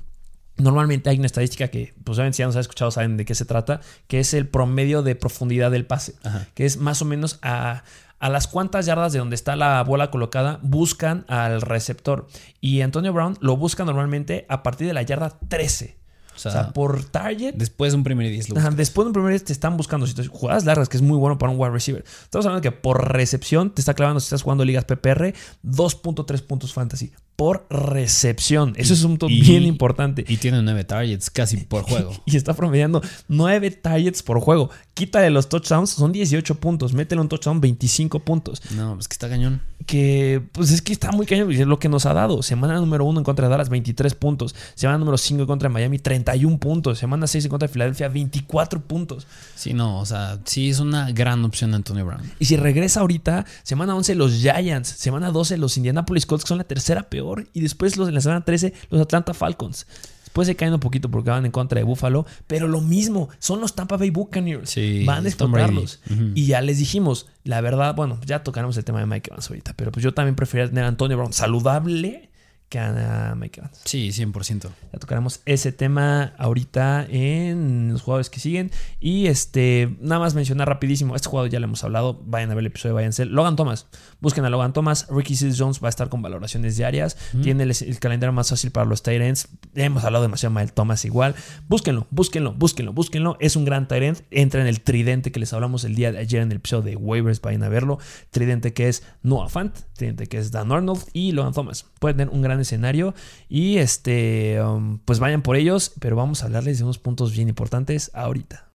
normalmente 0.62 1.10
hay 1.10 1.18
una 1.18 1.26
estadística 1.26 1.68
que, 1.70 1.94
pues 2.04 2.18
obviamente 2.18 2.38
si 2.38 2.40
ya 2.42 2.46
nos 2.48 2.56
han 2.56 2.62
escuchado, 2.62 2.92
saben 2.92 3.18
de 3.18 3.26
qué 3.26 3.36
se 3.36 3.46
trata, 3.46 3.82
que 4.08 4.20
es 4.20 4.34
el 4.34 4.48
promedio 4.48 5.04
de 5.04 5.16
profundidad 5.16 5.72
del 5.72 5.86
pase, 5.86 6.16
Ajá. 6.24 6.48
que 6.54 6.66
es 6.66 6.78
más 6.78 7.02
o 7.02 7.06
menos 7.06 7.40
a, 7.42 7.84
a 8.20 8.30
las 8.30 8.48
cuantas 8.48 8.86
yardas 8.86 9.14
de 9.14 9.20
donde 9.20 9.36
está 9.36 9.56
la 9.56 9.84
bola 9.84 10.12
colocada 10.12 10.60
buscan 10.62 11.26
al 11.28 11.62
receptor. 11.62 12.28
Y 12.60 12.82
Antonio 12.82 13.12
Brown 13.14 13.38
lo 13.42 13.58
busca 13.58 13.84
normalmente 13.86 14.46
a 14.50 14.64
partir 14.64 14.88
de 14.88 14.94
la 14.94 15.02
yarda 15.02 15.38
13. 15.48 15.98
O 16.34 16.36
O 16.38 16.40
sea, 16.40 16.72
por 16.72 17.04
target 17.04 17.54
después 17.56 17.92
de 17.92 17.98
un 17.98 18.04
primer 18.06 18.26
y 18.26 18.30
diez 18.32 18.48
lo 18.50 18.56
Ajá, 18.58 18.70
busca. 18.70 18.78
Después 18.78 19.04
de 19.06 19.08
un 19.10 19.14
primer 19.14 19.40
te 19.42 19.52
están 19.52 19.76
buscando 19.76 20.08
situaciones- 20.08 20.40
jugadas 20.40 20.64
largas, 20.66 20.88
que 20.88 20.96
es 20.98 21.04
muy 21.04 21.18
bueno 21.18 21.38
para 21.38 21.52
un 21.52 21.60
wide 21.60 21.72
receiver. 21.72 22.04
Estamos 22.24 22.46
hablando 22.46 22.62
que 22.62 22.72
por 22.72 23.12
recepción 23.12 23.70
te 23.72 23.82
está 23.82 23.94
clavando 23.94 24.20
si 24.22 24.26
estás 24.28 24.42
jugando 24.42 24.64
ligas 24.64 24.86
PPR 24.86 25.34
2.3 25.64 26.42
puntos 26.48 26.74
fantasy. 26.74 27.12
Por 27.42 27.66
recepción. 27.72 28.74
Eso 28.78 28.94
es 28.94 29.02
un 29.04 29.14
punto 29.14 29.28
Y- 29.28 29.42
bien 29.42 29.64
importante. 29.64 30.24
Y 30.28 30.38
tiene 30.38 30.62
nueve 30.62 30.84
targets 30.84 31.32
casi 31.32 31.58
por 31.58 31.82
juego. 31.90 32.12
Y 32.28 32.38
está 32.38 32.54
promediando 32.54 33.02
9 33.30 33.72
targets 33.72 34.22
por 34.22 34.40
juego. 34.42 34.70
Quítale 34.94 35.32
los 35.32 35.50
touchdowns, 35.50 35.90
son 35.90 36.12
18 36.12 36.56
puntos. 36.60 36.94
Métele 36.94 37.20
un 37.20 37.30
touchdown, 37.30 37.60
25 37.60 38.20
puntos. 38.20 38.62
No, 38.76 38.94
pues 38.94 39.08
que 39.08 39.14
está 39.14 39.28
cañón. 39.28 39.60
Que 39.88 40.44
pues 40.52 40.70
es 40.70 40.84
que 40.84 40.94
está 40.94 41.12
muy 41.12 41.26
cañón. 41.26 41.52
y 41.52 41.56
Es 41.56 41.66
lo 41.66 41.80
que 41.80 41.90
nos 41.90 42.06
ha 42.06 42.14
dado. 42.14 42.44
Semana 42.44 42.76
número 42.76 43.06
1 43.06 43.22
en 43.22 43.24
contra 43.24 43.48
de 43.48 43.52
Dallas, 43.52 43.70
23 43.70 44.14
puntos. 44.14 44.54
Semana 44.76 45.00
número 45.00 45.18
5 45.18 45.42
en 45.42 45.48
contra 45.48 45.68
de 45.70 45.74
Miami, 45.74 45.98
31 45.98 46.60
puntos. 46.60 47.00
Semana 47.00 47.26
6 47.26 47.46
en 47.46 47.50
contra 47.50 47.68
de 47.68 47.74
Filadelfia, 47.74 48.08
24 48.10 48.82
puntos. 48.82 49.26
Sí, 49.56 49.74
no, 49.74 50.00
o 50.00 50.06
sea, 50.06 50.38
sí 50.46 50.70
es 50.70 50.80
una 50.80 51.12
gran 51.12 51.44
opción 51.44 51.74
Antonio 51.74 52.06
Brown. 52.06 52.22
Y 52.38 52.46
si 52.46 52.56
regresa 52.58 53.00
ahorita, 53.00 53.46
semana 53.64 53.96
11 53.96 54.14
los 54.14 54.34
Giants, 54.34 54.90
semana 54.90 55.32
12 55.32 55.58
los 55.58 55.78
Indianapolis 55.78 56.28
Colts, 56.28 56.44
que 56.44 56.50
son 56.50 56.60
la 56.60 56.66
tercera 56.66 57.04
peor, 57.10 57.31
y 57.54 57.62
después 57.62 57.98
los 57.98 58.08
en 58.08 58.16
la 58.16 58.22
semana 58.22 58.46
13 58.46 58.74
los 58.90 59.02
Atlanta 59.02 59.34
Falcons. 59.34 59.88
Después 60.24 60.48
se 60.48 60.56
caen 60.56 60.74
un 60.74 60.80
poquito 60.80 61.12
porque 61.12 61.30
van 61.30 61.46
en 61.46 61.52
contra 61.52 61.80
de 61.80 61.84
Buffalo, 61.84 62.26
pero 62.48 62.70
lo 62.70 62.80
mismo, 62.80 63.28
son 63.40 63.60
los 63.60 63.76
Tampa 63.76 63.98
Bay 63.98 64.12
Buccaneers. 64.12 64.70
Sí, 64.70 65.04
van 65.04 65.26
a 65.26 65.28
explotarlos. 65.28 66.00
Y 66.36 66.46
ya 66.46 66.62
les 66.62 66.78
dijimos, 66.78 67.28
la 67.44 67.60
verdad, 67.60 67.96
bueno, 67.96 68.18
ya 68.26 68.42
tocaremos 68.42 68.78
el 68.78 68.86
tema 68.86 69.02
de 69.02 69.08
Mike 69.08 69.30
Evans 69.30 69.50
ahorita, 69.50 69.74
pero 69.76 69.92
pues 69.92 70.06
yo 70.06 70.14
también 70.14 70.36
preferiría 70.36 70.70
tener 70.70 70.86
a 70.86 70.88
Antonio 70.88 71.18
Brown 71.18 71.34
saludable 71.34 72.31
Evans. 72.76 73.82
Sí, 73.86 74.10
100%. 74.10 74.70
Ya 74.94 75.00
tocaremos 75.00 75.42
ese 75.46 75.72
tema 75.72 76.34
ahorita 76.38 77.06
en 77.10 77.90
los 77.92 78.02
jugadores 78.02 78.30
que 78.30 78.40
siguen. 78.40 78.72
Y 79.00 79.28
este, 79.28 79.96
nada 80.00 80.20
más 80.20 80.36
mencionar 80.36 80.68
rapidísimo. 80.68 81.16
Este 81.16 81.28
jugador 81.28 81.50
ya 81.50 81.60
lo 81.60 81.66
hemos 81.66 81.84
hablado. 81.84 82.22
Vayan 82.26 82.52
a 82.52 82.56
ver 82.56 82.62
el 82.62 82.68
episodio, 82.68 82.96
váyanse. 82.96 83.26
Logan 83.26 83.56
Thomas. 83.56 83.88
Busquen 84.20 84.46
a 84.46 84.50
Logan 84.50 84.74
Thomas. 84.74 85.08
Ricky 85.10 85.36
Seals 85.36 85.60
Jones 85.60 85.82
va 85.84 85.88
a 85.88 85.90
estar 85.90 86.10
con 86.10 86.22
valoraciones 86.22 86.78
diarias. 86.78 87.18
Tiene 87.42 87.64
el, 87.64 87.72
el 87.72 88.00
calendario 88.00 88.32
más 88.32 88.50
fácil 88.50 88.72
para 88.72 88.86
los 88.86 89.04
tight 89.04 89.22
ends. 89.22 89.50
Hemos 89.76 90.04
hablado 90.04 90.24
demasiado 90.24 90.54
mal 90.54 90.72
Thomas 90.72 91.04
igual. 91.06 91.36
Búsquenlo, 91.68 92.08
búsquenlo, 92.10 92.54
búsquenlo, 92.54 92.94
búsquenlo. 92.94 93.38
Es 93.40 93.56
un 93.56 93.66
gran 93.66 93.88
tight 93.88 94.04
end. 94.04 94.22
Entra 94.32 94.62
en 94.62 94.68
el 94.68 94.82
tridente 94.82 95.32
que 95.32 95.40
les 95.40 95.52
hablamos 95.54 95.84
el 95.84 95.96
día 95.96 96.12
de 96.12 96.20
ayer 96.20 96.42
en 96.42 96.52
el 96.52 96.58
episodio 96.58 96.84
de 96.84 96.96
waivers. 96.96 97.42
Vayan 97.42 97.64
a 97.64 97.70
verlo. 97.70 98.00
Tridente 98.30 98.74
que 98.74 98.88
es 98.88 99.04
Noah 99.24 99.50
Fant. 99.50 99.76
Tridente 99.96 100.28
que 100.28 100.38
es 100.38 100.52
Dan 100.52 100.72
Arnold 100.72 101.04
y 101.14 101.34
Logan 101.34 101.54
Thomas. 101.54 101.86
Pueden 102.00 102.18
tener 102.18 102.34
un 102.34 102.42
gran 102.42 102.61
escenario. 102.62 103.14
Y 103.50 103.78
este, 103.78 104.62
um, 104.62 105.00
pues 105.00 105.20
vayan 105.20 105.42
por 105.42 105.56
ellos. 105.56 105.92
Pero 106.00 106.16
vamos 106.16 106.44
a 106.44 106.46
hablarles 106.46 106.78
de 106.78 106.84
unos 106.84 106.98
puntos 106.98 107.34
bien 107.34 107.50
importantes 107.50 108.12
ahorita. 108.14 108.72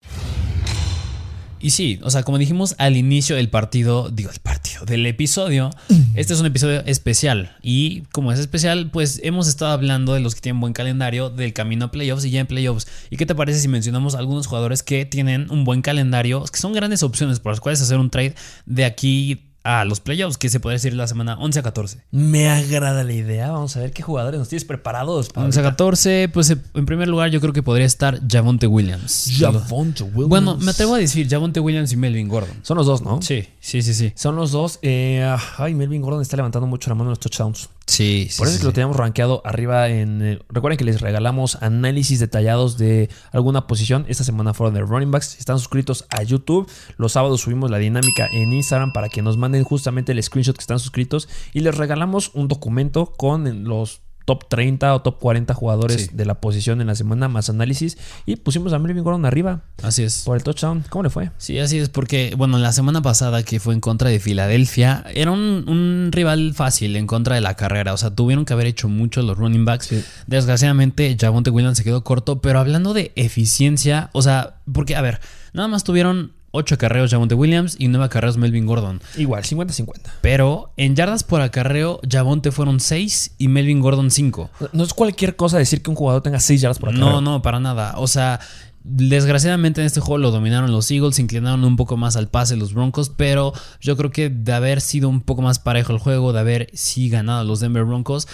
Y 1.59 1.70
sí, 1.70 1.99
o 2.03 2.11
sea, 2.11 2.22
como 2.22 2.38
dijimos 2.38 2.75
al 2.79 2.96
inicio 2.96 3.37
del 3.37 3.49
partido, 3.49 4.11
digo, 4.11 4.31
el 4.31 4.38
partido, 4.40 4.85
del 4.85 5.07
episodio, 5.07 5.70
este 6.14 6.35
es 6.35 6.40
un 6.40 6.46
episodio 6.46 6.85
especial. 6.85 7.57
Y 7.62 8.03
como 8.12 8.31
es 8.31 8.38
especial, 8.38 8.90
pues 8.90 9.20
hemos 9.25 9.49
estado 9.49 9.72
hablando 9.72 10.12
de 10.14 10.20
los 10.20 10.35
que 10.35 10.42
tienen 10.42 10.61
buen 10.61 10.75
calendario, 10.75 11.31
del 11.31 11.53
camino 11.55 11.87
a 11.87 11.90
playoffs 11.90 12.25
y 12.25 12.31
ya 12.31 12.40
en 12.40 12.46
playoffs. 12.46 12.87
¿Y 13.11 13.16
qué 13.16 13.27
te 13.27 13.35
parece 13.35 13.59
si 13.59 13.68
mencionamos 13.68 14.14
algunos 14.14 14.46
jugadores 14.46 14.83
que 14.83 15.07
tienen 15.07 15.51
un 15.51 15.64
buen 15.64 15.83
calendario, 15.83 16.44
que 16.44 16.59
son 16.59 16.72
grandes 16.72 17.03
opciones 17.03 17.40
por 17.40 17.53
las 17.53 17.61
cuales 17.61 17.81
hacer 17.81 17.99
un 17.99 18.11
trade 18.11 18.35
de 18.66 18.85
aquí 18.85 19.45
a 19.66 19.85
los 19.85 20.00
playoffs, 20.00 20.38
que 20.38 20.48
se 20.48 20.61
podría 20.61 20.76
decir 20.76 20.94
la 20.94 21.07
semana 21.07 21.37
11 21.38 21.59
a 21.59 21.62
14? 21.62 22.05
Me 22.12 22.48
agrada 22.48 23.02
la 23.02 23.12
idea. 23.12 23.50
Vamos 23.50 23.76
a 23.76 23.81
ver 23.81 23.92
qué 23.92 24.02
jugadores 24.02 24.38
nos 24.38 24.48
tienes 24.48 24.64
preparados 24.64 25.29
para 25.29 25.46
11 25.46 25.59
a 25.59 25.62
ahorita. 25.62 25.76
14, 25.76 26.31
pues 26.33 26.50
en 26.50 26.87
primer 26.87 27.09
lugar 27.09 27.31
yo 27.31 27.40
creo 27.40 27.52
que 27.52 27.62
podría 27.62 27.87
estar 27.87 28.20
Javonte 28.29 28.66
Williams. 28.66 29.31
Javonte 29.38 30.05
Williams. 30.05 30.29
Bueno, 30.29 30.57
me 30.57 30.70
atrevo 30.70 30.94
a 30.94 30.98
decir 30.98 31.29
Javonte 31.29 31.61
Williams 31.61 31.92
y 31.92 31.96
Melvin 31.96 32.29
Gordon. 32.29 32.57
Son 32.62 32.76
los 32.76 32.87
dos, 32.87 33.02
¿no? 33.02 33.20
Sí, 33.22 33.48
sí, 33.61 33.83
sí, 33.83 33.94
sí. 33.94 34.12
Son 34.14 34.37
los 34.37 34.52
dos. 34.52 34.79
Eh, 34.83 35.37
ay, 35.59 35.74
Melvin 35.74 36.02
Gordon 36.02 36.22
está 36.22 36.37
levantando 36.37 36.66
mucho 36.66 36.88
la 36.88 36.94
mano 36.94 37.11
en 37.11 37.11
los 37.11 37.20
touchdowns. 37.20 37.68
Sí, 37.87 38.27
sí. 38.31 38.38
Por 38.38 38.49
eso 38.49 38.53
sí, 38.53 38.57
es 38.57 38.61
que 38.61 38.66
lo 38.66 38.72
teníamos 38.72 38.96
rankeado 38.96 39.42
arriba 39.44 39.88
en... 39.88 40.20
eh, 40.20 40.38
recuerden 40.49 40.77
que 40.77 40.85
les 40.85 41.01
regalamos 41.01 41.57
análisis 41.62 42.18
detallados 42.18 42.79
de 42.79 43.09
alguna 43.31 43.68
posición. 43.68 44.05
Esta 44.09 44.25
semana 44.25 44.55
fueron 44.55 44.75
de 44.75 44.81
running 44.81 45.12
backs. 45.12 45.27
Si 45.29 45.38
están 45.38 45.59
suscritos 45.59 46.05
a 46.11 46.22
YouTube, 46.25 46.68
los 46.96 47.12
sábados 47.12 47.42
subimos 47.42 47.70
la 47.70 47.79
dinámica 47.79 48.29
en 48.33 48.53
Instagram 48.53 48.92
para 48.92 49.09
que 49.09 49.22
nos 49.22 49.37
manden 49.37 49.62
justamente 49.62 50.12
el 50.12 50.22
screenshot 50.22 50.57
que 50.57 50.62
están 50.62 50.81
suscritos. 50.81 51.29
Y 51.53 51.61
les 51.61 51.77
regalamos 51.77 52.33
un 52.35 52.49
documento 52.49 53.12
con 53.16 53.64
los 53.64 54.03
top 54.26 54.46
30 54.50 54.94
o 54.94 55.00
top 55.00 55.18
40 55.18 55.54
jugadores 55.54 56.02
Sí. 56.02 56.10
de 56.12 56.26
la 56.26 56.34
posición 56.42 56.82
en 56.82 56.88
la 56.88 56.94
semana, 56.94 57.28
más 57.28 57.48
análisis. 57.48 57.96
Y 58.26 58.36
pusimos 58.36 58.74
a 58.74 58.78
Melvin 58.78 59.02
Gordon 59.02 59.24
arriba 59.24 59.62
Así 59.82 60.02
es. 60.02 60.22
por 60.26 60.36
el 60.36 60.42
touchdown. 60.42 60.84
¿Cómo 60.90 61.04
le 61.04 61.08
fue? 61.10 61.30
Sí, 61.38 61.58
así 61.58 61.78
es, 61.78 61.88
porque, 61.88 62.34
bueno, 62.36 62.58
la 62.58 62.72
semana 62.72 63.00
pasada 63.00 63.42
que 63.42 63.58
fue 63.60 63.72
en 63.72 63.80
contra 63.80 64.10
de 64.10 64.20
Filadelfia, 64.20 65.04
era 65.14 65.30
un, 65.30 65.64
un 65.66 66.10
rival 66.12 66.52
fácil 66.54 66.96
en 66.96 67.06
contra 67.06 67.36
de 67.36 67.40
la 67.40 67.54
carrera. 67.54 67.94
O 67.94 67.96
sea, 67.96 68.10
tuvieron 68.10 68.44
que 68.44 68.52
haber 68.52 68.66
hecho 68.66 68.88
mucho 68.88 69.22
los 69.22 69.38
running 69.38 69.64
backs. 69.64 69.86
Sí. 69.86 70.04
Desgraciadamente, 70.26 71.16
Javonte 71.18 71.50
Williams 71.50 71.78
se 71.78 71.84
quedó 71.84 72.04
corto, 72.04 72.40
pero 72.42 72.58
hablando 72.58 72.92
de 72.92 73.12
eficiencia, 73.16 74.10
o 74.12 74.22
sea, 74.22 74.56
porque, 74.72 74.96
a 74.96 75.00
ver, 75.00 75.20
nada 75.52 75.68
más 75.68 75.84
tuvieron 75.84 76.32
8 76.56 76.74
acarreos 76.74 77.10
Javonte 77.10 77.34
Williams 77.34 77.76
y 77.78 77.88
9 77.88 78.06
acarreos 78.06 78.36
Melvin 78.36 78.66
Gordon. 78.66 79.00
Igual, 79.16 79.44
50-50. 79.44 80.00
Pero 80.20 80.72
en 80.76 80.96
yardas 80.96 81.24
por 81.24 81.40
acarreo, 81.40 82.00
Javonte 82.10 82.50
fueron 82.50 82.80
6 82.80 83.34
y 83.38 83.48
Melvin 83.48 83.80
Gordon 83.80 84.10
5. 84.10 84.50
No 84.72 84.84
es 84.84 84.94
cualquier 84.94 85.36
cosa 85.36 85.58
decir 85.58 85.82
que 85.82 85.90
un 85.90 85.96
jugador 85.96 86.22
tenga 86.22 86.40
6 86.40 86.60
yardas 86.60 86.78
por 86.78 86.90
acá. 86.90 86.98
No, 86.98 87.20
no, 87.20 87.42
para 87.42 87.60
nada. 87.60 87.94
O 87.98 88.06
sea, 88.06 88.40
desgraciadamente 88.88 89.80
en 89.80 89.86
este 89.86 90.00
juego 90.00 90.18
lo 90.18 90.30
dominaron 90.30 90.70
los 90.70 90.90
Eagles, 90.90 91.16
se 91.16 91.22
inclinaron 91.22 91.64
un 91.64 91.76
poco 91.76 91.96
más 91.96 92.16
al 92.16 92.28
pase 92.28 92.56
los 92.56 92.72
Broncos, 92.72 93.10
pero 93.10 93.52
yo 93.80 93.96
creo 93.96 94.10
que 94.10 94.30
de 94.30 94.52
haber 94.52 94.80
sido 94.80 95.08
un 95.08 95.20
poco 95.20 95.42
más 95.42 95.58
parejo 95.58 95.92
el 95.92 95.98
juego, 95.98 96.32
de 96.32 96.40
haber 96.40 96.70
sí 96.72 97.08
ganado 97.08 97.44
los 97.44 97.60
Denver 97.60 97.84
Broncos, 97.84 98.28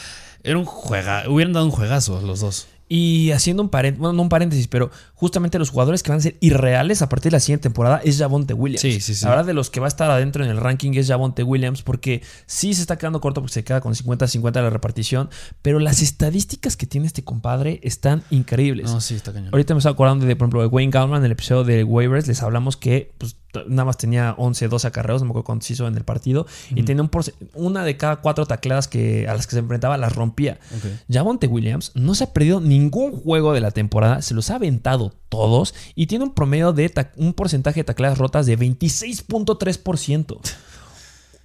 era 0.45 0.59
un 0.59 0.65
juega, 0.65 1.29
hubieran 1.29 1.53
dado 1.53 1.67
un 1.67 1.73
juegazo 1.73 2.21
los 2.21 2.41
dos. 2.41 2.67
Y 2.95 3.31
haciendo 3.31 3.63
un 3.63 3.71
paréntesis, 3.71 3.99
bueno, 4.03 4.13
no 4.13 4.21
un 4.21 4.29
paréntesis, 4.29 4.69
pero 4.69 4.91
justamente 5.15 5.59
los 5.59 5.71
jugadores 5.71 6.03
que 6.03 6.11
van 6.11 6.19
a 6.19 6.23
ser 6.23 6.37
irreales 6.41 7.01
a 7.01 7.09
partir 7.09 7.31
de 7.31 7.37
la 7.37 7.41
siguiente 7.41 7.63
temporada 7.63 8.03
es 8.05 8.19
Javonte 8.19 8.53
Williams. 8.53 8.83
Sí, 8.83 9.01
sí, 9.01 9.15
sí. 9.15 9.25
La 9.25 9.31
verdad, 9.31 9.47
de 9.47 9.55
los 9.55 9.71
que 9.71 9.81
va 9.81 9.87
a 9.87 9.89
estar 9.89 10.11
adentro 10.11 10.45
en 10.45 10.51
el 10.51 10.59
ranking 10.59 10.93
es 10.97 11.09
Javonte 11.09 11.43
Williams, 11.43 11.81
porque 11.81 12.21
sí 12.45 12.75
se 12.75 12.83
está 12.83 12.99
quedando 12.99 13.23
corto 13.23 13.41
porque 13.41 13.55
se 13.55 13.65
queda 13.65 13.81
con 13.81 13.95
50-50 13.95 14.53
la 14.61 14.69
repartición, 14.69 15.31
pero 15.63 15.79
las 15.79 16.03
estadísticas 16.03 16.77
que 16.77 16.85
tiene 16.85 17.07
este 17.07 17.25
compadre 17.25 17.81
están 17.83 18.25
increíbles. 18.29 18.91
No, 18.91 19.01
sí, 19.01 19.15
está 19.15 19.33
cañón. 19.33 19.49
Ahorita 19.53 19.73
me 19.73 19.79
estaba 19.79 19.95
acordando 19.95 20.27
de, 20.27 20.37
por 20.37 20.45
ejemplo, 20.45 20.61
de 20.61 20.67
Wayne 20.67 20.91
Gallman, 20.93 21.21
en 21.21 21.25
el 21.25 21.33
episodio 21.33 21.65
de 21.65 21.85
Waivers, 21.85 22.27
les 22.27 22.43
hablamos 22.43 22.77
que 22.77 23.15
pues, 23.17 23.37
nada 23.69 23.87
más 23.87 23.97
tenía 23.97 24.35
11, 24.37 24.69
12 24.69 24.87
acarreos, 24.87 25.23
no 25.23 25.27
me 25.27 25.31
acuerdo 25.31 25.45
cuántos 25.45 25.71
hizo 25.71 25.87
en 25.87 25.97
el 25.97 26.05
partido, 26.05 26.47
y 26.75 26.83
tenía 26.83 27.03
un 27.03 27.11
una 27.55 27.85
de 27.85 27.97
cada 27.97 28.17
cuatro 28.17 28.45
tacleadas 28.45 28.87
que, 28.89 29.29
a 29.29 29.35
las 29.35 29.47
que 29.47 29.53
se 29.53 29.61
enfrentaba 29.61 29.97
las 29.97 30.15
rompía. 30.15 30.59
Ok. 30.77 30.85
Javonte 31.11 31.47
Williams 31.47 31.93
no 31.95 32.15
se 32.15 32.25
ha 32.25 32.33
perdido 32.33 32.61
ningún 32.61 32.82
juego 32.91 33.53
de 33.53 33.61
la 33.61 33.71
temporada, 33.71 34.23
se 34.23 34.35
los 34.35 34.51
ha 34.51 34.57
aventado 34.57 35.15
todos 35.29 35.75
y 35.95 36.07
tiene 36.07 36.25
un 36.25 36.35
promedio 36.35 36.73
de 36.73 36.93
un 37.17 37.35
porcentaje 37.35 37.81
de 37.81 37.85
tacleadas 37.85 38.19
rotas 38.19 38.47
de 38.47 38.59
26.3%. 38.59 40.39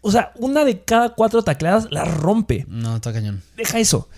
O 0.02 0.12
sea, 0.12 0.32
una 0.36 0.64
de 0.64 0.82
cada 0.82 1.16
cuatro 1.16 1.44
tacleadas 1.44 1.92
las 1.92 2.14
rompe. 2.18 2.66
No, 2.70 2.96
está 2.96 3.12
cañón. 3.12 3.44
Deja 3.56 3.80
eso. 3.80 4.10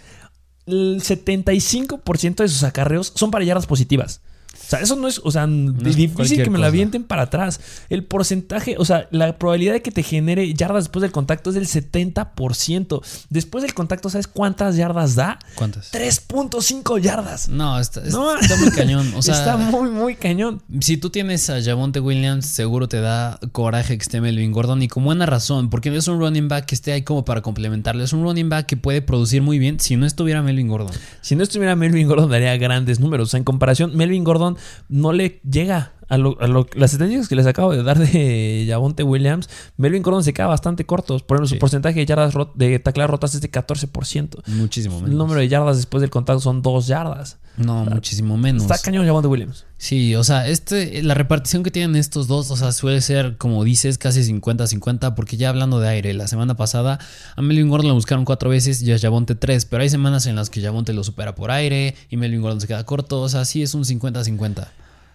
El 0.65 1.01
75% 1.01 2.35
de 2.35 2.47
sus 2.47 2.63
acarreos 2.63 3.11
son 3.15 3.31
para 3.31 3.43
yardas 3.43 3.65
positivas. 3.65 4.21
O 4.65 4.69
sea, 4.69 4.79
eso 4.81 4.95
no 4.95 5.07
es, 5.07 5.19
o 5.23 5.31
sea, 5.31 5.47
es 5.85 5.95
difícil 5.95 6.43
que 6.43 6.49
me 6.49 6.59
la 6.59 6.67
avienten 6.67 7.03
para 7.03 7.23
atrás. 7.23 7.59
El 7.89 8.03
porcentaje, 8.03 8.75
o 8.77 8.85
sea, 8.85 9.07
la 9.11 9.37
probabilidad 9.37 9.73
de 9.73 9.81
que 9.81 9.91
te 9.91 10.03
genere 10.03 10.53
yardas 10.53 10.85
después 10.85 11.01
del 11.01 11.11
contacto 11.11 11.49
es 11.49 11.55
del 11.55 11.67
70%. 11.67 13.01
Después 13.29 13.63
del 13.63 13.73
contacto, 13.73 14.09
¿sabes 14.09 14.27
cuántas 14.27 14.75
yardas 14.75 15.15
da? 15.15 15.39
¿Cuántas? 15.55 15.91
3.5 15.91 17.01
yardas. 17.01 17.49
No, 17.49 17.79
está, 17.79 18.01
No, 18.01 18.37
está 18.37 18.57
muy 18.57 18.69
cañón. 18.71 19.11
O 19.15 19.21
sea, 19.23 19.35
está 19.35 19.57
muy, 19.57 19.89
muy 19.89 20.15
cañón. 20.15 20.61
Si 20.81 20.97
tú 20.97 21.09
tienes 21.09 21.49
a 21.49 21.61
Javonte 21.61 21.99
Williams, 21.99 22.45
seguro 22.45 22.87
te 22.87 23.01
da 23.01 23.39
coraje 23.51 23.97
que 23.97 24.03
esté 24.03 24.21
Melvin 24.21 24.51
Gordon 24.51 24.81
y 24.83 24.87
con 24.87 25.03
buena 25.03 25.25
razón, 25.25 25.69
porque 25.69 25.89
no 25.89 25.97
es 25.97 26.07
un 26.07 26.19
running 26.19 26.47
back 26.47 26.65
que 26.65 26.75
esté 26.75 26.91
ahí 26.91 27.01
como 27.01 27.25
para 27.25 27.41
complementarle. 27.41 28.03
Es 28.03 28.13
un 28.13 28.23
running 28.23 28.49
back 28.49 28.65
que 28.65 28.77
puede 28.77 29.01
producir 29.01 29.41
muy 29.41 29.57
bien 29.57 29.79
si 29.79 29.95
no 29.95 30.05
estuviera 30.05 30.41
Melvin 30.41 30.67
Gordon. 30.67 30.93
Si 31.21 31.35
no 31.35 31.43
estuviera 31.43 31.75
Melvin 31.75 32.07
Gordon, 32.07 32.29
daría 32.29 32.55
grandes 32.57 32.99
números. 32.99 33.29
O 33.29 33.31
sea, 33.31 33.37
en 33.39 33.43
comparación, 33.43 33.95
Melvin 33.95 34.23
Gordon 34.23 34.48
no 34.87 35.13
le 35.13 35.41
llega 35.43 35.93
a, 36.09 36.17
lo- 36.17 36.35
a 36.41 36.47
lo- 36.47 36.67
las 36.73 36.91
estadísticas 36.93 37.27
que 37.29 37.35
les 37.35 37.45
acabo 37.47 37.71
de 37.71 37.83
dar 37.83 37.97
de 37.99 38.65
Javonte 38.67 39.03
Williams. 39.03 39.49
Melvin 39.77 40.01
Gordon 40.03 40.23
se 40.23 40.33
queda 40.33 40.47
bastante 40.47 40.85
cortos. 40.85 41.23
Por 41.23 41.37
ejemplo, 41.37 41.47
Sí. 41.47 41.55
su 41.55 41.59
porcentaje 41.59 41.99
de 41.99 42.05
yardas 42.05 42.33
rot- 42.33 42.53
de 42.55 42.79
tacleadas 42.79 43.11
rotas 43.11 43.35
es 43.35 43.41
de 43.41 43.49
14%. 43.51 44.41
Muchísimo 44.47 44.95
menos. 44.95 45.11
El 45.11 45.17
número 45.17 45.39
de 45.39 45.47
yardas 45.47 45.77
después 45.77 46.01
del 46.01 46.09
contacto 46.09 46.39
son 46.41 46.61
2 46.61 46.87
yardas. 46.87 47.37
No, 47.57 47.83
muchísimo 47.83 48.37
menos. 48.37 48.63
Está 48.63 48.77
cañón 48.77 49.05
Javonte 49.05 49.27
Williams. 49.27 49.65
Sí, 49.77 50.15
o 50.15 50.23
sea, 50.23 50.47
este, 50.47 51.03
la 51.03 51.13
repartición 51.13 51.61
que 51.61 51.71
tienen 51.71 51.97
estos 51.97 52.27
dos, 52.27 52.49
o 52.51 52.55
sea, 52.55 52.71
suele 52.71 53.01
ser, 53.01 53.35
como 53.37 53.63
dices, 53.65 53.97
casi 53.97 54.23
50-50, 54.23 55.13
porque 55.13 55.35
ya 55.35 55.49
hablando 55.49 55.79
de 55.81 55.89
aire, 55.89 56.13
la 56.13 56.27
semana 56.29 56.55
pasada 56.55 56.99
a 57.35 57.41
Melvin 57.41 57.67
Gordon 57.69 57.89
lo 57.89 57.95
buscaron 57.95 58.23
cuatro 58.23 58.49
veces 58.49 58.81
y 58.81 58.91
a 58.93 58.97
Javonte 58.99 59.35
tres, 59.35 59.65
pero 59.65 59.83
hay 59.83 59.89
semanas 59.89 60.25
en 60.25 60.35
las 60.37 60.49
que 60.49 60.61
Javonte 60.61 60.93
lo 60.93 61.03
supera 61.03 61.35
por 61.35 61.51
aire 61.51 61.95
y 62.09 62.15
Melvin 62.15 62.41
Gordon 62.41 62.61
se 62.61 62.67
queda 62.67 62.85
corto, 62.85 63.19
o 63.21 63.27
sea, 63.29 63.43
sí 63.43 63.61
es 63.61 63.73
un 63.73 63.83
50-50. 63.83 64.67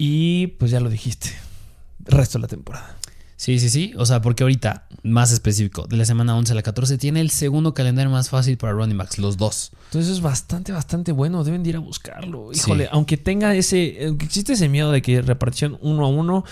Y 0.06 0.48
pues 0.58 0.70
ya 0.70 0.80
lo 0.80 0.90
dijiste. 0.90 1.30
Resto 2.00 2.36
de 2.36 2.42
la 2.42 2.48
temporada. 2.48 2.98
Sí, 3.36 3.58
sí, 3.58 3.70
sí, 3.70 3.94
o 3.96 4.04
sea, 4.04 4.20
porque 4.20 4.42
ahorita, 4.42 4.86
más 5.02 5.32
específico, 5.32 5.86
de 5.86 5.96
la 5.96 6.04
semana 6.04 6.36
11 6.36 6.52
a 6.52 6.54
la 6.54 6.62
14, 6.62 6.98
tiene 6.98 7.22
el 7.22 7.30
segundo 7.30 7.72
calendario 7.72 8.10
más 8.10 8.28
fácil 8.28 8.58
para 8.58 8.74
running 8.74 8.98
backs, 8.98 9.18
los 9.18 9.38
dos. 9.38 9.72
Entonces 9.86 10.12
es 10.12 10.20
bastante, 10.20 10.72
bastante 10.72 11.12
bueno. 11.12 11.42
Deben 11.42 11.62
de 11.62 11.70
ir 11.70 11.76
a 11.76 11.78
buscarlo. 11.78 12.50
Sí. 12.52 12.60
Híjole, 12.60 12.88
aunque 12.92 13.16
tenga 13.16 13.54
ese. 13.54 13.98
Aunque 14.06 14.26
existe 14.26 14.52
ese 14.52 14.68
miedo 14.68 14.92
de 14.92 15.00
que 15.00 15.22
repartición 15.22 15.78
uno 15.80 16.04
a 16.04 16.08
uno. 16.08 16.44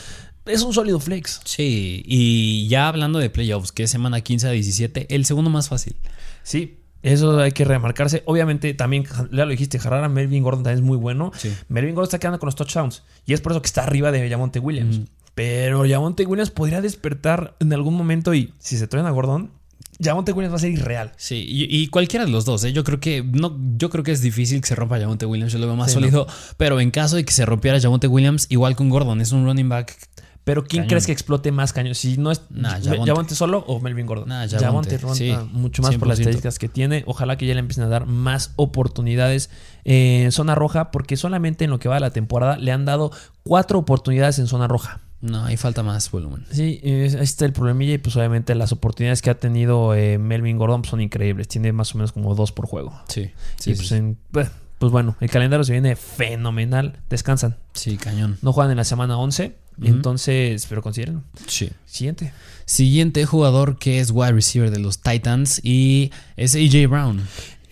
Es 0.47 0.63
un 0.63 0.73
sólido 0.73 0.99
flex. 0.99 1.41
Sí, 1.45 2.03
y 2.07 2.67
ya 2.69 2.89
hablando 2.89 3.19
de 3.19 3.29
playoffs, 3.29 3.71
que 3.71 3.83
es 3.83 3.91
semana 3.91 4.23
15 4.23 4.49
a 4.49 4.51
17, 4.51 5.15
el 5.15 5.25
segundo 5.27 5.51
más 5.51 5.69
fácil. 5.69 5.95
Sí, 6.43 6.82
eso 7.03 7.39
hay 7.41 7.53
que 7.53 7.65
remarcarse. 7.65 8.23
Obviamente, 8.27 8.75
también, 8.75 9.05
ya 9.33 9.45
lo 9.45 9.51
dijiste, 9.51 9.79
Jarrara 9.79 10.09
Melvin 10.09 10.43
Gordon 10.43 10.63
también 10.65 10.85
es 10.85 10.89
muy 10.89 10.97
bueno. 10.97 11.33
Sí. 11.37 11.53
Melvin 11.69 11.95
Gordon 11.95 12.09
está 12.09 12.19
quedando 12.19 12.39
con 12.39 12.47
los 12.47 12.55
touchdowns. 12.57 13.03
Y 13.27 13.33
es 13.33 13.41
por 13.41 13.53
eso 13.53 13.63
que 13.63 13.67
está 13.67 13.83
arriba 13.83 14.13
de 14.13 14.29
Yamonte 14.29 14.59
Williams. 14.59 15.01
Pero 15.35 15.87
Yamonte 15.87 16.27
Williams 16.27 16.51
podría 16.51 16.81
despertar 16.81 17.55
en 17.61 17.73
algún 17.73 17.95
momento 17.95 18.35
y 18.35 18.53
si 18.59 18.77
se 18.77 18.87
traen 18.87 19.07
a 19.07 19.11
Gordon, 19.11 19.51
Yamonte 19.99 20.33
Williams 20.33 20.53
va 20.53 20.57
a 20.57 20.61
ser 20.61 20.71
irreal. 20.73 21.13
Sí, 21.17 21.45
y, 21.49 21.65
y 21.75 21.87
cualquiera 21.89 22.25
de 22.25 22.31
los 22.31 22.45
dos, 22.45 22.65
¿eh? 22.65 22.73
yo 22.73 22.83
creo 22.85 22.99
que 23.01 23.23
no, 23.23 23.57
yo 23.79 23.89
creo 23.89 24.05
que 24.05 24.13
es 24.13 24.21
difícil 24.21 24.61
que 24.61 24.67
se 24.67 24.75
rompa 24.75 24.99
Javonte 24.99 25.27
Williams, 25.27 25.53
yo 25.53 25.59
lo 25.59 25.67
veo 25.67 25.77
más 25.77 25.91
Sí, 25.91 25.95
sólido, 25.95 26.27
pero 26.57 26.81
en 26.81 26.91
caso 26.91 27.17
de 27.17 27.25
que 27.25 27.33
se 27.33 27.47
rompiera 27.47 27.81
Javonte 27.81 28.09
Williams, 28.09 28.47
igual 28.51 28.75
con 28.77 28.91
Gordon, 28.91 29.21
es 29.21 29.33
un 29.33 29.45
running 29.45 29.69
back. 29.69 29.97
Pero 30.45 30.65
¿quién 30.65 30.81
Cañón. 30.83 30.89
crees 30.89 31.07
que 31.07 31.13
explote 31.13 31.53
más 31.53 31.73
cañón? 31.73 31.95
Si 31.95 32.17
no 32.19 32.33
es 32.33 32.43
Nah. 32.51 32.79
Yamonte. 32.81 33.37
solo 33.37 33.65
o 33.69 33.79
Melvin 33.79 34.07
Gordon. 34.07 34.29
Nah, 34.29 34.45
Yamonte, 34.47 34.99
ronda 34.99 35.15
sí, 35.17 35.33
mucho 35.53 35.83
más 35.83 35.95
por 35.97 36.09
las 36.09 36.19
100%. 36.19 36.21
estadísticas 36.23 36.59
que 36.59 36.69
tiene. 36.69 37.05
Ojalá 37.07 37.37
que 37.39 37.47
ya 37.47 37.55
le 37.55 37.61
empiecen 37.61 37.85
a 37.85 37.89
dar 37.89 38.07
más 38.07 38.53
oportunidades 38.57 39.51
en 39.85 40.33
zona 40.33 40.55
roja, 40.57 40.91
porque 40.91 41.17
solamente 41.17 41.65
en 41.65 41.71
lo 41.71 41.79
que 41.79 41.89
va 41.89 41.95
de 41.97 42.01
la 42.01 42.11
temporada 42.11 42.57
le 42.57 42.73
han 42.73 42.85
dado 42.85 43.13
cuatro 43.45 43.79
oportunidades 43.79 44.39
en 44.41 44.47
zona 44.49 44.67
roja. 44.67 45.01
No, 45.21 45.45
ahí 45.45 45.57
falta 45.57 45.85
más 45.85 46.11
volumen. 46.11 46.45
Sí, 46.51 46.81
ahí 46.83 47.05
está 47.21 47.45
el 47.45 47.53
problemilla 47.53 47.95
y 47.95 47.99
pues 47.99 48.17
obviamente 48.17 48.57
las 48.57 48.73
oportunidades 48.73 49.23
que 49.23 49.31
ha 49.31 49.39
tenido 49.39 49.95
eh, 49.95 50.19
Melvin 50.19 50.59
Gordon 50.59 50.83
pues, 50.83 50.91
son 50.91 51.01
increíbles. 51.01 51.47
Tiene 51.47 51.71
más 51.73 51.95
o 51.95 51.99
menos 51.99 52.11
como 52.11 52.35
dos 52.35 52.51
por 52.51 52.67
juego. 52.67 53.01
Sí, 53.07 53.21
y 53.21 53.33
sí, 53.63 53.75
pues, 53.75 53.87
sí, 53.89 53.95
en- 53.95 54.19
pues, 54.33 54.51
pues 54.81 54.91
bueno, 54.91 55.15
el 55.21 55.31
calendario 55.31 55.63
se 55.63 55.71
viene 55.71 55.95
fenomenal. 55.95 56.99
Descansan. 57.09 57.57
sí, 57.75 57.97
cañón. 57.99 58.39
No 58.43 58.53
juegan 58.53 58.73
en 58.73 58.79
la 58.79 58.85
semana 58.85 59.17
11. 59.17 59.55
Entonces, 59.81 60.67
pero 60.69 60.83
consideren. 60.83 61.23
Sí. 61.47 61.71
Siguiente. 61.87 62.33
Siguiente 62.65 63.27
jugador 63.27 63.79
que 63.79 64.01
es 64.01 64.11
wide 64.11 64.33
receiver 64.33 64.71
de 64.71 64.79
los 64.79 65.01
Titans 65.01 65.61
y 65.65 66.11
es 66.37 66.55
AJ 66.55 66.89
Brown. 66.89 67.23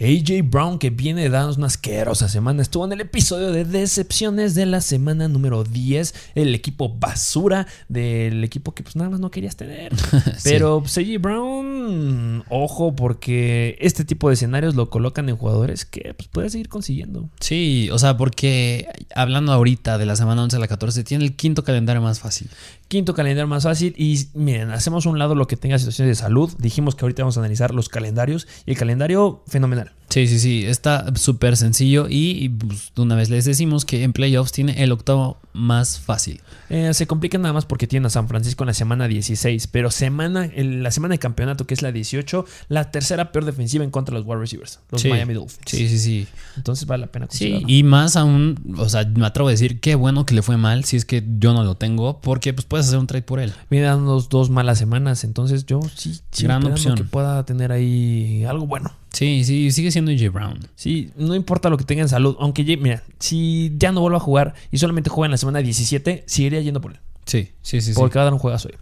AJ 0.01 0.49
Brown 0.49 0.79
que 0.79 0.89
viene 0.89 1.21
de 1.21 1.29
darnos 1.29 1.59
una 1.59 1.67
asquerosa 1.67 2.27
semana. 2.31 2.63
Estuvo 2.63 2.87
en 2.87 2.93
el 2.93 3.03
episodio 3.03 3.53
de 3.53 3.67
decepciones 3.67 4.55
de 4.55 4.65
la 4.65 4.81
semana 4.81 5.29
número 5.29 5.63
10. 5.63 6.15
El 6.35 6.55
equipo 6.55 6.89
basura 6.89 7.67
del 7.91 8.43
equipo 8.43 8.73
que 8.73 8.83
pues 8.83 8.97
nada 8.97 9.11
más 9.11 9.21
no 9.21 9.31
querías 9.31 9.57
tener. 9.57 9.93
Pero 10.45 10.81
pues, 10.81 10.97
AJ 10.97 11.21
Brown, 11.21 12.45
ojo 12.49 12.97
porque 12.97 13.77
este 13.79 14.07
tipo 14.07 14.29
de 14.29 14.35
escenarios 14.35 14.75
lo 14.75 14.89
colocan 14.89 15.29
en 15.29 15.37
jugadores 15.37 15.85
que 15.85 16.15
pues 16.15 16.29
puedes 16.29 16.53
seguir 16.53 16.71
consiguiendo. 16.71 17.29
Sí, 17.39 17.91
o 17.93 17.99
sea, 17.99 18.17
porque 18.17 18.89
hablando 19.15 19.53
ahorita 19.53 19.99
de 19.99 20.07
la 20.07 20.17
semana 20.17 20.43
11 20.45 20.57
a 20.57 20.61
la 20.61 20.69
14, 20.69 21.05
tiene 21.05 21.25
el 21.25 21.37
quinto 21.37 21.63
calendario 21.63 22.01
más 22.01 22.21
fácil. 22.21 22.49
Quinto 22.89 23.13
calendario 23.13 23.49
más 23.49 23.65
fácil 23.65 23.95
y 23.99 24.29
miren, 24.33 24.71
hacemos 24.71 25.05
a 25.05 25.11
un 25.11 25.19
lado 25.19 25.35
lo 25.35 25.47
que 25.47 25.57
tenga 25.57 25.79
situaciones 25.79 26.17
de 26.17 26.23
salud. 26.23 26.51
Dijimos 26.59 26.95
que 26.95 27.05
ahorita 27.05 27.23
vamos 27.23 27.37
a 27.37 27.41
analizar 27.41 27.75
los 27.75 27.91
calendarios 27.91 28.49
y 28.65 28.71
el 28.71 28.79
calendario 28.79 29.43
fenomenal. 29.47 29.90
time. 29.91 30.00
Sí, 30.11 30.27
sí, 30.27 30.39
sí, 30.41 30.65
está 30.67 31.15
súper 31.17 31.57
sencillo 31.57 32.07
y, 32.09 32.33
y, 32.45 32.49
pues, 32.49 32.93
una 32.97 33.15
vez 33.15 33.31
les 33.31 33.45
decimos 33.45 33.85
que 33.85 34.03
en 34.03 34.13
playoffs 34.13 34.51
tiene 34.53 34.83
el 34.83 34.91
octavo 34.93 35.39
más 35.53 35.99
fácil. 36.01 36.41
Eh, 36.69 36.93
se 36.95 37.07
complica 37.07 37.39
nada 37.39 37.53
más 37.53 37.65
porque 37.65 37.87
tiene 37.87 38.07
a 38.09 38.11
San 38.11 38.27
Francisco 38.29 38.65
en 38.65 38.69
la 38.69 38.75
semana 38.75 39.07
16, 39.09 39.67
pero 39.69 39.91
semana, 39.91 40.45
el- 40.47 40.83
la 40.83 40.91
semana 40.91 41.15
de 41.15 41.19
campeonato 41.19 41.67
que 41.67 41.75
es 41.75 41.83
la 41.83 41.93
18, 41.93 42.45
la 42.69 42.91
tercera 42.91 43.31
peor 43.33 43.45
defensiva 43.45 43.85
en 43.85 43.91
contra 43.91 44.13
de 44.15 44.21
los 44.21 44.27
wide 44.29 44.41
receivers, 44.41 44.81
los 44.91 45.01
Sí. 45.01 45.09
Miami 45.09 45.35
Dolphins. 45.35 45.63
Sí, 45.67 45.89
sí, 45.89 45.99
sí. 45.99 46.27
Entonces 46.57 46.87
vale 46.87 47.03
la 47.03 47.13
pena 47.13 47.27
Sí, 47.31 47.63
y 47.67 47.83
más 47.85 48.17
aún, 48.17 48.59
o 48.79 48.89
sea, 48.89 49.05
me 49.05 49.27
atrevo 49.27 49.49
a 49.49 49.53
decir 49.53 49.81
qué 49.81 49.95
bueno 49.95 50.27
que 50.27 50.35
le 50.35 50.43
fue 50.43 50.57
mal 50.57 50.85
si 50.85 50.97
es 50.97 51.05
que 51.05 51.25
yo 51.39 51.53
no 51.55 51.63
lo 51.65 51.77
tengo, 51.77 52.21
porque 52.21 52.53
pues 52.53 52.65
puedes 52.67 52.87
hacer 52.87 52.99
un 52.99 53.07
trade 53.07 53.23
por 53.23 53.39
él. 53.41 53.53
Viene 53.71 53.87
dando 53.87 54.21
dos, 54.21 54.51
malas 54.51 54.79
semanas, 54.79 55.23
entonces 55.25 55.67
yo 55.67 55.81
sí, 55.95 56.19
sí 56.33 56.43
Gran 56.45 56.65
opción. 56.67 56.97
que 56.97 57.05
pueda 57.05 57.45
tener 57.45 57.71
ahí 57.73 58.45
algo 58.45 58.67
bueno. 58.67 58.93
Sí, 59.13 59.43
sí, 59.45 59.73
sigue 59.73 59.91
siendo 59.91 60.00
AJ 60.09 60.33
Brown. 60.33 60.59
Sí, 60.75 61.11
no 61.17 61.35
importa 61.35 61.69
lo 61.71 61.77
que 61.77 61.85
tenga 61.85 62.03
en 62.03 62.09
salud, 62.09 62.37
aunque 62.41 62.65
mira, 62.77 63.03
si 63.19 63.73
ya 63.79 63.93
no 63.93 64.01
vuelva 64.01 64.19
a 64.19 64.21
jugar 64.21 64.55
y 64.71 64.79
solamente 64.79 65.11
juega 65.11 65.27
en 65.27 65.31
la 65.33 65.37
semana 65.37 65.59
17, 65.61 66.25
seguiría 66.27 66.61
yendo 66.61 66.81
por 66.81 66.93
él, 66.93 66.99
Sí, 67.27 67.51
sí, 67.63 67.81
sí. 67.81 67.93
sí. 67.93 67.99
porque 68.01 68.19
va 68.19 68.23
a 68.23 68.25
dar 68.25 68.33
un 68.33 68.39
juegazo 68.39 68.69
hoy. 68.69 68.75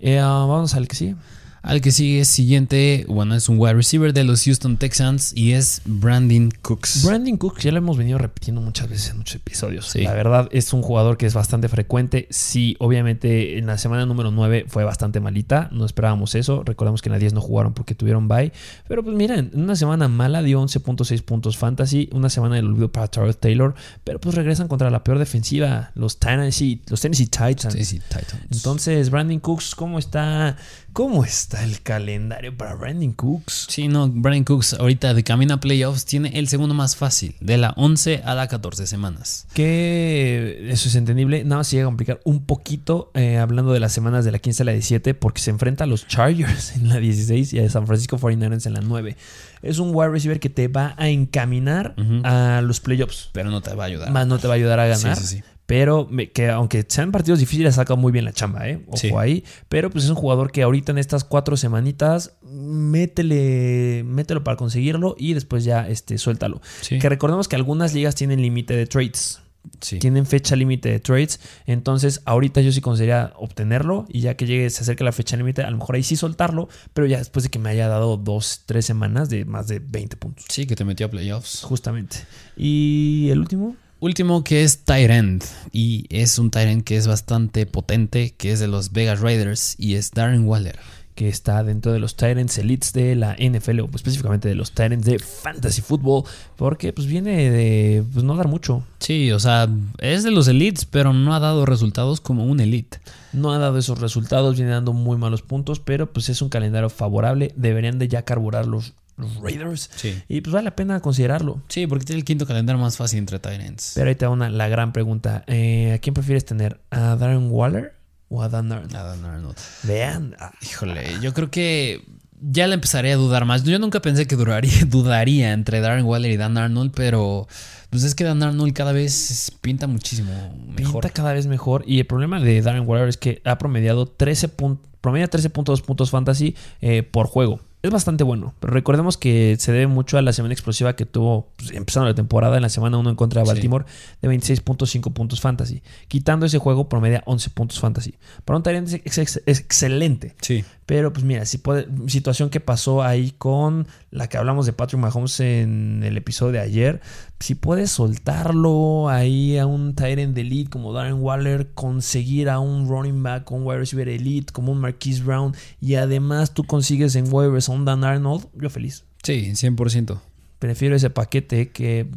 Eh, 0.00 0.18
ah, 0.18 0.46
vamos 0.48 0.74
al 0.74 0.88
que 0.88 0.96
sigue. 0.96 1.16
Al 1.62 1.82
que 1.82 1.90
sigue 1.90 2.24
siguiente, 2.24 3.04
bueno, 3.06 3.34
es 3.34 3.48
un 3.48 3.58
wide 3.58 3.74
receiver 3.74 4.14
de 4.14 4.24
los 4.24 4.44
Houston 4.44 4.78
Texans 4.78 5.32
y 5.36 5.52
es 5.52 5.82
Brandon 5.84 6.50
Cooks. 6.62 7.04
Brandon 7.04 7.36
Cooks 7.36 7.62
ya 7.62 7.70
lo 7.70 7.78
hemos 7.78 7.98
venido 7.98 8.16
repitiendo 8.16 8.62
muchas 8.62 8.88
veces 8.88 9.10
en 9.10 9.18
muchos 9.18 9.36
episodios. 9.36 9.86
Sí. 9.86 10.00
La 10.00 10.14
verdad 10.14 10.48
es 10.52 10.72
un 10.72 10.80
jugador 10.80 11.18
que 11.18 11.26
es 11.26 11.34
bastante 11.34 11.68
frecuente. 11.68 12.26
Sí, 12.30 12.76
obviamente 12.78 13.58
en 13.58 13.66
la 13.66 13.76
semana 13.76 14.06
número 14.06 14.30
9 14.30 14.64
fue 14.68 14.84
bastante 14.84 15.20
malita. 15.20 15.68
No 15.70 15.84
esperábamos 15.84 16.34
eso. 16.34 16.62
Recordemos 16.64 17.02
que 17.02 17.10
en 17.10 17.12
la 17.12 17.18
10 17.18 17.34
no 17.34 17.42
jugaron 17.42 17.74
porque 17.74 17.94
tuvieron 17.94 18.26
bye. 18.26 18.52
Pero 18.88 19.04
pues 19.04 19.14
miren, 19.14 19.50
en 19.52 19.62
una 19.62 19.76
semana 19.76 20.08
mala 20.08 20.42
dio 20.42 20.62
11.6 20.62 21.22
puntos 21.22 21.58
fantasy. 21.58 22.08
Una 22.12 22.30
semana 22.30 22.56
del 22.56 22.66
olvido 22.66 22.90
para 22.90 23.10
Charles 23.10 23.38
Taylor. 23.38 23.74
Pero 24.04 24.18
pues 24.18 24.34
regresan 24.34 24.66
contra 24.66 24.90
la 24.90 25.04
peor 25.04 25.18
defensiva. 25.18 25.90
Los 25.94 26.18
Tennessee, 26.18 26.80
los 26.88 27.02
Tennessee 27.02 27.26
Titans. 27.26 27.74
Sí, 27.74 28.00
Titans. 28.00 28.46
Entonces, 28.50 29.10
Brandon 29.10 29.40
Cooks, 29.40 29.74
¿cómo 29.74 29.98
está? 29.98 30.56
¿Cómo 30.92 31.24
está 31.24 31.62
el 31.62 31.82
calendario 31.82 32.56
para 32.56 32.74
Brandon 32.74 33.12
Cooks. 33.12 33.66
Sí, 33.68 33.86
no, 33.86 34.08
Brian 34.08 34.42
Cooks 34.42 34.74
ahorita 34.74 35.14
de 35.14 35.22
camino 35.22 35.54
a 35.54 35.60
playoffs 35.60 36.04
tiene 36.04 36.38
el 36.38 36.48
segundo 36.48 36.74
más 36.74 36.96
fácil, 36.96 37.36
de 37.40 37.58
la 37.58 37.70
11 37.76 38.22
a 38.24 38.34
la 38.34 38.48
14 38.48 38.86
semanas. 38.88 39.46
Que 39.54 40.68
eso 40.70 40.88
es 40.88 40.96
entendible. 40.96 41.44
Nada 41.44 41.58
más 41.58 41.68
se 41.68 41.76
llega 41.76 41.86
a 41.86 41.90
complicar 41.90 42.20
un 42.24 42.44
poquito 42.44 43.12
eh, 43.14 43.38
hablando 43.38 43.72
de 43.72 43.78
las 43.78 43.92
semanas 43.92 44.24
de 44.24 44.32
la 44.32 44.40
15 44.40 44.62
a 44.62 44.66
la 44.66 44.72
17 44.72 45.14
porque 45.14 45.40
se 45.40 45.50
enfrenta 45.50 45.84
a 45.84 45.86
los 45.86 46.08
Chargers 46.08 46.74
en 46.76 46.88
la 46.88 46.96
16 46.96 47.52
y 47.52 47.60
a 47.60 47.70
San 47.70 47.86
Francisco 47.86 48.18
49ers 48.18 48.66
en 48.66 48.74
la 48.74 48.80
9. 48.80 49.16
Es 49.62 49.78
un 49.78 49.94
wide 49.94 50.08
receiver 50.08 50.40
que 50.40 50.50
te 50.50 50.68
va 50.68 50.94
a 50.98 51.08
encaminar 51.08 51.94
a 52.24 52.62
los 52.62 52.80
playoffs. 52.80 53.30
Pero 53.32 53.50
no 53.50 53.60
te 53.60 53.74
va 53.74 53.84
a 53.84 53.86
ayudar. 53.86 54.10
Más 54.10 54.26
no 54.26 54.38
te 54.38 54.48
va 54.48 54.54
a 54.54 54.56
ayudar 54.56 54.80
a 54.80 54.86
ganar. 54.86 55.16
Sí, 55.16 55.26
sí, 55.26 55.36
sí. 55.36 55.42
Pero 55.70 56.08
me- 56.10 56.32
que 56.32 56.48
aunque 56.50 56.84
sean 56.88 57.12
partidos 57.12 57.38
difíciles, 57.38 57.76
saca 57.76 57.94
muy 57.94 58.10
bien 58.10 58.24
la 58.24 58.32
chamba, 58.32 58.68
¿eh? 58.68 58.82
Ojo 58.88 58.96
Sí. 58.96 59.10
ahí. 59.16 59.44
Pero 59.68 59.88
pues 59.88 60.02
es 60.02 60.10
un 60.10 60.16
jugador 60.16 60.50
que 60.50 60.62
ahorita 60.64 60.90
en 60.90 60.98
estas 60.98 61.22
cuatro 61.22 61.56
semanitas, 61.56 62.32
métele, 62.42 64.02
mételo 64.04 64.42
para 64.44 64.56
conseguirlo 64.56 65.14
y 65.18 65.34
después 65.34 65.64
ya 65.64 65.88
este, 65.88 66.18
suéltalo. 66.18 66.60
Sí. 66.80 66.98
Que 66.98 67.08
recordemos 67.08 67.48
que 67.48 67.56
algunas 67.56 67.94
ligas 67.94 68.14
tienen 68.14 68.42
límite 68.42 68.74
de 68.74 68.86
trades. 68.86 69.40
Sí. 69.80 69.98
Tienen 69.98 70.24
fecha 70.26 70.56
límite 70.56 70.88
de 70.90 71.00
trades. 71.00 71.38
Entonces, 71.66 72.22
ahorita 72.24 72.62
yo 72.62 72.72
sí 72.72 72.80
consideraría 72.80 73.32
obtenerlo. 73.36 74.06
Y 74.08 74.22
ya 74.22 74.34
que 74.34 74.46
llegue, 74.46 74.68
se 74.70 74.82
acerque 74.82 75.04
la 75.04 75.12
fecha 75.12 75.36
límite, 75.36 75.62
a 75.62 75.70
lo 75.70 75.76
mejor 75.76 75.96
ahí 75.96 76.02
sí 76.02 76.16
soltarlo. 76.16 76.68
Pero 76.94 77.06
ya 77.06 77.18
después 77.18 77.42
de 77.44 77.50
que 77.50 77.58
me 77.58 77.68
haya 77.70 77.86
dado 77.86 78.16
dos, 78.16 78.62
tres 78.66 78.86
semanas 78.86 79.28
de 79.28 79.44
más 79.44 79.68
de 79.68 79.78
20 79.78 80.16
puntos. 80.16 80.46
Sí, 80.48 80.66
que 80.66 80.74
te 80.76 80.84
metió 80.84 81.06
a 81.06 81.10
playoffs. 81.10 81.62
Justamente. 81.62 82.16
Y 82.56 83.28
el 83.30 83.38
último. 83.38 83.76
Último 84.00 84.44
que 84.44 84.64
es 84.64 84.82
end 84.86 85.44
y 85.72 86.06
es 86.08 86.38
un 86.38 86.50
end 86.54 86.84
que 86.84 86.96
es 86.96 87.06
bastante 87.06 87.66
potente, 87.66 88.32
que 88.34 88.50
es 88.50 88.58
de 88.58 88.66
los 88.66 88.92
Vegas 88.92 89.20
Raiders 89.20 89.74
y 89.78 89.96
es 89.96 90.10
Darren 90.12 90.48
Waller. 90.48 90.78
que 91.14 91.28
está 91.28 91.62
dentro 91.64 91.92
de 91.92 91.98
los 91.98 92.16
Tyrants 92.16 92.56
Elites 92.56 92.94
de 92.94 93.14
la 93.14 93.36
NFL, 93.38 93.80
o 93.80 93.90
específicamente 93.94 94.48
de 94.48 94.54
los 94.54 94.72
Tyrants 94.72 95.04
de 95.04 95.18
Fantasy 95.18 95.82
Football, 95.82 96.24
porque 96.56 96.94
pues 96.94 97.06
viene 97.06 97.50
de 97.50 98.02
pues, 98.10 98.24
no 98.24 98.36
dar 98.36 98.48
mucho. 98.48 98.84
Sí, 99.00 99.30
o 99.32 99.38
sea, 99.38 99.68
es 99.98 100.22
de 100.22 100.30
los 100.30 100.48
elites, 100.48 100.86
pero 100.86 101.12
no 101.12 101.34
ha 101.34 101.38
dado 101.40 101.66
resultados 101.66 102.22
como 102.22 102.46
un 102.46 102.60
elite. 102.60 103.00
No 103.34 103.52
ha 103.52 103.58
dado 103.58 103.76
esos 103.76 104.00
resultados, 104.00 104.56
viene 104.56 104.70
dando 104.70 104.94
muy 104.94 105.18
malos 105.18 105.42
puntos, 105.42 105.78
pero 105.78 106.10
pues 106.10 106.30
es 106.30 106.40
un 106.40 106.48
calendario 106.48 106.88
favorable. 106.88 107.52
Deberían 107.54 107.98
de 107.98 108.08
ya 108.08 108.22
carburar 108.22 108.64
los, 108.64 108.94
los 109.20 109.36
Raiders. 109.36 109.90
Sí. 109.96 110.20
Y 110.28 110.40
pues 110.40 110.52
vale 110.52 110.64
la 110.64 110.76
pena 110.76 111.00
considerarlo. 111.00 111.62
Sí, 111.68 111.86
porque 111.86 112.04
tiene 112.04 112.18
el 112.20 112.24
quinto 112.24 112.46
calendario 112.46 112.80
más 112.80 112.96
fácil 112.96 113.18
entre 113.18 113.38
tight 113.38 113.60
ends. 113.60 113.92
Pero 113.94 114.08
ahí 114.08 114.14
te 114.14 114.24
da 114.24 114.30
una, 114.30 114.50
la 114.50 114.68
gran 114.68 114.92
pregunta. 114.92 115.44
eh, 115.46 115.92
¿A 115.94 115.98
quién 115.98 116.14
prefieres 116.14 116.44
tener? 116.44 116.80
¿A 116.90 117.16
Darren 117.16 117.50
Waller 117.50 117.94
o 118.28 118.42
a 118.42 118.48
Dan 118.48 118.70
Arnold? 118.72 118.94
Adam 118.96 119.24
Arnold. 119.24 119.56
Vean. 119.84 120.36
ah, 120.38 120.52
Híjole, 120.62 121.04
yo 121.20 121.34
creo 121.34 121.50
que 121.50 122.04
ya 122.42 122.66
le 122.66 122.74
empezaré 122.74 123.12
a 123.12 123.16
dudar 123.16 123.44
más. 123.44 123.64
Yo 123.64 123.78
nunca 123.78 124.00
pensé 124.00 124.26
que 124.26 124.36
duraría, 124.36 124.84
dudaría 124.86 125.52
entre 125.52 125.80
Darren 125.80 126.04
Waller 126.06 126.30
y 126.30 126.36
Dan 126.36 126.56
Arnold, 126.56 126.92
pero 126.94 127.46
pues 127.90 128.02
es 128.04 128.14
que 128.14 128.24
Dan 128.24 128.42
Arnold 128.42 128.72
cada 128.72 128.92
vez 128.92 129.52
pinta 129.60 129.86
muchísimo 129.86 130.30
mejor. 130.76 131.02
Pinta 131.02 131.10
cada 131.10 131.32
vez 131.34 131.46
mejor. 131.48 131.82
Y 131.86 131.98
el 131.98 132.06
problema 132.06 132.40
de 132.40 132.62
Darren 132.62 132.88
Waller 132.88 133.08
es 133.08 133.16
que 133.16 133.42
ha 133.44 133.58
promediado 133.58 134.06
13 134.06 134.48
puntos. 134.48 134.86
Promedia 135.00 135.30
13.2 135.30 135.80
puntos 135.82 136.10
fantasy 136.10 136.54
eh, 136.82 137.02
por 137.02 137.26
juego. 137.26 137.60
Es 137.82 137.90
bastante 137.90 138.24
bueno, 138.24 138.52
pero 138.60 138.74
recordemos 138.74 139.16
que 139.16 139.56
se 139.58 139.72
debe 139.72 139.86
mucho 139.86 140.18
a 140.18 140.22
la 140.22 140.34
semana 140.34 140.52
explosiva 140.52 140.96
que 140.96 141.06
tuvo 141.06 141.48
pues, 141.56 141.70
empezando 141.70 142.08
la 142.10 142.14
temporada 142.14 142.56
en 142.56 142.62
la 142.62 142.68
semana 142.68 142.98
1 142.98 143.08
en 143.08 143.16
contra 143.16 143.40
de 143.40 143.46
Sí. 143.46 143.52
Baltimore 143.54 143.86
de 144.20 144.28
26.5 144.28 145.12
puntos 145.14 145.40
fantasy. 145.40 145.82
Quitando 146.06 146.44
ese 146.44 146.58
juego, 146.58 146.90
promedia 146.90 147.22
11 147.24 147.48
puntos 147.50 147.80
fantasy. 147.80 148.14
Para 148.44 148.58
un 148.58 148.62
Tyrant 148.62 148.86
es, 148.88 148.94
ex- 148.94 149.16
ex- 149.18 149.42
es 149.46 149.60
excelente. 149.60 150.34
Sí. 150.42 150.62
Pero 150.84 151.12
pues 151.12 151.24
mira, 151.24 151.46
si 151.46 151.56
puede, 151.56 151.86
situación 152.08 152.50
que 152.50 152.60
pasó 152.60 153.02
ahí 153.02 153.32
con 153.38 153.86
la 154.10 154.28
que 154.28 154.36
hablamos 154.36 154.66
de 154.66 154.72
Patrick 154.72 155.00
Mahomes 155.00 155.38
en 155.40 156.02
el 156.02 156.16
episodio 156.16 156.52
de 156.52 156.60
ayer, 156.60 157.00
si 157.38 157.54
puedes 157.54 157.90
soltarlo 157.90 159.08
ahí 159.08 159.56
a 159.58 159.66
un 159.66 159.94
Tyrant 159.94 160.36
elite 160.36 160.70
como 160.70 160.92
Darren 160.92 161.20
Waller, 161.20 161.72
conseguir 161.74 162.48
a 162.48 162.58
un 162.58 162.88
running 162.88 163.22
back, 163.22 163.50
un 163.52 163.64
wide 163.64 163.78
receiver 163.78 164.08
elite 164.08 164.52
como 164.52 164.72
un 164.72 164.78
Marquise 164.78 165.22
Brown 165.22 165.54
y 165.80 165.94
además 165.94 166.54
tú 166.54 166.64
consigues 166.64 167.14
en 167.14 167.32
waivers 167.32 167.68
a 167.68 167.72
un 167.72 167.84
Dan 167.84 168.04
Arnold, 168.04 168.46
yo 168.54 168.68
feliz. 168.68 169.04
Sí, 169.22 169.52
100%. 169.52 170.20
Prefiero 170.58 170.96
ese 170.96 171.10
paquete 171.10 171.70
que 171.70 172.08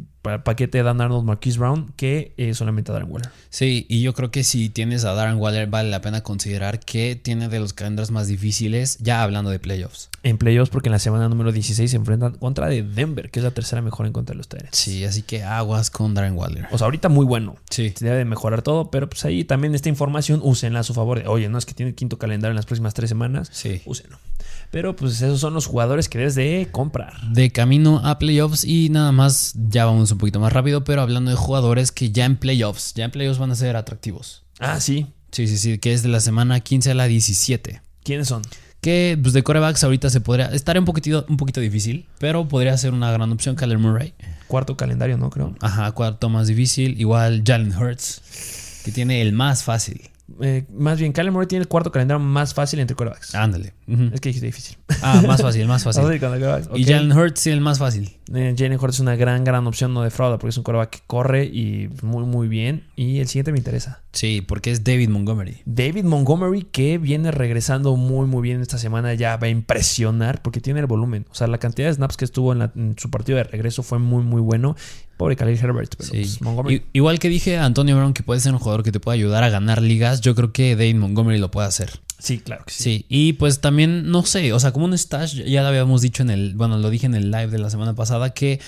paquete 0.44 0.78
de 0.78 0.84
Dan 0.84 1.00
Arnold, 1.00 1.24
Marquise 1.24 1.58
Brown 1.58 1.92
que 1.96 2.32
eh, 2.36 2.54
solamente 2.54 2.90
a 2.90 2.94
Darren 2.94 3.10
Waller. 3.10 3.30
Sí, 3.50 3.86
y 3.88 4.02
yo 4.02 4.14
creo 4.14 4.30
que 4.30 4.42
si 4.42 4.70
tienes 4.70 5.04
a 5.04 5.12
Darren 5.12 5.36
Waller 5.36 5.68
vale 5.68 5.90
la 5.90 6.00
pena 6.00 6.22
considerar 6.22 6.80
que 6.80 7.14
tiene 7.16 7.48
de 7.48 7.60
los 7.60 7.72
calendarios 7.72 8.10
más 8.10 8.26
difíciles, 8.26 8.98
ya 9.00 9.22
hablando 9.22 9.50
de 9.50 9.58
playoffs. 9.58 10.10
En 10.22 10.38
playoffs 10.38 10.70
porque 10.70 10.88
en 10.88 10.92
la 10.92 10.98
semana 10.98 11.28
número 11.28 11.52
16 11.52 11.90
se 11.90 11.96
enfrentan 11.96 12.32
contra 12.32 12.68
de 12.68 12.82
Denver, 12.82 13.30
que 13.30 13.40
es 13.40 13.44
la 13.44 13.50
tercera 13.50 13.82
mejor 13.82 14.06
en 14.06 14.12
contra 14.12 14.32
de 14.32 14.38
los 14.38 14.48
Tyrants. 14.48 14.76
Sí, 14.76 15.04
así 15.04 15.22
que 15.22 15.44
aguas 15.44 15.90
con 15.90 16.14
Darren 16.14 16.36
Waller. 16.36 16.66
O 16.72 16.78
sea, 16.78 16.86
ahorita 16.86 17.08
muy 17.08 17.26
bueno. 17.26 17.56
Sí. 17.68 17.92
Se 17.94 18.06
debe 18.06 18.18
de 18.18 18.24
mejorar 18.24 18.62
todo, 18.62 18.90
pero 18.90 19.08
pues 19.08 19.24
ahí 19.24 19.44
también 19.44 19.74
esta 19.74 19.88
información 19.88 20.40
úsenla 20.42 20.80
a 20.80 20.82
su 20.82 20.94
favor. 20.94 21.22
De, 21.22 21.28
Oye, 21.28 21.48
no 21.48 21.58
es 21.58 21.66
que 21.66 21.74
tiene 21.74 21.90
el 21.90 21.94
quinto 21.94 22.18
calendario 22.18 22.52
en 22.52 22.56
las 22.56 22.66
próximas 22.66 22.94
tres 22.94 23.10
semanas. 23.10 23.50
Sí. 23.52 23.82
Úsenlo. 23.84 24.18
Pero 24.70 24.96
pues 24.96 25.20
esos 25.22 25.40
son 25.40 25.54
los 25.54 25.66
jugadores 25.66 26.08
que 26.08 26.18
debes 26.18 26.34
de 26.34 26.68
comprar. 26.70 27.20
De 27.28 27.50
camino 27.50 28.00
a 28.02 28.18
playoffs 28.18 28.64
y 28.64 28.88
nada 28.88 29.12
más, 29.12 29.54
ya 29.68 29.84
vamos 29.84 30.13
un 30.14 30.18
poquito 30.18 30.40
más 30.40 30.52
rápido, 30.52 30.84
pero 30.84 31.02
hablando 31.02 31.30
de 31.30 31.36
jugadores 31.36 31.92
que 31.92 32.10
ya 32.10 32.24
en 32.24 32.36
playoffs, 32.36 32.94
ya 32.94 33.04
en 33.04 33.10
playoffs 33.10 33.38
van 33.38 33.50
a 33.50 33.54
ser 33.54 33.76
atractivos. 33.76 34.44
Ah, 34.58 34.80
sí. 34.80 35.06
Sí, 35.32 35.48
sí, 35.48 35.58
sí, 35.58 35.78
que 35.78 35.92
es 35.92 36.02
de 36.02 36.08
la 36.08 36.20
semana 36.20 36.60
15 36.60 36.92
a 36.92 36.94
la 36.94 37.06
17. 37.06 37.82
¿Quiénes 38.04 38.28
son? 38.28 38.42
Que 38.80 39.18
pues, 39.20 39.32
de 39.32 39.42
corebacks 39.42 39.82
ahorita 39.82 40.10
se 40.10 40.20
podría 40.20 40.46
estar 40.46 40.78
un 40.78 40.84
poquitito, 40.84 41.24
un 41.28 41.36
poquito 41.38 41.60
difícil, 41.60 42.06
pero 42.18 42.46
podría 42.48 42.76
ser 42.76 42.92
una 42.92 43.10
gran 43.10 43.32
opción 43.32 43.56
Kyler 43.56 43.78
Murray. 43.78 44.14
Cuarto 44.46 44.76
calendario, 44.76 45.16
¿no? 45.16 45.30
Creo. 45.30 45.54
Ajá, 45.60 45.90
cuarto 45.92 46.28
más 46.28 46.46
difícil. 46.46 47.00
Igual 47.00 47.42
Jalen 47.46 47.74
Hurts, 47.74 48.82
que 48.84 48.92
tiene 48.92 49.22
el 49.22 49.32
más 49.32 49.64
fácil. 49.64 50.02
Eh, 50.40 50.64
más 50.72 50.98
bien, 50.98 51.12
Kyler 51.12 51.32
Murray 51.32 51.48
tiene 51.48 51.62
el 51.62 51.68
cuarto 51.68 51.90
calendario 51.90 52.20
más 52.22 52.54
fácil 52.54 52.78
entre 52.78 52.94
quarterbacks. 52.94 53.34
Ándale. 53.34 53.72
Es 54.12 54.20
que 54.20 54.28
dijiste 54.28 54.46
difícil. 54.46 54.76
Ah, 55.02 55.22
más 55.26 55.42
fácil, 55.42 55.66
más 55.66 55.82
fácil. 55.84 56.04
Y. 56.74 56.84
Jalen 56.84 57.12
Hurts 57.12 57.42
tiene 57.42 57.56
el 57.56 57.62
más 57.62 57.78
fácil. 57.78 58.16
Eh, 58.32 58.54
Jalen 58.56 58.78
Hurts 58.80 58.94
es 58.96 59.00
una 59.00 59.16
gran, 59.16 59.44
gran 59.44 59.66
opción, 59.66 59.92
no 59.92 60.02
defrauda, 60.02 60.38
porque 60.38 60.50
es 60.50 60.56
un 60.56 60.64
quarterback 60.64 60.90
que 60.90 60.98
corre 61.06 61.44
y 61.44 61.90
muy, 62.02 62.24
muy 62.24 62.48
bien. 62.48 62.84
Y 62.96 63.18
el 63.18 63.26
siguiente 63.28 63.52
me 63.52 63.58
interesa. 63.58 64.00
Sí, 64.12 64.40
porque 64.40 64.70
es 64.70 64.82
David 64.84 65.08
Montgomery. 65.10 65.58
David 65.66 66.04
Montgomery, 66.04 66.62
que 66.62 66.96
viene 66.98 67.30
regresando 67.32 67.96
muy, 67.96 68.26
muy 68.26 68.40
bien 68.42 68.60
esta 68.62 68.78
semana, 68.78 69.12
ya 69.14 69.36
va 69.36 69.48
a 69.48 69.50
impresionar 69.50 70.40
porque 70.42 70.60
tiene 70.60 70.80
el 70.80 70.86
volumen. 70.86 71.26
O 71.30 71.34
sea, 71.34 71.46
la 71.48 71.58
cantidad 71.58 71.88
de 71.88 71.94
snaps 71.94 72.16
que 72.16 72.24
estuvo 72.24 72.52
en, 72.52 72.60
la- 72.60 72.72
en 72.76 72.94
su 72.98 73.10
partido 73.10 73.36
de 73.36 73.44
regreso 73.44 73.82
fue 73.82 73.98
muy, 73.98 74.22
muy 74.22 74.40
bueno. 74.40 74.76
Pobre 75.16 75.36
Khalil 75.36 75.58
Herbert, 75.62 75.94
pero 75.96 76.10
Sí. 76.10 76.18
pues, 76.20 76.40
Montgomery. 76.42 76.82
Igual 76.92 77.18
que 77.18 77.28
dije 77.28 77.58
a 77.58 77.64
Antonio 77.64 77.96
Brown 77.96 78.14
que 78.14 78.22
puede 78.22 78.40
ser 78.40 78.52
un 78.52 78.58
jugador 78.58 78.82
que 78.82 78.90
te 78.92 79.00
puede 79.00 79.16
ayudar 79.18 79.44
a 79.44 79.48
ganar 79.50 79.80
ligas, 79.82 80.20
yo 80.22 80.34
creo 80.34 80.52
que 80.52 80.76
David 80.76 80.96
Montgomery 80.96 81.38
lo 81.38 81.50
puede 81.50 81.68
hacer. 81.68 81.90
Sí, 82.18 82.38
claro 82.38 82.64
que 82.66 82.72
sí. 82.72 82.82
Sí, 82.82 83.06
y 83.08 83.32
pues 83.34 83.60
también, 83.60 84.10
no 84.10 84.24
sé, 84.24 84.52
o 84.52 84.60
sea, 84.60 84.72
como 84.72 84.84
un 84.86 84.96
stash, 84.96 85.42
ya 85.44 85.62
lo 85.62 85.68
habíamos 85.68 86.02
dicho 86.02 86.22
en 86.22 86.30
el, 86.30 86.54
bueno, 86.54 86.78
lo 86.78 86.90
dije 86.90 87.06
en 87.06 87.14
el 87.14 87.30
live 87.30 87.48
de 87.48 87.58
la 87.58 87.70
semana 87.70 87.94
pasada, 87.94 88.34
que 88.34 88.60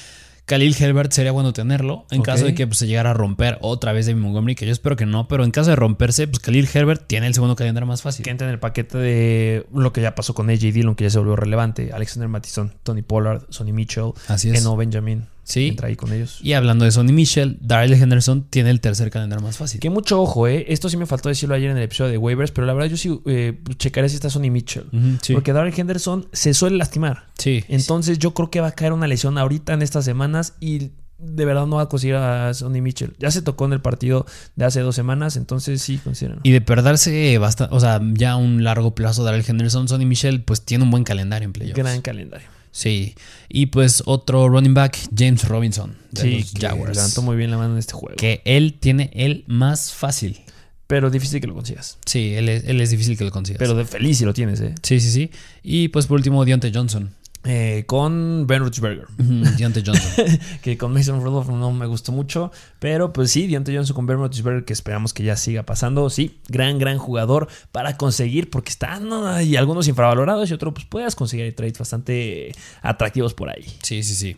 Khalil 0.46 0.76
Herbert 0.78 1.10
sería 1.10 1.32
bueno 1.32 1.52
tenerlo 1.52 2.06
en 2.12 2.22
caso 2.22 2.44
de 2.44 2.54
que 2.54 2.68
pues, 2.68 2.78
se 2.78 2.86
llegara 2.86 3.10
a 3.10 3.14
romper 3.14 3.58
otra 3.62 3.92
vez 3.92 4.06
David 4.06 4.20
Montgomery, 4.20 4.54
que 4.54 4.64
yo 4.64 4.70
espero 4.70 4.94
que 4.94 5.04
no, 5.04 5.26
pero 5.26 5.42
en 5.42 5.50
caso 5.50 5.70
de 5.70 5.76
romperse, 5.76 6.28
pues 6.28 6.38
Khalil 6.38 6.68
Herbert 6.72 7.04
tiene 7.08 7.26
el 7.26 7.34
segundo 7.34 7.56
calendario 7.56 7.86
más 7.86 8.02
fácil. 8.02 8.24
Que 8.24 8.30
entra 8.30 8.46
en 8.46 8.52
el 8.52 8.60
paquete 8.60 8.96
de 8.96 9.66
lo 9.74 9.92
que 9.92 10.00
ya 10.00 10.14
pasó 10.14 10.34
con 10.34 10.48
AJ 10.48 10.60
Dillon, 10.72 10.94
que 10.94 11.04
ya 11.04 11.10
se 11.10 11.18
volvió 11.18 11.34
relevante. 11.34 11.90
Alexander 11.92 12.28
Mattison, 12.28 12.72
Tony 12.84 13.02
Pollard, 13.02 13.42
Sonny 13.48 13.72
Mitchell, 13.72 14.12
Así 14.28 14.50
es. 14.50 14.60
Eno 14.60 14.76
Benjamin. 14.76 15.24
Sí. 15.46 15.68
Entra 15.68 15.86
ahí 15.86 15.94
con 15.94 16.12
ellos. 16.12 16.40
Y 16.42 16.54
hablando 16.54 16.84
de 16.84 16.90
Sonny 16.90 17.12
Michel, 17.12 17.56
Darrell 17.60 17.94
Henderson 17.94 18.44
tiene 18.50 18.70
el 18.70 18.80
tercer 18.80 19.10
calendario 19.10 19.44
más 19.44 19.56
fácil. 19.56 19.78
Que 19.80 19.90
mucho 19.90 20.20
ojo, 20.20 20.48
¿eh? 20.48 20.66
Esto 20.68 20.88
sí 20.88 20.96
me 20.96 21.06
faltó 21.06 21.28
decirlo 21.28 21.54
ayer 21.54 21.70
en 21.70 21.76
el 21.76 21.84
episodio 21.84 22.10
de 22.10 22.18
waivers, 22.18 22.50
pero 22.50 22.66
la 22.66 22.72
verdad 22.72 22.90
yo 22.90 22.96
sí 22.96 23.20
eh, 23.26 23.56
checaré 23.78 24.08
si 24.08 24.16
está 24.16 24.28
Sonny 24.28 24.50
Mitchell. 24.50 24.86
Sí. 25.22 25.34
Porque 25.34 25.52
Darrell 25.52 25.72
Henderson 25.74 26.26
se 26.32 26.52
suele 26.52 26.76
lastimar. 26.76 27.26
sí. 27.38 27.64
Entonces 27.68 28.18
yo 28.18 28.34
creo 28.34 28.50
que 28.50 28.60
va 28.60 28.68
a 28.68 28.72
caer 28.72 28.92
una 28.92 29.06
lesión 29.06 29.38
ahorita 29.38 29.72
en 29.72 29.82
estas 29.82 30.04
semanas 30.04 30.54
y 30.58 30.90
de 31.18 31.44
verdad 31.44 31.66
no 31.66 31.76
va 31.76 31.82
a 31.82 31.88
conseguir 31.88 32.16
a 32.16 32.52
Sonny 32.52 32.80
Mitchell. 32.80 33.14
Ya 33.18 33.30
se 33.30 33.40
tocó 33.40 33.64
en 33.66 33.72
el 33.72 33.80
partido 33.80 34.26
de 34.56 34.64
hace 34.64 34.80
dos 34.80 34.94
semanas, 34.96 35.36
entonces 35.36 35.80
sí, 35.80 35.98
considero. 35.98 36.40
Y 36.42 36.50
de 36.50 36.60
perderse 36.60 37.38
bastante, 37.38 37.74
o 37.74 37.80
sea, 37.80 38.00
ya 38.14 38.32
a 38.32 38.36
un 38.36 38.64
largo 38.64 38.94
plazo 38.94 39.24
Darrell 39.24 39.44
Henderson, 39.46 39.88
Sonny 39.88 40.04
Michel, 40.06 40.42
pues 40.42 40.62
tiene 40.62 40.84
un 40.84 40.90
buen 40.90 41.04
calendario 41.04 41.46
en 41.46 41.52
playoffs. 41.52 41.76
Gran 41.78 42.02
calendario. 42.02 42.48
Sí. 42.76 43.14
Y 43.48 43.66
pues 43.66 44.02
otro 44.04 44.50
running 44.50 44.74
back, 44.74 44.98
James 45.16 45.48
Robinson, 45.48 45.96
de 46.10 46.20
Sí, 46.20 46.38
los 46.40 46.52
que 46.52 46.66
Jaguars. 46.66 46.94
levantó 46.94 47.22
muy 47.22 47.34
bien 47.36 47.50
la 47.50 47.56
mano 47.56 47.72
en 47.72 47.78
este 47.78 47.94
juego. 47.94 48.16
Que 48.16 48.42
él 48.44 48.74
tiene 48.78 49.10
el 49.14 49.44
más 49.46 49.94
fácil. 49.94 50.38
Pero 50.86 51.10
difícil 51.10 51.40
que 51.40 51.46
lo 51.46 51.54
consigas. 51.54 51.96
Sí, 52.04 52.34
él 52.34 52.50
es, 52.50 52.64
él 52.64 52.80
es 52.82 52.90
difícil 52.90 53.16
que 53.16 53.24
lo 53.24 53.30
consigas. 53.30 53.58
Pero 53.58 53.74
de 53.74 53.86
feliz 53.86 54.18
si 54.18 54.24
lo 54.26 54.34
tienes, 54.34 54.60
¿eh? 54.60 54.74
sí, 54.82 55.00
sí, 55.00 55.10
sí. 55.10 55.30
Y 55.62 55.88
pues 55.88 56.06
por 56.06 56.16
último, 56.16 56.44
Deontay 56.44 56.70
Johnson. 56.72 57.10
Eh, 57.46 57.84
con 57.86 58.46
Ben 58.46 58.60
Roethlisberger. 58.60 59.06
Deontay 59.16 59.82
Johnson. 59.86 60.24
que 60.62 60.76
con 60.76 60.92
Mason 60.92 61.22
Rudolph 61.22 61.48
no 61.48 61.72
me 61.72 61.86
gustó 61.86 62.12
mucho. 62.12 62.50
Pero 62.78 63.12
pues 63.12 63.30
sí, 63.30 63.46
Deontay 63.46 63.76
Johnson 63.76 63.94
con 63.94 64.06
Ben 64.06 64.18
Roethlisberger, 64.18 64.64
que 64.64 64.72
esperamos 64.72 65.14
que 65.14 65.22
ya 65.22 65.36
siga 65.36 65.62
pasando. 65.64 66.10
Sí, 66.10 66.40
gran, 66.48 66.78
gran 66.78 66.98
jugador 66.98 67.48
para 67.72 67.96
conseguir, 67.96 68.50
porque 68.50 68.70
están 68.70 69.08
¿no? 69.08 69.40
y 69.40 69.56
algunos 69.56 69.88
infravalorados 69.88 70.50
y 70.50 70.54
otros 70.54 70.74
pues 70.74 70.86
puedas 70.86 71.14
conseguir 71.14 71.54
trades 71.54 71.78
bastante 71.78 72.52
atractivos 72.82 73.34
por 73.34 73.50
ahí. 73.50 73.64
Sí, 73.82 74.02
sí, 74.02 74.14
sí. 74.14 74.36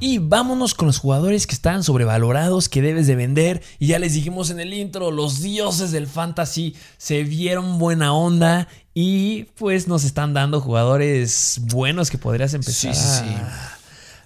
Y 0.00 0.18
vámonos 0.18 0.72
con 0.72 0.86
los 0.86 0.98
jugadores 0.98 1.46
que 1.46 1.54
están 1.54 1.84
sobrevalorados, 1.84 2.70
que 2.70 2.80
debes 2.80 3.06
de 3.06 3.16
vender. 3.16 3.62
Y 3.78 3.88
ya 3.88 3.98
les 3.98 4.14
dijimos 4.14 4.48
en 4.50 4.58
el 4.58 4.72
intro, 4.72 5.10
los 5.10 5.42
dioses 5.42 5.92
del 5.92 6.06
fantasy 6.06 6.74
se 6.96 7.22
vieron 7.22 7.78
buena 7.78 8.14
onda 8.14 8.66
y 8.94 9.44
pues 9.56 9.88
nos 9.88 10.04
están 10.04 10.32
dando 10.32 10.62
jugadores 10.62 11.60
buenos 11.64 12.10
que 12.10 12.18
podrías 12.18 12.54
empezar 12.54 12.94
Sí, 12.94 13.00
sí, 13.00 13.08
sí. 13.18 13.34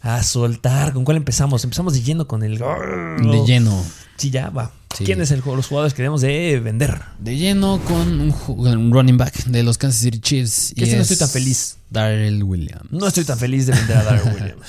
A, 0.03 0.17
a 0.17 0.23
soltar. 0.23 0.93
¿Con 0.93 1.05
cuál 1.05 1.17
empezamos? 1.17 1.65
Empezamos 1.65 1.95
de 1.95 2.03
lleno 2.03 2.29
con 2.29 2.45
el... 2.45 2.59
De 2.59 3.43
lleno. 3.45 3.85
Sí, 4.17 4.31
ya 4.31 4.51
va. 4.51 4.71
Sí. 4.97 5.05
¿Quién 5.05 5.21
es 5.21 5.33
el, 5.33 5.43
los 5.45 5.67
jugadores 5.67 5.93
que 5.93 6.03
debemos 6.03 6.21
de 6.21 6.61
vender? 6.61 7.01
De 7.19 7.37
lleno 7.37 7.81
con 7.85 8.33
un, 8.47 8.93
running 8.93 9.17
back 9.17 9.45
de 9.47 9.65
los 9.65 9.77
Kansas 9.77 10.01
City 10.01 10.21
Chiefs. 10.21 10.73
Que 10.77 10.83
y 10.83 10.85
ese 10.85 10.97
no 10.97 11.03
es 11.03 11.11
estoy 11.11 11.27
tan 11.27 11.33
feliz. 11.33 11.79
Darrell 11.91 12.45
Williams. 12.45 12.93
No 12.93 13.09
estoy 13.09 13.25
tan 13.25 13.39
feliz 13.39 13.67
de 13.67 13.73
vender 13.73 13.97
a 13.97 14.05
Darrell 14.05 14.35
Williams. 14.35 14.63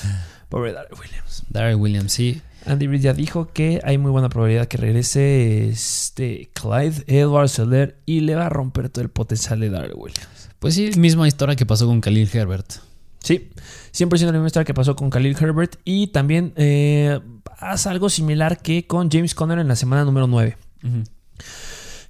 Pobre 0.50 0.74
Darrell 0.74 0.98
Williams. 1.00 1.44
Darrell 1.50 1.76
Williams, 1.76 2.12
sí. 2.12 2.42
Andy 2.66 2.88
Reid 2.88 3.02
ya 3.02 3.14
dijo 3.14 3.48
que 3.54 3.80
hay 3.84 3.98
muy 3.98 4.12
buena 4.12 4.30
probabilidad 4.30 4.68
que 4.68 4.78
regrese 4.78 5.70
este 5.70 6.50
Clyde 6.54 7.04
Edwards 7.08 7.52
Seller 7.52 7.98
y 8.06 8.22
le 8.22 8.36
va 8.36 8.48
a 8.48 8.50
romper 8.50 8.90
todo 8.90 9.04
el 9.04 9.10
potencial 9.10 9.60
de 9.60 9.70
Darrell 9.70 9.94
Williams. 9.96 10.50
Pues 10.60 10.74
sí, 10.74 10.92
misma 10.98 11.28
historia 11.28 11.56
que 11.56 11.66
pasó 11.66 11.86
con 11.86 12.02
Khalil 12.02 12.30
Herbert. 12.34 12.74
Sí, 13.20 13.50
siempre 13.92 14.20
siendo 14.20 14.34
la 14.34 14.40
misma 14.40 14.48
historia 14.48 14.66
que 14.66 14.74
pasó 14.74 14.96
con 14.96 15.10
Khalil 15.10 15.36
Herbert 15.40 15.78
y 15.84 16.08
también 16.08 16.54
eh, 16.56 17.20
algo 17.60 18.10
similar 18.10 18.62
que 18.62 18.88
con 18.88 19.10
James 19.12 19.36
Conner 19.36 19.60
en 19.60 19.68
la 19.68 19.76
semana 19.76 20.04
número 20.04 20.28
9. 20.28 20.58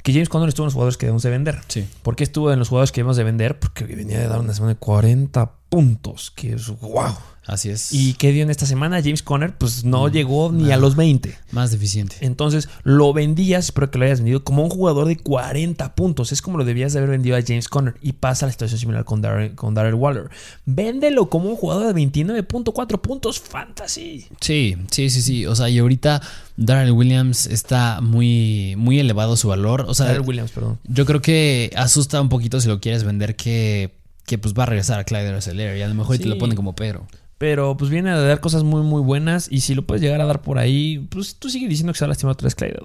Que 0.03 0.13
James 0.13 0.29
Conner 0.29 0.49
estuvo 0.49 0.65
en 0.65 0.67
los 0.67 0.73
jugadores 0.73 0.97
que 0.97 1.05
debemos 1.05 1.23
de 1.23 1.29
vender. 1.31 1.61
Sí. 1.67 1.88
¿Por 2.03 2.15
qué 2.15 2.23
estuvo 2.23 2.51
en 2.51 2.59
los 2.59 2.69
jugadores 2.69 2.91
que 2.91 3.01
debemos 3.01 3.17
de 3.17 3.23
vender? 3.23 3.59
Porque 3.59 3.86
venía 3.86 4.19
de 4.19 4.27
dar 4.27 4.39
una 4.39 4.53
semana 4.53 4.73
de 4.73 4.79
40 4.79 5.51
puntos, 5.69 6.31
que 6.31 6.53
es 6.53 6.67
wow. 6.67 7.15
Así 7.48 7.70
es. 7.70 7.93
¿Y 7.93 8.14
qué 8.16 8.32
dio 8.32 8.43
en 8.43 8.50
esta 8.50 8.66
semana? 8.66 9.02
James 9.02 9.22
Conner 9.22 9.56
pues 9.56 9.84
no 9.84 10.08
llegó 10.08 10.52
ni 10.52 10.72
a 10.72 10.78
los 10.78 10.96
20. 10.96 11.38
Más 11.52 11.72
deficiente. 11.72 12.18
Entonces 12.22 12.70
lo 12.84 13.14
vendías, 13.14 13.66
espero 13.66 13.91
que 13.91 14.00
lo 14.00 14.06
hayas 14.06 14.20
vendido, 14.20 14.43
como 14.43 14.64
un 14.64 14.70
jugador 14.70 15.08
de 15.08 15.18
40 15.18 15.96
puntos. 15.96 16.32
Es 16.32 16.41
como 16.41 16.58
lo 16.58 16.66
debías 16.66 16.93
de 16.93 17.00
haber 17.00 17.12
vendido 17.12 17.38
a 17.38 17.41
James 17.46 17.70
Conner. 17.70 17.96
Y 18.02 18.14
pasa 18.14 18.48
la 18.48 18.52
situación 18.52 18.80
similar 18.80 19.06
con 19.06 19.22
Darrell, 19.22 19.54
con 19.54 19.76
Darrell 19.76 19.93
Waller. 19.93 20.30
Véndelo 20.66 21.30
como 21.30 21.50
un 21.50 21.56
jugador 21.56 21.93
de 21.93 22.02
29.4 22.02 23.00
puntos 23.00 23.39
fantasy. 23.39 24.26
Sí, 24.41 24.76
sí, 24.89 25.10
sí, 25.10 25.22
sí. 25.22 25.46
O 25.46 25.56
sea, 25.56 25.70
y 25.70 25.78
ahorita 25.78 26.22
Darrell 26.58 26.91
Williams 26.91 27.46
está 27.46 28.02
muy, 28.02 28.76
muy 28.78 29.00
elevado 29.00 29.38
su 29.38 29.50
valor. 29.50 29.86
O 29.88 29.93
sea, 29.93 30.08
Darrell 30.08 30.28
Williams, 30.28 30.52
perdón. 30.52 30.80
yo 30.86 31.06
creo 31.06 31.22
que 31.22 31.72
asusta 31.76 32.20
un 32.22 32.30
poquito 32.30 32.60
si 32.60 32.68
lo 32.68 32.80
quieres 32.80 33.04
vender 33.04 33.36
que, 33.36 33.93
que 34.26 34.38
pues 34.38 34.54
va 34.54 34.64
a 34.64 34.68
regresar 34.68 35.00
a 35.00 35.04
Clyde 35.04 35.30
Arcelor 35.30 35.78
y 35.78 35.82
a 35.82 35.88
lo 35.88 35.93
mejor 35.93 36.18
te 36.18 36.26
lo 36.26 36.38
pone 36.38 36.56
como 36.56 36.76
Pedro. 36.76 37.06
Pero 37.46 37.78
pues 37.78 37.91
viene 37.91 38.10
a 38.10 38.18
dar 38.20 38.39
cosas 38.39 38.64
muy, 38.64 38.82
muy 38.82 39.04
buenas. 39.04 39.52
Y 39.52 39.60
si 39.62 39.76
lo 39.76 39.86
puedes 39.86 40.02
llegar 40.02 40.20
a 40.20 40.26
dar 40.26 40.41
por 40.41 40.58
ahí, 40.58 41.06
pues 41.12 41.36
tú 41.36 41.48
sigue 41.48 41.68
diciendo 41.68 41.93
que 41.93 42.00
se 42.00 42.04
ha 42.06 42.08
lastimado 42.08 42.36
vez 42.41 42.56
Clyde 42.56 42.80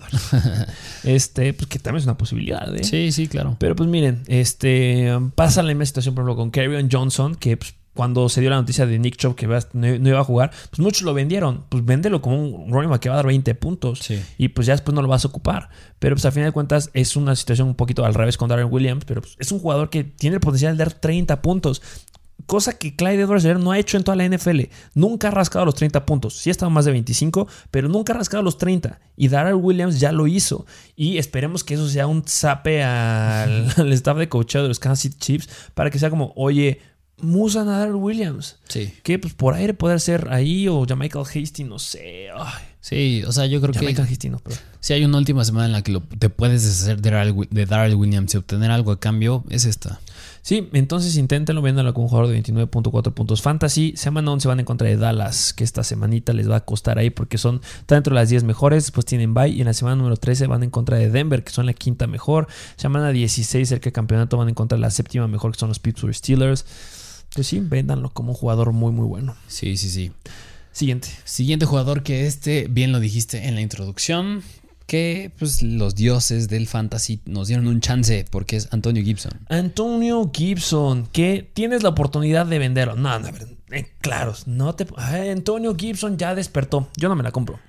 este, 1.04 1.54
pues 1.54 1.66
que 1.66 1.78
también 1.78 2.00
es 2.00 2.04
una 2.04 2.18
posibilidad, 2.18 2.76
¿eh? 2.76 2.84
Sí, 2.84 3.10
sí, 3.10 3.26
claro. 3.26 3.56
Pero 3.58 3.74
pues 3.74 3.88
miren, 3.88 4.22
este 4.26 5.18
pasa 5.34 5.62
la 5.62 5.68
misma 5.68 5.86
situación, 5.86 6.14
por 6.14 6.24
ejemplo, 6.24 6.36
con 6.36 6.50
Carrion 6.50 6.90
Johnson, 6.92 7.36
que 7.36 7.56
pues, 7.56 7.74
cuando 7.94 8.28
se 8.28 8.42
dio 8.42 8.50
la 8.50 8.56
noticia 8.56 8.84
de 8.84 8.98
Nick 8.98 9.16
Chubb 9.16 9.34
que 9.34 9.46
a- 9.46 9.66
no, 9.72 9.88
iba 9.88 10.20
a 10.20 10.24
jugar, 10.24 10.50
pues 10.68 10.78
muchos 10.80 11.00
lo 11.04 11.14
vendieron. 11.14 11.64
Pues 11.70 11.82
véndelo 11.82 12.20
como 12.20 12.36
un 12.44 12.70
running 12.70 12.90
back 12.90 13.00
que 13.00 13.08
va 13.08 13.14
a 13.14 13.16
dar 13.16 13.26
20 13.28 13.54
puntos. 13.54 14.00
Sí. 14.00 14.20
Y 14.36 14.48
pues 14.48 14.66
ya 14.66 14.74
después 14.74 14.94
no 14.94 15.00
lo 15.00 15.08
vas 15.08 15.24
a 15.24 15.28
ocupar. 15.28 15.70
Pero 15.98 16.16
pues 16.16 16.26
al 16.26 16.32
final 16.32 16.48
de 16.48 16.52
cuentas 16.52 16.90
es 16.92 17.16
una 17.16 17.34
situación 17.34 17.66
un 17.68 17.76
poquito 17.76 18.04
al 18.04 18.12
revés 18.12 18.36
con 18.36 18.50
Darren 18.50 18.68
Williams. 18.70 19.06
Pero 19.06 19.22
pues, 19.22 19.36
es 19.38 19.50
un 19.52 19.58
jugador 19.58 19.88
que 19.88 20.04
tiene 20.04 20.34
el 20.34 20.40
potencial 20.40 20.76
de 20.76 20.84
dar 20.84 20.92
30 20.92 21.40
puntos. 21.40 21.80
Cosa 22.46 22.78
que 22.78 22.96
Clyde 22.96 23.22
Edwards 23.22 23.44
no 23.60 23.72
ha 23.72 23.78
hecho 23.78 23.96
en 23.96 24.04
toda 24.04 24.16
la 24.16 24.24
NFL. 24.28 24.60
Nunca 24.94 25.28
ha 25.28 25.30
rascado 25.30 25.64
los 25.64 25.74
30 25.74 26.06
puntos. 26.06 26.36
Sí 26.36 26.50
ha 26.50 26.52
estado 26.52 26.70
más 26.70 26.84
de 26.84 26.92
25, 26.92 27.46
pero 27.70 27.88
nunca 27.88 28.12
ha 28.12 28.16
rascado 28.16 28.42
los 28.42 28.58
30. 28.58 29.00
Y 29.16 29.28
Darrell 29.28 29.54
Williams 29.56 30.00
ya 30.00 30.12
lo 30.12 30.26
hizo. 30.26 30.66
Y 30.96 31.18
esperemos 31.18 31.64
que 31.64 31.74
eso 31.74 31.88
sea 31.88 32.06
un 32.06 32.22
zape 32.26 32.82
al, 32.82 33.72
al 33.76 33.92
staff 33.92 34.16
de 34.18 34.28
coacheo 34.28 34.62
de 34.62 34.68
los 34.68 34.78
Kansas 34.78 35.00
City 35.00 35.16
Chiefs 35.18 35.48
para 35.74 35.90
que 35.90 35.98
sea 35.98 36.10
como, 36.10 36.32
oye, 36.36 36.80
musan 37.18 37.68
a 37.68 37.78
Darrell 37.78 37.96
Williams. 37.96 38.58
Sí. 38.68 38.92
Que 39.02 39.18
pues 39.18 39.34
por 39.34 39.54
aire 39.54 39.74
puede 39.74 39.98
ser 39.98 40.28
ahí 40.30 40.68
o 40.68 40.86
Michael 40.96 41.24
Hasty, 41.26 41.64
no 41.64 41.78
sé. 41.78 42.28
Ay, 42.34 42.64
Sí, 42.82 43.22
o 43.26 43.32
sea, 43.32 43.44
yo 43.44 43.60
creo 43.60 43.74
que 43.74 43.80
Michael 43.84 44.08
Hasty 44.10 44.30
no, 44.30 44.38
pero... 44.38 44.56
si 44.80 44.94
hay 44.94 45.04
una 45.04 45.18
última 45.18 45.44
semana 45.44 45.66
en 45.66 45.72
la 45.72 45.82
que 45.82 45.92
lo- 45.92 46.00
te 46.00 46.30
puedes 46.30 46.62
deshacer 46.64 46.98
de 47.02 47.10
Darrell, 47.10 47.46
de 47.50 47.66
Darrell 47.66 47.94
Williams 47.94 48.32
y 48.32 48.38
obtener 48.38 48.70
algo 48.70 48.90
a 48.92 48.98
cambio, 48.98 49.44
es 49.50 49.66
esta. 49.66 50.00
Sí, 50.42 50.68
entonces 50.72 51.16
inténtenlo, 51.16 51.60
véndanlo 51.62 51.92
con 51.92 52.04
un 52.04 52.08
jugador 52.08 52.30
de 52.30 52.42
29.4 52.42 53.12
puntos 53.12 53.42
fantasy. 53.42 53.92
Semana 53.96 54.32
11 54.32 54.48
van 54.48 54.60
en 54.60 54.66
contra 54.66 54.88
de 54.88 54.96
Dallas, 54.96 55.52
que 55.52 55.64
esta 55.64 55.84
semanita 55.84 56.32
les 56.32 56.50
va 56.50 56.56
a 56.56 56.64
costar 56.64 56.98
ahí 56.98 57.10
porque 57.10 57.36
son 57.38 57.60
están 57.80 57.96
dentro 57.98 58.14
de 58.14 58.20
las 58.20 58.30
10 58.30 58.44
mejores. 58.44 58.84
Después 58.84 59.04
tienen 59.04 59.34
bye. 59.34 59.48
Y 59.48 59.60
en 59.60 59.66
la 59.66 59.74
semana 59.74 59.96
número 59.96 60.16
13 60.16 60.46
van 60.46 60.62
en 60.62 60.70
contra 60.70 60.96
de 60.96 61.10
Denver, 61.10 61.44
que 61.44 61.50
son 61.50 61.66
la 61.66 61.74
quinta 61.74 62.06
mejor. 62.06 62.48
Semana 62.76 63.10
16, 63.10 63.68
cerca 63.68 63.84
del 63.84 63.92
campeonato, 63.92 64.36
van 64.36 64.48
en 64.48 64.54
contra 64.54 64.76
de 64.76 64.82
la 64.82 64.90
séptima 64.90 65.28
mejor, 65.28 65.52
que 65.52 65.58
son 65.58 65.68
los 65.68 65.78
Pittsburgh 65.78 66.14
Steelers. 66.14 66.64
Pues 67.34 67.46
sí, 67.46 67.60
véndanlo 67.60 68.10
como 68.10 68.32
un 68.32 68.36
jugador 68.36 68.72
muy, 68.72 68.92
muy 68.92 69.06
bueno. 69.06 69.36
Sí, 69.46 69.76
sí, 69.76 69.90
sí. 69.90 70.12
Siguiente. 70.72 71.08
Siguiente 71.24 71.66
jugador 71.66 72.02
que 72.02 72.26
este, 72.26 72.66
bien 72.70 72.92
lo 72.92 73.00
dijiste 73.00 73.48
en 73.48 73.54
la 73.56 73.60
introducción, 73.60 74.42
que 74.90 75.30
pues 75.38 75.62
los 75.62 75.94
dioses 75.94 76.48
del 76.48 76.66
fantasy 76.66 77.20
nos 77.24 77.46
dieron 77.46 77.68
un 77.68 77.80
chance 77.80 78.26
porque 78.28 78.56
es 78.56 78.66
Antonio 78.72 79.04
Gibson. 79.04 79.30
Antonio 79.48 80.28
Gibson, 80.34 81.06
que 81.12 81.48
tienes 81.54 81.84
la 81.84 81.90
oportunidad 81.90 82.44
de 82.44 82.58
venderlo. 82.58 82.96
No, 82.96 83.16
no, 83.20 83.28
a 83.28 83.30
ver, 83.30 83.46
eh, 83.70 83.92
claros, 84.00 84.48
no 84.48 84.74
te. 84.74 84.88
Ay, 84.96 85.28
Antonio 85.28 85.76
Gibson 85.76 86.18
ya 86.18 86.34
despertó. 86.34 86.88
Yo 86.96 87.08
no 87.08 87.14
me 87.14 87.22
la 87.22 87.30
compro. 87.30 87.60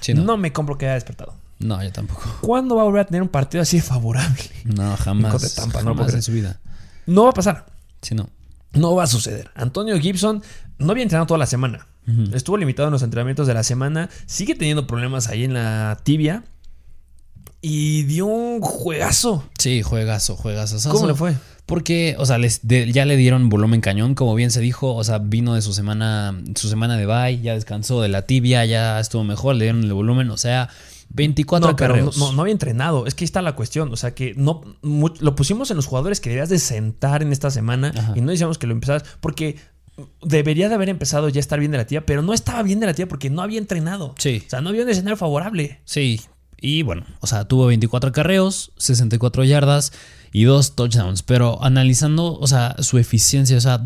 Sí, 0.00 0.14
no. 0.14 0.22
no. 0.22 0.36
me 0.36 0.52
compro 0.52 0.78
que 0.78 0.86
haya 0.86 0.94
despertado. 0.94 1.34
No, 1.58 1.82
yo 1.82 1.90
tampoco. 1.90 2.22
¿Cuándo 2.40 2.76
va 2.76 2.82
a 2.82 2.84
volver 2.84 3.00
a 3.00 3.06
tener 3.06 3.22
un 3.22 3.28
partido 3.28 3.62
así 3.62 3.78
de 3.78 3.82
favorable? 3.82 4.44
No, 4.64 4.96
jamás. 4.96 5.42
De 5.42 5.50
Tampa, 5.50 5.82
no 5.82 5.96
jamás 5.96 6.14
en 6.14 6.22
su 6.22 6.30
vida. 6.30 6.60
No 7.04 7.24
va 7.24 7.30
a 7.30 7.34
pasar. 7.34 7.66
Sí, 8.00 8.14
no. 8.14 8.30
No 8.74 8.94
va 8.94 9.02
a 9.02 9.08
suceder. 9.08 9.50
Antonio 9.56 9.98
Gibson 9.98 10.40
no 10.78 10.92
había 10.92 11.02
entrenado 11.02 11.26
toda 11.26 11.38
la 11.38 11.46
semana. 11.46 11.88
Estuvo 12.32 12.56
limitado 12.56 12.88
en 12.88 12.92
los 12.92 13.02
entrenamientos 13.02 13.48
de 13.48 13.54
la 13.54 13.64
semana. 13.64 14.08
Sigue 14.26 14.54
teniendo 14.54 14.86
problemas 14.86 15.28
ahí 15.28 15.42
en 15.42 15.54
la 15.54 15.98
tibia. 16.04 16.44
Y 17.62 18.04
dio 18.04 18.26
un 18.26 18.60
juegazo. 18.60 19.44
Sí, 19.58 19.82
juegazo, 19.82 20.36
juegazo. 20.36 20.90
¿Cómo 20.90 21.06
le 21.06 21.14
fue? 21.14 21.34
Porque, 21.66 22.16
o 22.18 22.26
sea, 22.26 22.38
les 22.38 22.66
de- 22.66 22.90
ya 22.90 23.04
le 23.04 23.16
dieron 23.16 23.48
volumen 23.48 23.80
cañón, 23.80 24.14
como 24.14 24.34
bien 24.34 24.50
se 24.50 24.60
dijo. 24.60 24.94
O 24.94 25.04
sea, 25.04 25.18
vino 25.18 25.54
de 25.54 25.62
su 25.62 25.72
semana, 25.72 26.34
su 26.56 26.68
semana 26.68 26.96
de 26.96 27.06
bye, 27.06 27.40
ya 27.42 27.54
descansó 27.54 28.00
de 28.02 28.08
la 28.08 28.22
tibia, 28.22 28.64
ya 28.64 28.98
estuvo 28.98 29.24
mejor, 29.24 29.56
le 29.56 29.66
dieron 29.66 29.84
el 29.84 29.92
volumen. 29.92 30.30
O 30.30 30.36
sea, 30.36 30.68
24 31.10 31.70
No, 31.70 31.76
pero 31.76 31.96
no, 31.96 32.10
no, 32.16 32.32
no 32.32 32.42
había 32.42 32.52
entrenado. 32.52 33.06
Es 33.06 33.14
que 33.14 33.24
ahí 33.24 33.26
está 33.26 33.42
la 33.42 33.54
cuestión. 33.54 33.92
O 33.92 33.96
sea 33.96 34.14
que 34.14 34.32
no 34.36 34.62
mu- 34.82 35.10
lo 35.20 35.34
pusimos 35.36 35.70
en 35.70 35.76
los 35.76 35.86
jugadores 35.86 36.18
que 36.20 36.30
debías 36.30 36.48
de 36.48 36.58
sentar 36.58 37.22
en 37.22 37.30
esta 37.32 37.50
semana 37.50 37.92
Ajá. 37.96 38.14
y 38.16 38.20
no 38.20 38.30
decíamos 38.32 38.58
que 38.58 38.66
lo 38.66 38.72
empezaras 38.72 39.04
porque 39.20 39.56
debería 40.22 40.68
de 40.68 40.74
haber 40.74 40.88
empezado 40.88 41.28
ya 41.28 41.38
a 41.38 41.40
estar 41.40 41.58
bien 41.60 41.72
de 41.72 41.78
la 41.78 41.86
tía, 41.86 42.06
pero 42.06 42.22
no 42.22 42.32
estaba 42.32 42.62
bien 42.62 42.80
de 42.80 42.86
la 42.86 42.94
tía 42.94 43.06
porque 43.06 43.28
no 43.30 43.42
había 43.42 43.58
entrenado. 43.58 44.14
Sí. 44.18 44.42
O 44.46 44.50
sea, 44.50 44.60
no 44.60 44.70
había 44.70 44.82
un 44.82 44.88
escenario 44.88 45.16
favorable. 45.16 45.80
Sí, 45.84 46.20
y 46.60 46.82
bueno, 46.82 47.04
o 47.20 47.26
sea, 47.26 47.46
tuvo 47.46 47.66
24 47.66 48.12
carreos, 48.12 48.72
64 48.76 49.44
yardas 49.44 49.92
y 50.32 50.44
dos 50.44 50.76
touchdowns, 50.76 51.22
pero 51.22 51.62
analizando, 51.62 52.38
o 52.38 52.46
sea, 52.46 52.76
su 52.78 52.98
eficiencia, 52.98 53.56
o 53.56 53.60
sea, 53.60 53.82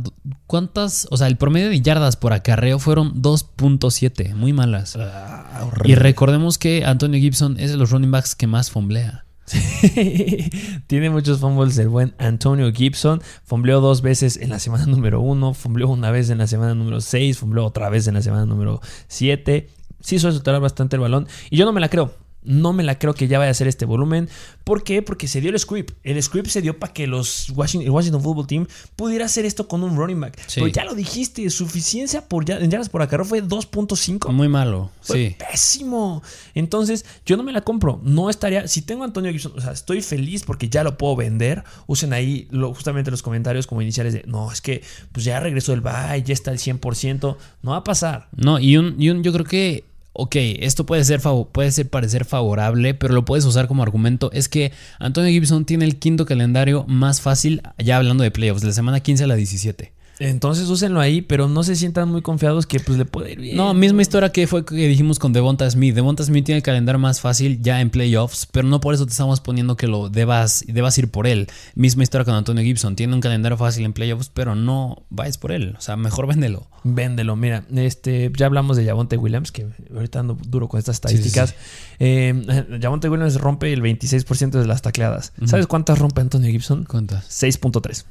¿cuántas? 0.46 1.08
O 1.10 1.16
sea, 1.16 1.26
el 1.26 1.36
promedio 1.36 1.70
de 1.70 1.80
yardas 1.80 2.16
por 2.16 2.32
acarreo 2.32 2.78
fueron 2.78 3.22
2.7, 3.22 4.34
muy 4.34 4.52
malas. 4.52 4.96
Ah, 4.96 5.70
Y 5.84 5.94
recordemos 5.94 6.58
que 6.58 6.84
Antonio 6.84 7.20
Gibson 7.20 7.58
es 7.58 7.70
de 7.70 7.76
los 7.76 7.90
running 7.90 8.10
backs 8.10 8.34
que 8.34 8.46
más 8.46 8.70
fomblea. 8.70 9.24
Tiene 10.86 11.10
muchos 11.10 11.38
fumbles 11.38 11.76
el 11.78 11.88
buen 11.88 12.14
Antonio 12.18 12.72
Gibson. 12.72 13.20
Fumbleó 13.44 13.80
dos 13.80 14.02
veces 14.02 14.38
en 14.38 14.50
la 14.50 14.58
semana 14.58 14.86
número 14.86 15.20
uno, 15.20 15.54
fumbleó 15.54 15.88
una 15.88 16.10
vez 16.10 16.30
en 16.30 16.38
la 16.38 16.46
semana 16.46 16.74
número 16.74 17.00
6, 17.00 17.38
fumbleó 17.38 17.66
otra 17.66 17.90
vez 17.90 18.06
en 18.06 18.14
la 18.14 18.22
semana 18.22 18.46
número 18.46 18.80
7. 19.08 19.68
Sí 20.00 20.18
suele 20.18 20.34
soltar 20.34 20.58
bastante 20.60 20.96
el 20.96 21.00
balón. 21.00 21.26
Y 21.50 21.56
yo 21.56 21.64
no 21.64 21.72
me 21.72 21.80
la 21.80 21.88
creo. 21.88 22.23
No 22.44 22.72
me 22.72 22.82
la 22.82 22.98
creo 22.98 23.14
que 23.14 23.26
ya 23.26 23.38
vaya 23.38 23.48
a 23.48 23.52
hacer 23.52 23.66
este 23.68 23.84
volumen. 23.86 24.28
¿Por 24.64 24.82
qué? 24.84 25.02
Porque 25.02 25.28
se 25.28 25.40
dio 25.40 25.50
el 25.50 25.58
script. 25.58 25.94
El 26.04 26.22
script 26.22 26.48
se 26.48 26.62
dio 26.62 26.78
para 26.78 26.92
que 26.92 27.06
los 27.06 27.50
Washington, 27.50 27.86
el 27.86 27.90
Washington 27.90 28.22
Football 28.22 28.46
Team 28.46 28.66
pudiera 28.96 29.24
hacer 29.26 29.44
esto 29.44 29.66
con 29.68 29.82
un 29.82 29.96
running 29.96 30.20
back. 30.20 30.38
Sí. 30.46 30.60
Pero 30.60 30.66
ya 30.68 30.84
lo 30.84 30.94
dijiste, 30.94 31.48
suficiencia 31.50 32.28
por 32.28 32.44
ya- 32.44 32.58
en 32.58 32.70
yardas 32.70 32.88
por 32.88 33.02
acarreo 33.02 33.24
fue 33.24 33.42
2.5. 33.42 34.30
Muy 34.32 34.48
malo, 34.48 34.90
Fue 35.00 35.16
sí. 35.30 35.36
pésimo. 35.38 36.22
Entonces, 36.54 37.04
yo 37.26 37.36
no 37.36 37.42
me 37.42 37.52
la 37.52 37.62
compro. 37.62 38.00
No 38.04 38.30
estaría. 38.30 38.68
Si 38.68 38.82
tengo 38.82 39.02
a 39.02 39.06
Antonio 39.06 39.30
Gibson, 39.32 39.52
o 39.56 39.60
sea, 39.60 39.72
estoy 39.72 40.02
feliz 40.02 40.44
porque 40.44 40.68
ya 40.68 40.84
lo 40.84 40.96
puedo 40.98 41.16
vender. 41.16 41.64
Usen 41.86 42.12
ahí 42.12 42.46
lo- 42.50 42.72
justamente 42.74 43.10
los 43.10 43.22
comentarios 43.22 43.66
como 43.66 43.82
iniciales 43.82 44.12
de 44.12 44.22
no, 44.26 44.50
es 44.52 44.60
que 44.60 44.82
pues 45.12 45.24
ya 45.24 45.40
regresó 45.40 45.72
el 45.72 45.80
bye, 45.80 46.22
ya 46.24 46.32
está 46.34 46.50
al 46.50 46.58
100%. 46.58 47.36
No 47.62 47.70
va 47.72 47.78
a 47.78 47.84
pasar. 47.84 48.28
No, 48.36 48.58
y 48.58 48.76
un, 48.76 49.00
y 49.00 49.10
un 49.10 49.22
yo 49.22 49.32
creo 49.32 49.44
que, 49.44 49.84
ok, 50.14 50.36
esto 50.60 50.86
puede 50.86 51.04
ser, 51.04 51.20
puede 51.52 51.70
ser 51.70 51.90
parecer 51.90 52.24
favorable, 52.24 52.94
pero 52.94 53.14
lo 53.14 53.24
puedes 53.24 53.44
usar 53.44 53.68
como 53.68 53.82
argumento. 53.82 54.30
Es 54.32 54.48
que 54.48 54.72
Antonio 54.98 55.30
Gibson 55.30 55.66
tiene 55.66 55.84
el 55.84 55.98
quinto 55.98 56.24
calendario 56.24 56.84
más 56.88 57.20
fácil, 57.20 57.62
ya 57.78 57.98
hablando 57.98 58.22
de 58.22 58.30
playoffs, 58.30 58.62
de 58.62 58.68
la 58.68 58.72
semana 58.72 59.00
15 59.00 59.24
a 59.24 59.26
la 59.26 59.34
17. 59.36 59.92
Entonces 60.18 60.68
úsenlo 60.68 61.00
ahí, 61.00 61.22
pero 61.22 61.48
no 61.48 61.62
se 61.64 61.76
sientan 61.76 62.08
muy 62.08 62.22
confiados 62.22 62.66
que 62.66 62.80
pues 62.80 62.98
le 62.98 63.04
puede 63.04 63.32
ir 63.32 63.40
bien. 63.40 63.56
No, 63.56 63.74
misma 63.74 64.02
historia 64.02 64.30
que 64.30 64.46
fue 64.46 64.64
que 64.64 64.74
dijimos 64.74 65.18
con 65.18 65.32
Devonta 65.32 65.68
Smith. 65.70 65.94
Devonta 65.94 66.22
Smith 66.24 66.44
tiene 66.44 66.58
el 66.58 66.62
calendario 66.62 66.98
más 66.98 67.20
fácil 67.20 67.60
ya 67.60 67.80
en 67.80 67.90
playoffs, 67.90 68.46
pero 68.50 68.68
no 68.68 68.80
por 68.80 68.94
eso 68.94 69.06
te 69.06 69.10
estamos 69.10 69.40
poniendo 69.40 69.76
que 69.76 69.86
lo 69.86 70.08
debas, 70.08 70.64
debas 70.68 70.96
ir 70.98 71.10
por 71.10 71.26
él. 71.26 71.48
Misma 71.74 72.02
historia 72.02 72.24
con 72.24 72.34
Antonio 72.34 72.62
Gibson. 72.62 72.96
Tiene 72.96 73.14
un 73.14 73.20
calendario 73.20 73.56
fácil 73.58 73.84
en 73.84 73.92
playoffs, 73.92 74.30
pero 74.32 74.54
no 74.54 75.02
vayas 75.10 75.38
por 75.38 75.52
él. 75.52 75.74
O 75.76 75.80
sea, 75.80 75.96
mejor 75.96 76.26
véndelo. 76.26 76.68
Véndelo, 76.84 77.34
mira, 77.34 77.64
este, 77.74 78.30
ya 78.36 78.46
hablamos 78.46 78.76
de 78.76 78.84
Javonte 78.84 79.16
Williams, 79.16 79.50
que 79.50 79.66
ahorita 79.94 80.20
ando 80.20 80.38
duro 80.46 80.68
con 80.68 80.78
estas 80.78 80.96
Sí, 80.96 81.02
sí, 81.08 81.14
estadísticas. 81.16 81.54
Eh, 81.98 82.78
Javonte 82.80 83.08
Williams 83.08 83.40
rompe 83.40 83.72
el 83.72 83.82
26% 83.82 84.50
de 84.60 84.66
las 84.66 84.82
tacleadas. 84.82 85.32
¿Sabes 85.46 85.66
cuántas 85.66 85.98
rompe 85.98 86.20
Antonio 86.20 86.50
Gibson? 86.50 86.84
¿Cuántas? 86.84 87.24
6.3. 87.42 88.04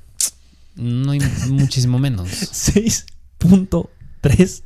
No 0.75 1.11
hay 1.11 1.19
muchísimo 1.49 1.99
menos. 1.99 2.29
6.3. 2.73 4.63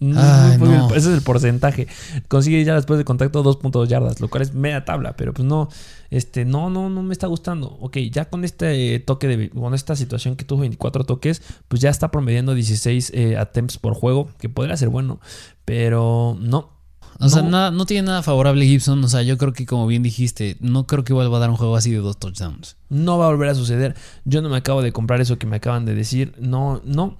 No, 0.00 0.20
Ay, 0.20 0.58
no. 0.58 0.90
Ese 0.90 1.10
es 1.10 1.16
el 1.16 1.22
porcentaje. 1.22 1.88
Consigue 2.28 2.62
ya 2.64 2.76
después 2.76 2.98
de 2.98 3.04
contacto 3.04 3.42
2.2 3.42 3.88
yardas, 3.88 4.20
lo 4.20 4.28
cual 4.28 4.42
es 4.42 4.54
media 4.54 4.84
tabla, 4.84 5.16
pero 5.16 5.34
pues 5.34 5.44
no, 5.46 5.68
este, 6.10 6.44
no, 6.44 6.70
no, 6.70 6.88
no 6.88 7.02
me 7.02 7.12
está 7.12 7.26
gustando. 7.26 7.76
Ok, 7.80 7.96
ya 8.10 8.26
con 8.26 8.44
este 8.44 9.00
toque 9.00 9.26
de, 9.26 9.50
con 9.50 9.74
esta 9.74 9.96
situación 9.96 10.36
que 10.36 10.44
tuvo 10.44 10.60
24 10.60 11.02
toques, 11.04 11.42
pues 11.66 11.82
ya 11.82 11.90
está 11.90 12.12
promediando 12.12 12.54
16 12.54 13.10
eh, 13.12 13.36
attempts 13.36 13.78
por 13.78 13.94
juego, 13.94 14.28
que 14.38 14.48
podría 14.48 14.76
ser 14.76 14.88
bueno, 14.88 15.18
pero 15.64 16.36
no. 16.40 16.77
O 17.20 17.28
sea, 17.28 17.42
No. 17.42 17.50
nada, 17.50 17.70
no 17.72 17.84
tiene 17.84 18.06
nada 18.06 18.22
favorable 18.22 18.64
Gibson. 18.64 19.02
O 19.02 19.08
sea, 19.08 19.22
yo 19.22 19.36
creo 19.38 19.52
que 19.52 19.66
como 19.66 19.86
bien 19.86 20.02
dijiste, 20.02 20.56
no 20.60 20.86
creo 20.86 21.02
que 21.04 21.12
vuelva 21.12 21.36
a 21.38 21.40
dar 21.40 21.50
un 21.50 21.56
juego 21.56 21.76
así 21.76 21.90
de 21.90 21.98
dos 21.98 22.18
touchdowns. 22.18 22.76
No 22.88 23.18
va 23.18 23.26
a 23.26 23.28
volver 23.30 23.48
a 23.48 23.54
suceder. 23.54 23.94
Yo 24.24 24.40
no 24.42 24.48
me 24.48 24.56
acabo 24.56 24.82
de 24.82 24.92
comprar 24.92 25.20
eso 25.20 25.38
que 25.38 25.46
me 25.46 25.56
acaban 25.56 25.84
de 25.84 25.94
decir. 25.94 26.34
No, 26.38 26.80
no. 26.84 27.16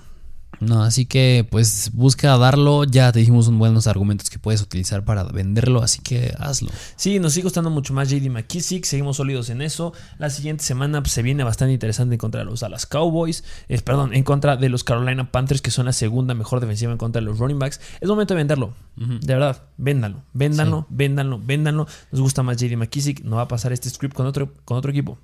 No, 0.61 0.83
así 0.83 1.07
que 1.07 1.47
pues 1.49 1.91
busca 1.93 2.37
darlo. 2.37 2.85
Ya 2.85 3.13
te 3.13 3.21
dijimos 3.21 3.47
unos 3.49 3.59
buenos 3.59 3.87
argumentos 3.87 4.29
que 4.29 4.39
puedes 4.39 4.61
utilizar 4.61 5.05
para 5.05 5.23
venderlo, 5.25 5.83
así 5.83 6.01
que 6.01 6.35
hazlo. 6.39 6.71
Sí, 6.97 7.21
nos 7.21 7.35
sigue 7.35 7.45
gustando 7.45 7.71
mucho 7.71 7.95
más 7.95 8.11
JD 8.11 8.29
McKissick, 8.31 8.85
seguimos 8.85 9.19
sólidos 9.19 9.51
en 9.51 9.63
eso. 9.63 9.93
La 10.19 10.31
siguiente 10.31 10.65
semana 10.65 11.01
pues, 11.01 11.13
se 11.13 11.23
viene 11.23 11.45
bastante 11.45 11.75
interesante 11.75 12.17
en 12.17 12.19
contra 12.19 12.41
de 12.41 12.47
los 12.47 12.61
Dallas 12.61 12.87
Cowboys, 12.87 13.45
eh, 13.69 13.81
perdón, 13.81 14.15
en 14.15 14.25
contra 14.25 14.57
de 14.57 14.69
los 14.69 14.83
Carolina 14.83 15.31
Panthers, 15.31 15.63
que 15.63 15.71
son 15.71 15.87
la 15.87 15.93
segunda 15.93 16.35
mejor 16.35 16.61
defensiva 16.61 16.91
en 16.91 16.99
contra 16.99 17.21
de 17.21 17.27
los 17.27 17.39
running 17.39 17.59
backs. 17.59 17.81
Es 18.01 18.09
momento 18.09 18.35
de 18.35 18.39
venderlo, 18.39 18.75
de 18.97 19.35
verdad, 19.35 19.63
véndanlo, 19.77 20.23
véndanlo, 20.33 20.87
véndanlo, 20.91 21.41
véndanlo. 21.41 21.87
Nos 22.11 22.21
gusta 22.21 22.43
más 22.43 22.57
JD 22.57 22.77
McKissick, 22.77 23.23
no 23.23 23.37
va 23.37 23.43
a 23.43 23.49
pasar 23.49 23.73
este 23.73 23.89
script 23.91 24.15
con 24.15 24.27
otro, 24.27 24.53
con 24.65 24.77
otro 24.77 24.91
equipo. 24.91 25.19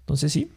Entonces 0.00 0.32
sí, 0.32 0.50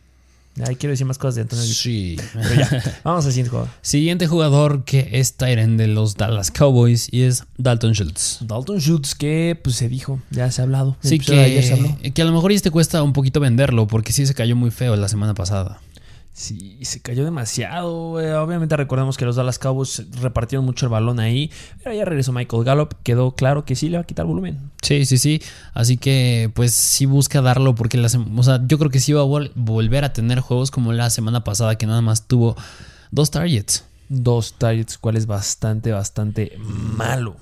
ahí 0.66 0.76
quiero 0.76 0.92
decir 0.92 1.06
más 1.06 1.18
cosas 1.18 1.36
de 1.36 1.42
Antonio. 1.42 1.66
Sí. 1.66 2.18
Pero 2.34 2.56
ya, 2.56 3.00
vamos 3.04 3.26
al 3.26 3.32
siguiente 3.32 3.50
jugador. 3.50 3.70
Siguiente 3.82 4.28
jugador 4.28 4.84
que 4.84 5.10
es 5.14 5.34
Tyren 5.34 5.78
de 5.78 5.88
los 5.88 6.16
Dallas 6.16 6.52
Cowboys 6.52 7.08
y 7.12 7.24
es 7.24 7.44
Dalton 7.58 7.94
Schultz. 7.94 8.40
Dalton 8.42 8.80
Schultz, 8.80 9.16
que 9.16 9.60
pues 9.62 9.76
se 9.76 9.90
dijo, 9.90 10.20
ya 10.30 10.52
se 10.52 10.62
ha 10.62 10.66
hablado. 10.66 10.98
Sí, 11.02 11.20
se 11.20 11.74
habló. 11.74 11.98
que, 12.02 12.12
que 12.12 12.22
a 12.22 12.26
lo 12.26 12.32
mejor 12.32 12.52
ya 12.52 12.60
te 12.60 12.72
cuesta 12.72 13.02
un 13.04 13.14
poquito 13.14 13.40
venderlo 13.40 13.88
porque 13.88 14.14
sí 14.14 14.26
se 14.26 14.34
cayó 14.34 14.56
muy 14.56 14.72
feo 14.72 14.96
la 14.96 15.08
semana 15.08 15.34
pasada. 15.34 15.80
Sí, 16.36 16.80
se 16.82 17.00
cayó 17.00 17.24
demasiado. 17.24 18.20
eh, 18.20 18.34
Obviamente 18.36 18.76
recordemos 18.76 19.18
que 19.18 19.26
los 19.26 19.36
Dallas 19.36 19.60
Cowboys 19.60 20.04
repartieron 20.20 20.66
mucho 20.66 20.88
el 20.88 20.90
balón 20.92 21.20
ahí. 21.20 21.52
Pero 21.84 21.96
ya 21.96 22.06
regresó 22.06 22.32
Michael 22.34 22.64
Gallup. 22.64 22.96
Quedó 23.04 23.36
claro 23.36 23.66
que 23.66 23.76
sí 23.76 23.88
le 23.88 23.98
va 23.98 24.02
a 24.02 24.06
quitar 24.08 24.26
volumen. 24.26 24.72
Sí, 24.82 25.06
sí, 25.06 25.20
sí. 25.20 25.42
Así 25.76 25.98
que, 25.98 26.52
pues 26.56 26.72
sí 26.74 27.06
busca 27.06 27.42
darlo 27.44 27.76
porque 27.76 27.98
la 27.98 28.08
o 28.36 28.44
sea, 28.44 28.60
yo 28.66 28.80
creo 28.80 28.90
que 28.90 29.00
sí 29.00 29.14
va 29.14 29.22
a 29.22 29.26
vol- 29.26 29.52
volver 29.54 30.04
a 30.06 30.12
tener 30.14 30.40
juegos 30.40 30.72
como 30.72 30.92
la 30.92 31.12
semana 31.12 31.44
pasada 31.44 31.78
que 31.78 31.86
nada 31.86 32.02
más 32.02 32.28
tuvo 32.28 32.58
dos 33.12 33.30
targets. 33.30 33.86
Dos 34.10 34.56
targets, 34.58 34.98
cual 34.98 35.18
es 35.18 35.28
bastante, 35.28 35.92
bastante 35.92 36.58
malo. 36.58 37.38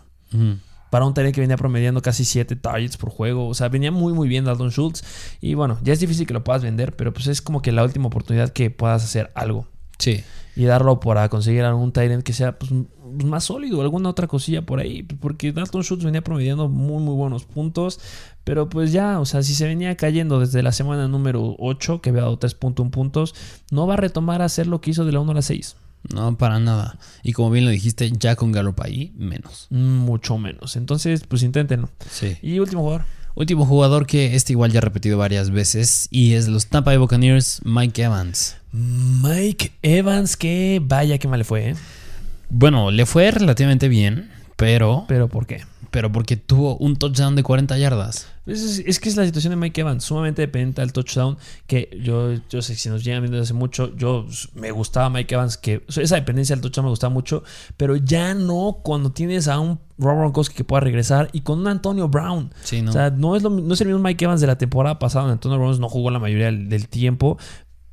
Para 0.92 1.06
un 1.06 1.16
target 1.16 1.34
que 1.34 1.42
venía 1.42 1.58
promediando 1.58 2.02
casi 2.04 2.24
7 2.26 2.56
targets 2.56 2.98
por 2.98 3.10
juego. 3.10 3.48
O 3.48 3.56
sea, 3.56 3.68
venía 3.70 3.92
muy, 3.92 4.14
muy 4.14 4.28
bien 4.30 4.46
Dalton 4.46 4.70
Schultz. 4.70 5.04
Y 5.42 5.56
bueno, 5.56 5.80
ya 5.84 5.94
es 5.94 6.00
difícil 6.00 6.28
que 6.28 6.34
lo 6.36 6.44
puedas 6.44 6.62
vender. 6.62 6.96
Pero 6.96 7.12
pues 7.14 7.26
es 7.28 7.42
como 7.42 7.64
que 7.64 7.72
la 7.72 7.84
última 7.84 8.06
oportunidad 8.08 8.50
que 8.52 8.70
puedas 8.70 9.04
hacer 9.04 9.32
algo. 9.34 9.66
Sí. 9.98 10.24
y 10.56 10.66
darlo 10.66 11.00
para 11.00 11.30
conseguir 11.30 11.64
algún 11.64 11.92
Tyrant 11.94 12.24
que 12.24 12.34
sea 12.34 12.58
pues, 12.58 12.72
m- 12.72 12.86
más 13.24 13.44
sólido, 13.44 13.82
alguna 13.82 14.10
otra 14.10 14.26
cosilla 14.28 14.64
por 14.64 14.80
ahí. 14.80 15.04
Porque 15.04 15.52
Dalton 15.54 15.84
Schultz 15.84 16.04
venía 16.04 16.22
promediando 16.24 16.68
muy, 16.68 17.02
muy 17.04 17.14
buenos 17.16 17.46
puntos. 17.46 18.00
Pero 18.44 18.68
pues 18.68 18.92
ya, 18.92 19.20
o 19.20 19.26
sea, 19.26 19.44
si 19.44 19.54
se 19.54 19.66
venía 19.68 19.96
cayendo 19.96 20.40
desde 20.40 20.64
la 20.64 20.72
semana 20.72 21.08
número 21.08 21.56
8, 21.60 22.02
que 22.02 22.10
había 22.10 22.24
dado 22.24 22.38
3.1 22.40 22.90
puntos, 22.90 23.36
no 23.72 23.86
va 23.88 23.94
a 23.94 23.98
retomar 23.98 24.42
a 24.42 24.46
hacer 24.46 24.66
lo 24.68 24.82
que 24.82 24.90
hizo 24.92 25.06
de 25.06 25.12
la 25.12 25.20
1 25.20 25.32
a 25.32 25.36
la 25.36 25.42
6. 25.44 25.76
No, 26.14 26.38
para 26.38 26.60
nada. 26.60 26.98
Y 27.24 27.34
como 27.34 27.52
bien 27.52 27.66
lo 27.66 27.72
dijiste, 27.72 28.12
ya 28.12 28.36
con 28.36 28.52
Gallup 28.52 28.82
ahí, 28.82 29.14
menos. 29.18 29.68
Mucho 29.70 30.38
menos. 30.38 30.76
Entonces, 30.76 31.24
pues 31.28 31.44
inténtenlo. 31.44 31.90
Sí. 32.10 32.38
Y 32.42 32.60
último 32.60 32.82
jugador. 32.82 33.06
Último 33.34 33.66
jugador 33.66 34.08
que 34.08 34.36
este 34.36 34.54
igual 34.54 34.72
ya 34.72 34.80
ha 34.80 34.82
repetido 34.82 35.18
varias 35.18 35.52
veces 35.52 36.08
y 36.12 36.34
es 36.34 36.48
los 36.50 36.68
Tampa 36.68 36.92
Bay 36.92 36.98
Buccaneers, 36.98 37.62
Mike 37.64 38.02
Evans. 38.04 38.58
Mike 38.74 39.72
Evans, 39.84 40.36
que 40.36 40.82
vaya 40.84 41.18
que 41.18 41.28
mal 41.28 41.40
le 41.40 41.46
fue, 41.46 41.70
¿eh? 41.70 41.76
Bueno, 42.50 42.92
le 42.92 43.06
fue 43.06 43.32
relativamente 43.32 43.88
bien, 43.88 44.30
pero, 44.58 45.06
Pero 45.08 45.30
¿por 45.30 45.46
qué? 45.46 45.64
pero 45.92 46.12
porque 46.12 46.36
tuvo 46.36 46.76
un 46.78 46.98
touchdown 46.98 47.36
de 47.36 47.44
40 47.44 47.78
yardas. 47.78 48.28
Es, 48.46 48.62
es- 48.62 48.80
es 48.86 49.00
que 49.00 49.10
es 49.10 49.16
la 49.16 49.26
situación 49.26 49.52
de 49.52 49.56
Mike 49.58 49.82
Evans, 49.82 50.04
sumamente 50.04 50.42
dependiente 50.42 50.82
del 50.82 50.94
touchdown. 50.94 51.38
Que 51.68 51.90
yo, 52.04 52.34
yo 52.50 52.62
sé, 52.62 52.76
si 52.76 52.90
nos 52.90 53.04
llegan 53.04 53.22
viendo 53.22 53.38
desde 53.38 53.50
hace 53.52 53.54
mucho, 53.54 53.96
yo 53.96 54.26
me 54.56 54.72
gustaba 54.72 55.10
Mike 55.10 55.36
Evans, 55.36 55.58
que 55.58 55.84
o 55.88 55.92
sea, 55.92 56.04
esa 56.04 56.16
dependencia 56.16 56.56
del 56.56 56.62
touchdown 56.62 56.86
me 56.86 56.90
gustaba 56.90 57.14
mucho, 57.14 57.44
pero 57.78 57.96
ya 57.96 58.34
no 58.34 58.80
cuando 58.84 59.12
tienes 59.12 59.48
a 59.48 59.60
un 59.60 59.80
Rob 60.00 60.18
Gronkowski 60.18 60.56
que 60.56 60.64
pueda 60.64 60.80
regresar 60.80 61.30
y 61.34 61.42
con 61.42 61.60
un 61.60 61.68
Antonio 61.68 62.10
Brown. 62.10 62.52
Sí, 62.64 62.82
¿no? 62.82 62.90
O 62.90 62.94
sea, 62.94 63.12
no 63.12 63.36
es, 63.36 63.44
lo, 63.44 63.52
no 63.52 63.74
es 63.74 63.82
el 63.82 63.88
mismo 63.88 64.02
Mike 64.02 64.26
Evans 64.26 64.42
de 64.42 64.48
la 64.48 64.58
temporada 64.58 64.98
pasada. 64.98 65.32
Antonio 65.32 65.60
Brown 65.60 65.80
no 65.80 65.88
jugó 65.90 66.10
la 66.10 66.18
mayoría 66.20 66.48
del, 66.48 66.68
del 66.70 66.88
tiempo. 66.90 67.38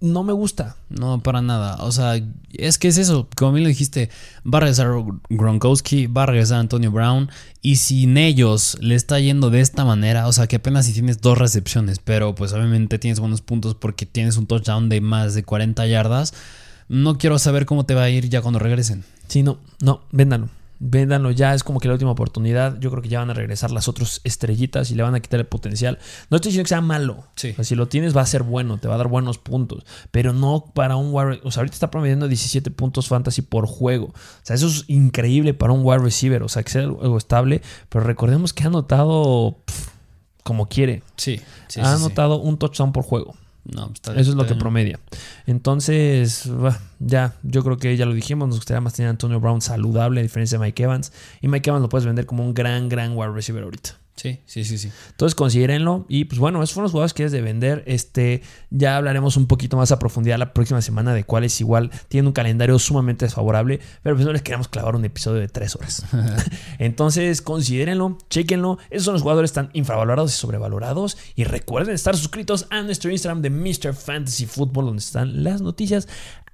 No 0.00 0.22
me 0.22 0.32
gusta. 0.32 0.76
No, 0.90 1.20
para 1.22 1.42
nada. 1.42 1.76
O 1.82 1.90
sea, 1.90 2.20
es 2.52 2.78
que 2.78 2.88
es 2.88 2.98
eso. 2.98 3.28
Como 3.36 3.52
bien 3.52 3.64
lo 3.64 3.68
dijiste, 3.68 4.10
va 4.46 4.58
a 4.58 4.60
regresar 4.60 4.88
Gronkowski, 5.28 6.06
va 6.06 6.22
a 6.22 6.26
regresar 6.26 6.60
Antonio 6.60 6.92
Brown. 6.92 7.30
Y 7.62 7.76
sin 7.76 8.16
ellos 8.16 8.78
le 8.80 8.94
está 8.94 9.18
yendo 9.18 9.50
de 9.50 9.60
esta 9.60 9.84
manera, 9.84 10.28
o 10.28 10.32
sea, 10.32 10.46
que 10.46 10.56
apenas 10.56 10.86
si 10.86 10.92
tienes 10.92 11.20
dos 11.20 11.36
recepciones, 11.36 11.98
pero 11.98 12.36
pues 12.36 12.52
obviamente 12.52 13.00
tienes 13.00 13.18
buenos 13.18 13.40
puntos 13.40 13.74
porque 13.74 14.06
tienes 14.06 14.36
un 14.36 14.46
touchdown 14.46 14.88
de 14.88 15.00
más 15.00 15.34
de 15.34 15.42
40 15.42 15.84
yardas. 15.88 16.32
No 16.88 17.18
quiero 17.18 17.38
saber 17.38 17.66
cómo 17.66 17.84
te 17.84 17.94
va 17.94 18.04
a 18.04 18.10
ir 18.10 18.28
ya 18.28 18.40
cuando 18.40 18.60
regresen. 18.60 19.04
Sí, 19.26 19.42
no, 19.42 19.58
no, 19.80 20.02
véndanlo. 20.12 20.48
Véndanlo 20.80 21.32
ya, 21.32 21.54
es 21.54 21.64
como 21.64 21.80
que 21.80 21.88
la 21.88 21.94
última 21.94 22.12
oportunidad. 22.12 22.78
Yo 22.78 22.90
creo 22.90 23.02
que 23.02 23.08
ya 23.08 23.18
van 23.18 23.30
a 23.30 23.34
regresar 23.34 23.70
las 23.70 23.88
otras 23.88 24.20
estrellitas 24.24 24.90
y 24.90 24.94
le 24.94 25.02
van 25.02 25.14
a 25.14 25.20
quitar 25.20 25.40
el 25.40 25.46
potencial. 25.46 25.98
No 26.30 26.36
estoy 26.36 26.50
diciendo 26.50 26.64
que 26.64 26.68
sea 26.68 26.80
malo. 26.80 27.24
Sí. 27.34 27.50
O 27.50 27.54
sea, 27.54 27.64
si 27.64 27.74
lo 27.74 27.88
tienes 27.88 28.16
va 28.16 28.20
a 28.20 28.26
ser 28.26 28.44
bueno, 28.44 28.78
te 28.78 28.86
va 28.86 28.94
a 28.94 28.98
dar 28.98 29.08
buenos 29.08 29.38
puntos. 29.38 29.84
Pero 30.10 30.32
no 30.32 30.72
para 30.74 30.96
un 30.96 31.08
wide 31.12 31.40
O 31.42 31.50
sea, 31.50 31.62
ahorita 31.62 31.74
está 31.74 31.90
promediando 31.90 32.28
17 32.28 32.70
puntos 32.70 33.08
fantasy 33.08 33.42
por 33.42 33.66
juego. 33.66 34.06
O 34.06 34.14
sea, 34.42 34.54
eso 34.54 34.68
es 34.68 34.84
increíble 34.88 35.52
para 35.54 35.72
un 35.72 35.80
wide 35.84 35.98
receiver. 35.98 36.42
O 36.42 36.48
sea, 36.48 36.62
que 36.62 36.70
sea 36.70 36.82
algo 36.82 37.18
estable. 37.18 37.60
Pero 37.88 38.04
recordemos 38.04 38.52
que 38.52 38.62
ha 38.62 38.68
anotado 38.68 39.58
pf, 39.64 39.90
como 40.44 40.68
quiere. 40.68 41.02
Sí, 41.16 41.40
sí, 41.66 41.80
ha 41.80 41.94
anotado 41.94 42.40
un 42.40 42.56
touchdown 42.56 42.92
por 42.92 43.02
juego. 43.02 43.34
No, 43.74 43.86
pues, 43.88 43.96
está- 43.96 44.12
Eso 44.18 44.30
es 44.30 44.36
lo 44.36 44.46
que 44.46 44.54
promedia. 44.54 44.98
Entonces, 45.46 46.48
ya, 46.98 47.34
yo 47.42 47.62
creo 47.64 47.76
que 47.76 47.96
ya 47.96 48.06
lo 48.06 48.14
dijimos. 48.14 48.48
Nos 48.48 48.58
gustaría 48.58 48.80
más 48.80 48.94
tener 48.94 49.08
a 49.08 49.10
Antonio 49.10 49.40
Brown 49.40 49.60
saludable, 49.60 50.20
a 50.20 50.22
diferencia 50.22 50.58
de 50.58 50.64
Mike 50.64 50.82
Evans. 50.82 51.12
Y 51.40 51.48
Mike 51.48 51.68
Evans 51.70 51.82
lo 51.82 51.88
puedes 51.88 52.06
vender 52.06 52.26
como 52.26 52.44
un 52.44 52.54
gran, 52.54 52.88
gran 52.88 53.16
wide 53.16 53.32
receiver 53.32 53.62
ahorita. 53.64 53.90
Sí, 54.18 54.40
sí, 54.46 54.64
sí, 54.64 54.78
sí. 54.78 54.90
Entonces 55.10 55.36
considérenlo. 55.36 56.04
Y 56.08 56.24
pues 56.24 56.40
bueno, 56.40 56.60
esos 56.62 56.74
fueron 56.74 56.84
los 56.84 56.92
jugadores 56.92 57.14
que 57.14 57.24
es 57.24 57.30
de 57.30 57.40
vender. 57.40 57.84
Este, 57.86 58.42
ya 58.70 58.96
hablaremos 58.96 59.36
un 59.36 59.46
poquito 59.46 59.76
más 59.76 59.92
a 59.92 59.98
profundidad 60.00 60.38
la 60.38 60.52
próxima 60.52 60.82
semana 60.82 61.14
de 61.14 61.22
cuáles 61.22 61.60
igual 61.60 61.90
tienen 62.08 62.26
un 62.26 62.32
calendario 62.32 62.78
sumamente 62.80 63.26
desfavorable. 63.26 63.78
Pero 64.02 64.16
pues 64.16 64.26
no 64.26 64.32
les 64.32 64.42
queremos 64.42 64.66
clavar 64.66 64.96
un 64.96 65.04
episodio 65.04 65.40
de 65.40 65.48
tres 65.48 65.76
horas. 65.76 66.04
Entonces 66.78 67.42
considérenlo, 67.42 68.18
chequenlo. 68.28 68.78
Esos 68.90 69.04
son 69.04 69.14
los 69.14 69.22
jugadores 69.22 69.52
tan 69.52 69.70
infravalorados 69.72 70.34
y 70.34 70.36
sobrevalorados. 70.36 71.16
Y 71.36 71.44
recuerden 71.44 71.94
estar 71.94 72.16
suscritos 72.16 72.66
a 72.70 72.82
nuestro 72.82 73.10
Instagram 73.12 73.40
de 73.40 73.50
Mr. 73.50 73.94
Fantasy 73.94 74.46
Football, 74.46 74.86
donde 74.86 75.00
están 75.00 75.44
las 75.44 75.62
noticias 75.62 76.08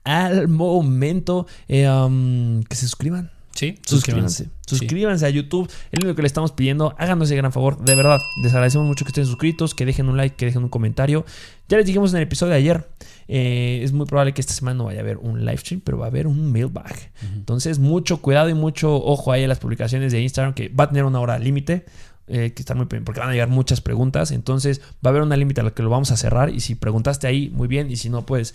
al 0.04 0.48
momento. 0.48 1.46
Eh, 1.66 1.88
um, 1.88 2.62
que 2.64 2.76
se 2.76 2.86
suscriban. 2.86 3.33
Sí, 3.54 3.78
Suscríbanse. 3.86 4.48
Suscríbanse 4.66 5.26
a 5.26 5.30
YouTube. 5.30 5.70
Es 5.92 6.00
lo 6.00 6.06
único 6.06 6.16
que 6.16 6.22
le 6.22 6.26
estamos 6.26 6.50
pidiendo. 6.52 6.94
Háganos 6.98 7.28
ese 7.28 7.36
gran 7.36 7.52
favor. 7.52 7.78
De 7.78 7.94
verdad, 7.94 8.20
les 8.42 8.52
agradecemos 8.52 8.86
mucho 8.86 9.04
que 9.04 9.10
estén 9.10 9.26
suscritos, 9.26 9.74
que 9.76 9.86
dejen 9.86 10.08
un 10.08 10.16
like, 10.16 10.34
que 10.34 10.46
dejen 10.46 10.64
un 10.64 10.68
comentario. 10.68 11.24
Ya 11.68 11.76
les 11.76 11.86
dijimos 11.86 12.10
en 12.12 12.16
el 12.16 12.22
episodio 12.24 12.50
de 12.52 12.58
ayer. 12.58 12.88
eh, 13.28 13.80
es 13.84 13.92
muy 13.92 14.06
probable 14.06 14.34
que 14.34 14.40
esta 14.40 14.52
semana 14.52 14.78
no 14.78 14.84
vaya 14.86 14.98
a 14.98 15.02
haber 15.02 15.18
un 15.18 15.44
live 15.44 15.58
stream, 15.58 15.80
pero 15.84 15.98
va 15.98 16.06
a 16.06 16.08
haber 16.08 16.26
un 16.26 16.50
mailbag. 16.52 16.94
Entonces, 17.34 17.78
mucho 17.78 18.18
cuidado 18.20 18.48
y 18.48 18.54
mucho 18.54 18.92
ojo 18.96 19.30
ahí 19.32 19.44
en 19.44 19.48
las 19.48 19.60
publicaciones 19.60 20.10
de 20.12 20.20
Instagram, 20.20 20.52
que 20.54 20.68
va 20.68 20.84
a 20.84 20.88
tener 20.88 21.04
una 21.04 21.20
hora 21.20 21.38
límite. 21.38 21.86
Eh, 22.26 22.52
que 22.54 22.62
están 22.62 22.78
muy 22.78 22.86
pendientes, 22.86 23.06
porque 23.06 23.20
van 23.20 23.28
a 23.28 23.32
llegar 23.32 23.48
muchas 23.48 23.80
preguntas. 23.80 24.30
Entonces, 24.30 24.80
va 25.04 25.08
a 25.08 25.08
haber 25.10 25.22
una 25.22 25.36
límite 25.36 25.60
a 25.60 25.64
la 25.64 25.70
que 25.72 25.82
lo 25.82 25.90
vamos 25.90 26.10
a 26.10 26.16
cerrar. 26.16 26.50
Y 26.50 26.60
si 26.60 26.74
preguntaste 26.74 27.26
ahí, 27.26 27.50
muy 27.50 27.68
bien. 27.68 27.90
Y 27.90 27.96
si 27.96 28.08
no, 28.08 28.24
pues, 28.24 28.54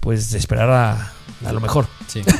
pues 0.00 0.32
esperar 0.34 0.70
a, 0.70 1.12
a 1.44 1.52
lo 1.52 1.60
mejor. 1.60 1.86
Sí. 2.06 2.22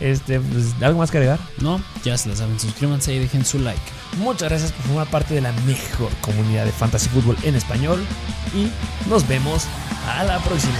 Este, 0.00 0.40
pues, 0.40 0.74
¿algo 0.82 0.98
más 0.98 1.10
que 1.10 1.18
agregar? 1.18 1.38
No, 1.60 1.80
ya 2.04 2.18
se 2.18 2.28
la 2.28 2.36
saben. 2.36 2.58
Suscríbanse 2.58 3.14
y 3.14 3.20
dejen 3.20 3.44
su 3.44 3.58
like. 3.60 3.80
Muchas 4.18 4.48
gracias 4.48 4.72
por 4.72 4.86
formar 4.86 5.06
parte 5.06 5.34
de 5.34 5.40
la 5.40 5.52
mejor 5.66 6.10
comunidad 6.20 6.64
de 6.64 6.72
fantasy 6.72 7.08
fútbol 7.08 7.36
en 7.42 7.54
español 7.54 8.04
y 8.54 8.68
nos 9.08 9.26
vemos 9.26 9.66
a 10.06 10.24
la 10.24 10.38
próxima. 10.40 10.74